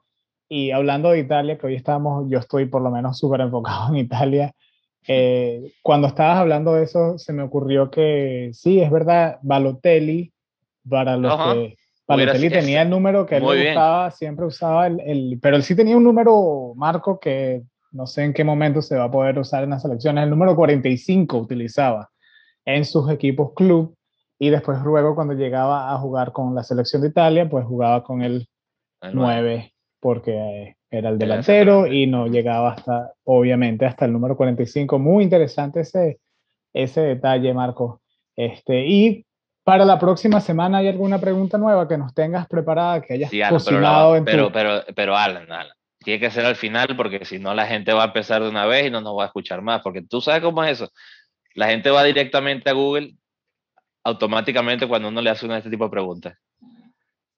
Y 0.50 0.72
hablando 0.72 1.12
de 1.12 1.20
Italia, 1.20 1.58
que 1.58 1.68
hoy 1.68 1.76
estamos, 1.76 2.30
yo 2.30 2.38
estoy 2.38 2.66
por 2.66 2.82
lo 2.82 2.92
menos 2.92 3.18
súper 3.18 3.42
enfocado 3.42 3.88
en 3.90 3.98
Italia. 3.98 4.54
Eh, 5.08 5.74
cuando 5.82 6.08
estabas 6.08 6.38
hablando 6.38 6.74
de 6.74 6.84
eso, 6.84 7.18
se 7.18 7.34
me 7.34 7.44
ocurrió 7.44 7.90
que 7.90 8.50
sí, 8.54 8.82
es 8.82 8.92
verdad, 8.92 9.40
Balotelli, 9.42 10.34
para 10.88 11.18
los 11.18 11.34
que 11.36 11.78
Balotelli 12.08 12.50
tenía 12.50 12.82
el 12.82 12.90
número 12.90 13.26
que 13.26 13.38
él 13.38 13.44
usaba, 13.44 14.12
siempre 14.12 14.46
usaba 14.46 14.88
el, 14.88 15.00
el, 15.02 15.40
pero 15.42 15.56
él 15.56 15.64
sí 15.64 15.76
tenía 15.76 15.96
un 15.96 16.04
número, 16.04 16.74
Marco, 16.76 17.20
que 17.20 17.64
no 17.92 18.08
sé 18.08 18.24
en 18.24 18.34
qué 18.34 18.44
momento 18.44 18.82
se 18.82 18.98
va 18.98 19.06
a 19.06 19.12
poder 19.12 19.40
usar 19.40 19.64
en 19.64 19.70
las 19.70 19.84
selecciones, 19.84 20.24
el 20.24 20.30
número 20.30 20.56
45 20.56 21.38
utilizaba 21.38 22.10
en 22.66 22.86
sus 22.86 23.10
equipos 23.10 23.54
club 23.56 23.96
y 24.40 24.50
después 24.50 24.80
luego 24.84 25.16
cuando 25.16 25.34
llegaba 25.34 25.94
a 25.94 25.98
jugar 25.98 26.32
con 26.34 26.54
la 26.56 26.64
selección 26.64 27.02
de 27.02 27.10
Italia, 27.10 27.50
pues 27.50 27.66
jugaba 27.66 28.04
con 28.04 28.22
el, 28.22 28.48
9 29.14 29.74
porque 30.00 30.76
era 30.90 31.10
el 31.10 31.18
delantero 31.18 31.88
y 31.88 32.08
no 32.08 32.28
llegaba 32.28 32.74
hasta, 32.74 33.14
obviamente, 33.24 33.86
hasta 33.86 34.06
el 34.06 34.14
número 34.14 34.36
45. 34.36 35.00
Muy 35.00 35.24
interesante 35.24 35.82
ese, 35.82 36.20
ese 36.74 37.02
detalle, 37.02 37.54
Marco. 37.54 38.02
Este, 38.36 38.86
y 38.86 39.26
para 39.64 39.86
la 39.86 39.98
próxima 39.98 40.42
semana, 40.42 40.80
¿hay 40.80 40.90
alguna 40.90 41.20
pregunta 41.20 41.58
nueva 41.58 41.88
que 41.88 41.98
nos 41.98 42.14
tengas 42.14 42.48
preparada, 42.48 43.02
que 43.02 43.14
hayas 43.14 43.50
cocinado 43.50 44.24
pero, 44.26 44.52
pero, 44.52 44.84
pero, 44.94 45.16
Alan, 45.16 45.50
Alan, 45.52 45.76
tiene 46.00 46.20
que 46.20 46.32
ser 46.32 46.46
al 46.46 46.56
final 46.56 46.96
porque 46.98 47.24
si 47.24 47.40
no 47.40 47.54
la 47.54 47.66
gente 47.66 47.94
va 47.94 48.04
a 48.04 48.08
empezar 48.08 48.44
de 48.44 48.50
una 48.50 48.66
vez 48.66 48.88
y 48.88 48.90
no 48.90 49.00
nos 49.00 49.18
va 49.18 49.24
a 49.24 49.28
escuchar 49.28 49.62
más, 49.62 49.82
porque 49.82 50.02
tú 50.02 50.20
sabes 50.20 50.42
cómo 50.42 50.64
es 50.64 50.82
eso. 50.82 50.92
La 51.56 51.68
gente 51.68 51.90
va 51.90 52.04
directamente 52.04 52.70
a 52.70 52.74
Google 52.74 53.16
automáticamente 54.04 54.88
cuando 54.88 55.08
uno 55.08 55.22
le 55.22 55.30
hace 55.30 55.46
una 55.46 55.56
de 55.56 55.60
este 55.60 55.70
tipo 55.70 55.86
de 55.86 55.92
preguntas. 55.92 56.38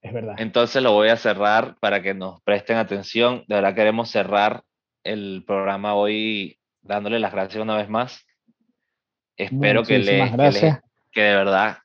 Es 0.01 0.13
verdad. 0.13 0.35
Entonces 0.37 0.81
lo 0.81 0.93
voy 0.93 1.09
a 1.09 1.17
cerrar 1.17 1.77
para 1.79 2.01
que 2.01 2.13
nos 2.13 2.41
presten 2.41 2.77
atención. 2.77 3.43
De 3.47 3.55
verdad 3.55 3.75
queremos 3.75 4.09
cerrar 4.09 4.63
el 5.03 5.43
programa 5.45 5.93
hoy 5.93 6.57
dándole 6.81 7.19
las 7.19 7.33
gracias 7.33 7.61
una 7.61 7.77
vez 7.77 7.89
más. 7.89 8.25
Espero 9.37 9.83
que 9.83 9.99
le, 9.99 10.31
que 10.31 10.51
le, 10.51 10.81
que 11.11 11.21
de 11.21 11.35
verdad 11.35 11.79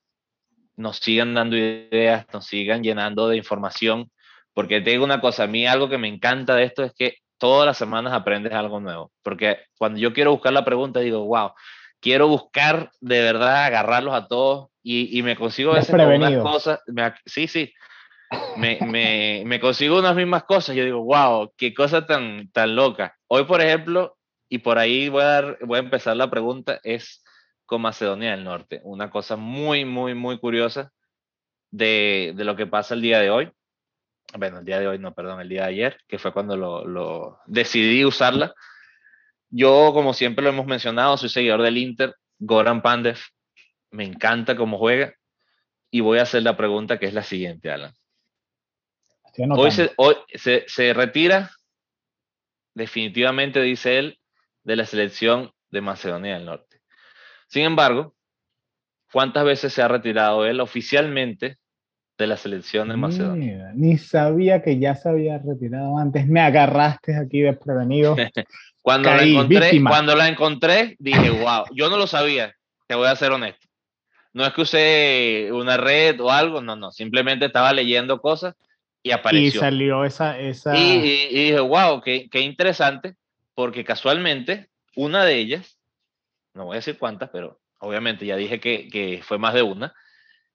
nos 0.81 0.97
sigan 0.99 1.35
dando 1.35 1.57
ideas, 1.57 2.27
nos 2.33 2.47
sigan 2.47 2.83
llenando 2.83 3.29
de 3.29 3.37
información, 3.37 4.11
porque 4.55 4.81
te 4.81 4.91
digo 4.91 5.05
una 5.05 5.21
cosa, 5.21 5.45
a 5.45 5.47
mí 5.47 5.67
algo 5.67 5.89
que 5.89 5.99
me 5.99 6.09
encanta 6.09 6.57
de 6.57 6.65
esto 6.65 6.83
es 6.83 6.93
que 6.95 7.19
todas 7.39 7.67
las 7.67 7.79
semanas 7.79 8.13
aprendes 8.13 8.53
algo 8.53 8.81
nuevo, 8.81 9.13
porque 9.23 9.59
cuando 9.79 10.01
yo 10.01 10.13
quiero 10.13 10.33
buscar 10.33 10.53
la 10.53 10.65
pregunta 10.65 11.01
digo, 11.01 11.25
wow, 11.25 11.53
quiero 12.01 12.29
buscar 12.29 12.91
de 13.01 13.21
verdad 13.21 13.65
agarrarlos 13.65 14.15
a 14.15 14.27
todos 14.27 14.69
y, 14.83 15.23
me 15.23 15.37
consigo 15.37 15.73
a 15.73 15.77
veces 15.77 15.95
unas 15.95 16.43
cosas, 16.43 16.81
sí, 17.27 17.47
sí, 17.47 17.73
me, 18.57 18.79
me, 18.81 19.43
me, 19.45 19.61
consigo 19.61 19.99
unas 19.99 20.17
mismas 20.17 20.45
cosas, 20.45 20.75
yo 20.75 20.85
digo, 20.85 21.03
wow, 21.05 21.53
qué 21.57 21.75
cosa 21.75 22.07
tan, 22.07 22.51
tan 22.53 22.75
loca. 22.75 23.15
Hoy, 23.27 23.45
por 23.45 23.61
ejemplo, 23.61 24.17
y 24.49 24.59
por 24.59 24.79
ahí 24.79 25.09
voy 25.09 25.23
a, 25.23 25.27
dar, 25.27 25.59
voy 25.63 25.77
a 25.77 25.83
empezar 25.83 26.17
la 26.17 26.31
pregunta, 26.31 26.81
es 26.83 27.23
con 27.71 27.83
Macedonia 27.83 28.33
del 28.33 28.43
Norte. 28.43 28.81
Una 28.83 29.11
cosa 29.11 29.37
muy, 29.37 29.85
muy, 29.85 30.13
muy 30.13 30.41
curiosa 30.41 30.93
de, 31.71 32.33
de, 32.35 32.43
lo 32.43 32.57
que 32.57 32.67
pasa 32.67 32.95
el 32.95 33.01
día 33.01 33.21
de 33.21 33.31
hoy. 33.31 33.49
Bueno, 34.37 34.59
el 34.59 34.65
día 34.65 34.81
de 34.81 34.89
hoy 34.89 34.99
no, 34.99 35.15
perdón, 35.15 35.41
el 35.41 35.49
día 35.49 35.63
de 35.63 35.69
ayer, 35.69 36.01
que 36.09 36.19
fue 36.19 36.33
cuando 36.33 36.57
lo, 36.57 36.85
lo 36.85 37.39
decidí 37.47 38.05
usarla. 38.05 38.57
Yo, 39.51 39.93
como 39.95 40.15
siempre 40.15 40.43
lo 40.43 40.51
hemos 40.51 40.67
mencionado, 40.67 41.17
soy 41.17 41.29
seguidor 41.29 41.63
del 41.63 41.79
Inter, 41.79 42.17
Goran 42.41 42.83
Pandev, 42.83 43.19
me 43.93 44.03
encanta 44.03 44.57
cómo 44.57 44.77
juega 44.77 45.15
y 45.93 46.01
voy 46.01 46.19
a 46.19 46.23
hacer 46.23 46.43
la 46.43 46.57
pregunta 46.57 46.99
que 46.99 47.07
es 47.07 47.15
la 47.15 47.23
siguiente, 47.23 47.71
Alan. 47.71 47.95
Hoy, 49.57 49.71
se, 49.71 49.93
hoy 49.97 50.17
se, 50.35 50.65
se 50.67 50.93
retira, 50.93 51.53
definitivamente, 52.75 53.63
dice 53.63 53.97
él, 54.01 54.19
de 54.65 54.75
la 54.75 54.87
selección 54.87 55.53
de 55.71 55.81
Macedonia 55.83 56.35
del 56.35 56.47
Norte. 56.47 56.70
Sin 57.51 57.65
embargo, 57.65 58.15
¿cuántas 59.13 59.45
veces 59.45 59.73
se 59.73 59.83
ha 59.83 59.89
retirado 59.89 60.47
él 60.47 60.61
oficialmente 60.61 61.59
de 62.17 62.27
la 62.29 62.37
selección 62.37 62.89
de 62.89 62.97
Macedonia? 62.97 63.73
ni 63.75 63.99
sabía 63.99 64.63
que 64.63 64.79
ya 64.79 64.95
se 64.95 65.09
había 65.09 65.39
retirado 65.39 65.99
antes. 65.99 66.29
Me 66.29 66.41
agarraste 66.41 67.17
aquí 67.17 67.41
desprevenido. 67.41 68.15
Cuando, 68.83 69.11
la 69.11 69.25
encontré, 69.25 69.83
cuando 69.83 70.17
la 70.17 70.29
encontré, 70.29 70.97
dije, 70.99 71.29
wow, 71.29 71.65
yo 71.75 71.91
no 71.91 71.99
lo 71.99 72.07
sabía, 72.07 72.55
te 72.87 72.95
voy 72.95 73.09
a 73.09 73.17
ser 73.17 73.31
honesto. 73.31 73.69
No 74.33 74.47
es 74.47 74.55
que 74.55 74.63
usé 74.63 75.51
una 75.53 75.77
red 75.77 76.19
o 76.19 76.31
algo, 76.31 76.63
no, 76.63 76.77
no, 76.77 76.91
simplemente 76.91 77.45
estaba 77.45 77.75
leyendo 77.75 78.23
cosas 78.23 78.55
y 79.03 79.11
apareció. 79.11 79.61
Y 79.61 79.61
salió 79.61 80.05
esa... 80.07 80.39
esa... 80.39 80.75
Y, 80.79 80.99
dije, 80.99 81.61
wow, 81.61 82.01
qué, 82.01 82.31
qué 82.31 82.41
interesante, 82.41 83.17
porque 83.55 83.85
casualmente 83.85 84.71
una 84.97 85.27
de 85.27 85.37
ellas, 85.37 85.77
no 86.61 86.67
voy 86.67 86.75
a 86.75 86.85
decir 86.85 86.99
cuántas, 86.99 87.31
pero 87.31 87.59
obviamente 87.79 88.27
ya 88.27 88.37
dije 88.37 88.61
que, 88.61 88.89
que 88.89 89.23
fue 89.25 89.39
más 89.39 89.55
de 89.55 89.63
una, 89.63 89.95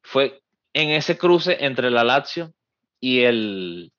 fue 0.04 0.40
en 0.74 0.92
ese 0.92 1.18
cruce 1.18 1.66
entre 1.66 1.90
la 1.90 2.04
Lazio 2.04 2.54
y 3.00 3.22
el, 3.22 3.92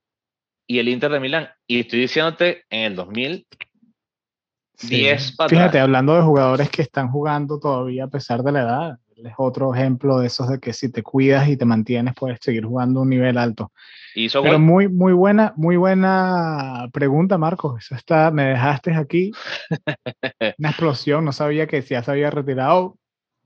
y 0.68 0.78
el 0.78 0.88
Inter 0.88 1.11
de 1.11 1.20
Milán. 1.20 1.48
Y 1.66 1.80
estoy 1.80 2.00
diciéndote, 2.00 2.64
en 2.70 2.84
el 2.84 2.94
2010 2.94 5.36
Fíjate, 5.48 5.80
hablando 5.80 6.14
de 6.14 6.22
jugadores 6.22 6.70
que 6.70 6.82
están 6.82 7.11
jugando 7.11 7.59
todavía 7.59 8.04
a 8.04 8.09
pesar 8.09 8.42
de 8.42 8.52
la 8.52 8.61
edad, 8.61 8.98
es 9.25 9.35
otro 9.39 9.75
ejemplo 9.75 10.19
de 10.19 10.27
esos 10.27 10.49
de 10.49 10.59
que 10.59 10.73
si 10.73 10.91
te 10.91 11.03
cuidas 11.03 11.49
y 11.49 11.57
te 11.57 11.64
mantienes 11.64 12.14
puedes 12.14 12.39
seguir 12.41 12.64
jugando 12.64 13.01
a 13.01 13.03
un 13.05 13.11
nivel 13.11 13.39
alto. 13.39 13.73
Pero 14.14 14.59
muy, 14.59 14.89
muy 14.89 15.12
buena, 15.12 15.53
muy 15.57 15.77
buena 15.77 16.89
pregunta, 16.93 17.39
Marcos. 17.39 17.85
Eso 17.85 17.95
está, 17.95 18.31
me 18.31 18.45
dejaste 18.45 18.95
aquí 18.95 19.33
una 20.59 20.69
explosión. 20.71 21.25
No 21.25 21.33
sabía 21.33 21.67
que 21.67 21.81
ya 21.83 22.03
se 22.03 22.11
había 22.11 22.31
retirado, 22.31 22.99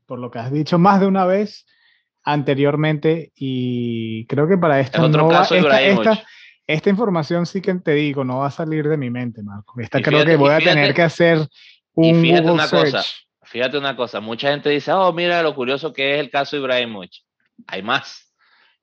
por 0.07 0.19
lo 0.19 0.31
que 0.31 0.39
has 0.39 0.53
dicho 0.53 0.79
más 0.79 1.01
de 1.01 1.07
una 1.07 1.25
vez 1.25 1.67
anteriormente. 2.23 3.33
Y 3.35 4.27
creo 4.27 4.49
que 4.49 4.59
para 4.59 4.81
esta, 4.81 5.05
esta, 5.81 6.25
esta, 6.67 6.91
información 6.91 7.47
sí 7.47 7.61
que 7.61 7.75
te 7.75 7.95
digo, 7.95 8.25
no 8.25 8.39
va 8.39 8.47
a 8.47 8.53
salir 8.53 8.89
de 8.89 8.97
mi 8.97 9.11
mente, 9.11 9.43
Marcos. 9.43 9.77
Esta 9.79 10.01
creo 10.03 10.25
que 10.25 10.37
voy 10.37 10.53
a 10.53 10.59
tener 10.59 10.95
que 10.95 11.03
hacer 11.03 11.49
un 11.95 12.23
Google 12.23 12.53
una 12.53 12.67
search. 12.67 12.93
Cosa, 12.93 13.05
fíjate 13.51 13.77
una 13.77 13.97
cosa, 13.97 14.21
mucha 14.21 14.51
gente 14.51 14.71
dice, 14.71 14.93
oh, 14.93 15.13
mira 15.13 15.43
lo 15.43 15.57
curioso 15.57 15.93
que 15.93 16.15
es 16.15 16.21
el 16.21 16.31
caso 16.31 16.57
Ibrahimovic. 16.57 17.13
Hay 17.67 17.83
más. 17.83 18.33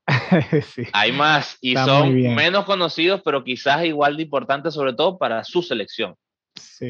Hay 0.93 1.11
más 1.13 1.57
y 1.61 1.75
son 1.75 2.13
menos 2.35 2.65
conocidos, 2.65 3.21
pero 3.23 3.43
quizás 3.43 3.85
igual 3.85 4.17
de 4.17 4.23
importantes, 4.23 4.73
sobre 4.73 4.93
todo 4.93 5.17
para 5.17 5.43
su 5.43 5.61
selección. 5.61 6.15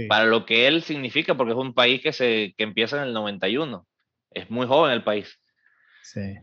Para 0.09 0.25
lo 0.25 0.45
que 0.45 0.67
él 0.67 0.81
significa, 0.81 1.35
porque 1.35 1.53
es 1.53 1.57
un 1.57 1.73
país 1.73 2.01
que, 2.01 2.13
se, 2.13 2.53
que 2.57 2.63
empieza 2.63 2.97
en 2.97 3.03
el 3.03 3.13
91. 3.13 3.85
Es 4.31 4.49
muy 4.49 4.65
joven 4.65 4.91
el 4.91 5.03
país. 5.03 5.39
Sí. 6.03 6.35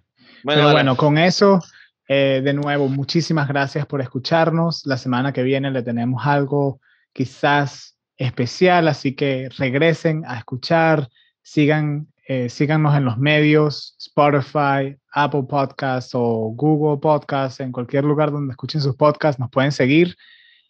Bueno, 0.43 0.73
bueno, 0.73 0.97
con 0.97 1.19
eso, 1.19 1.61
eh, 2.09 2.43
de 2.45 2.53
nuevo, 2.53 2.89
muchísimas 2.89 3.49
gracias 3.49 3.87
por 3.87 4.01
escucharnos. 4.01 4.87
La 4.87 4.97
semana 4.97 5.33
que 5.33 5.43
viene 5.43 5.71
le 5.71 5.83
tenemos 5.83 6.27
algo 6.27 6.81
quizás 7.13 7.99
especial, 8.17 8.89
así 8.89 9.15
que 9.15 9.49
regresen 9.57 10.25
a 10.27 10.39
escuchar, 10.39 11.09
sigan 11.45 12.09
eh, 12.27 12.49
síganos 12.49 12.97
en 12.97 13.05
los 13.05 13.19
medios, 13.19 13.97
Spotify, 13.99 14.97
Apple 15.13 15.45
Podcasts 15.47 16.13
o 16.15 16.53
Google 16.57 16.99
Podcasts, 16.99 17.61
en 17.61 17.71
cualquier 17.71 18.05
lugar 18.05 18.33
donde 18.33 18.53
escuchen 18.53 18.81
sus 18.81 18.97
podcasts, 18.97 19.39
nos 19.39 19.51
pueden 19.51 19.73
seguir 19.73 20.17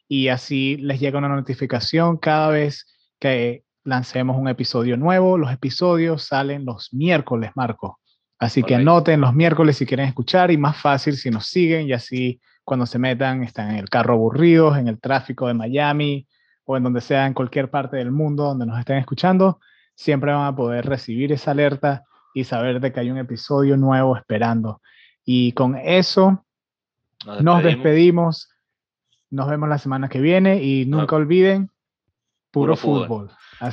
y 0.09 0.29
así 0.29 0.77
les 0.79 0.99
llega 0.99 1.19
una 1.19 1.29
notificación 1.29 2.17
cada 2.17 2.49
vez 2.49 2.87
que 3.21 3.63
lancemos 3.85 4.37
un 4.37 4.49
episodio 4.49 4.97
nuevo. 4.97 5.39
Los 5.39 5.53
episodios 5.53 6.25
salen 6.25 6.65
los 6.65 6.93
miércoles, 6.93 7.53
Marco. 7.55 8.01
Así 8.41 8.65
que 8.65 8.75
anoten 8.75 9.21
los 9.21 9.33
miércoles 9.33 9.77
si 9.77 9.87
quieren 9.87 10.09
escuchar 10.09 10.51
y 10.51 10.59
más 10.59 10.77
fácil 10.77 11.17
si 11.17 11.31
nos 11.31 11.47
siguen 11.47 11.87
y 11.87 11.93
así 11.93 12.41
cuando 12.65 12.85
se 12.85 12.99
metan 12.99 13.45
están 13.45 13.71
en 13.71 13.77
el 13.77 13.89
carro 13.89 14.15
aburridos, 14.15 14.77
en 14.77 14.89
el 14.89 15.01
tráfico 15.01 15.47
de 15.47 15.55
Miami 15.55 16.27
o 16.65 16.77
en 16.77 16.83
donde 16.83 17.01
sea, 17.01 17.27
en 17.27 17.35
cualquier 17.35 17.71
parte 17.71 17.97
del 17.97 18.11
mundo 18.11 18.43
donde 18.43 18.67
nos 18.67 18.79
estén 18.81 18.97
escuchando 18.97 19.61
siempre 19.95 20.33
van 20.33 20.47
a 20.47 20.57
poder 20.57 20.87
recibir 20.87 21.33
esa 21.33 21.53
alerta 21.53 22.05
y 22.35 22.45
saber 22.45 22.81
de 22.81 22.93
que 22.93 23.01
hay 23.01 23.11
un 23.11 23.19
episodio 23.19 23.77
nuevo 23.77 24.17
esperando. 24.17 24.81
Y 25.25 25.53
con 25.53 25.77
eso 25.77 26.45
nos 27.41 27.63
despedimos. 27.63 28.51
Nos, 29.31 29.49
vemos 29.49 29.69
la 29.69 29.79
semana 29.79 30.09
que 30.09 30.21
viene 30.21 30.63
y 30.63 30.87
nunca 30.87 31.17
olviden, 31.17 31.71
puro, 32.51 32.77
fútbol. 32.77 33.31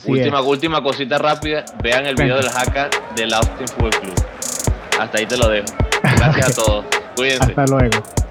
última, 0.07 0.41
última 0.41 0.82
cosita 0.82 1.17
rápida, 1.17 1.65
vean 1.84 2.05
el 2.05 2.15
video 2.15 2.38
del 2.38 2.49
hacker 2.49 2.89
del 3.15 3.34
Austin 3.34 3.67
Football 3.67 4.01
Club. 4.01 4.15
Hasta 4.99 5.19
ahí 5.19 5.26
te 5.26 5.38
lo 5.38 5.49
dejo. 5.49 5.67
Gracias 6.01 6.57
a 6.57 6.63
todos. 6.63 6.86
Cuídense. 7.15 7.51
Hasta 7.51 7.65
luego. 7.67 8.30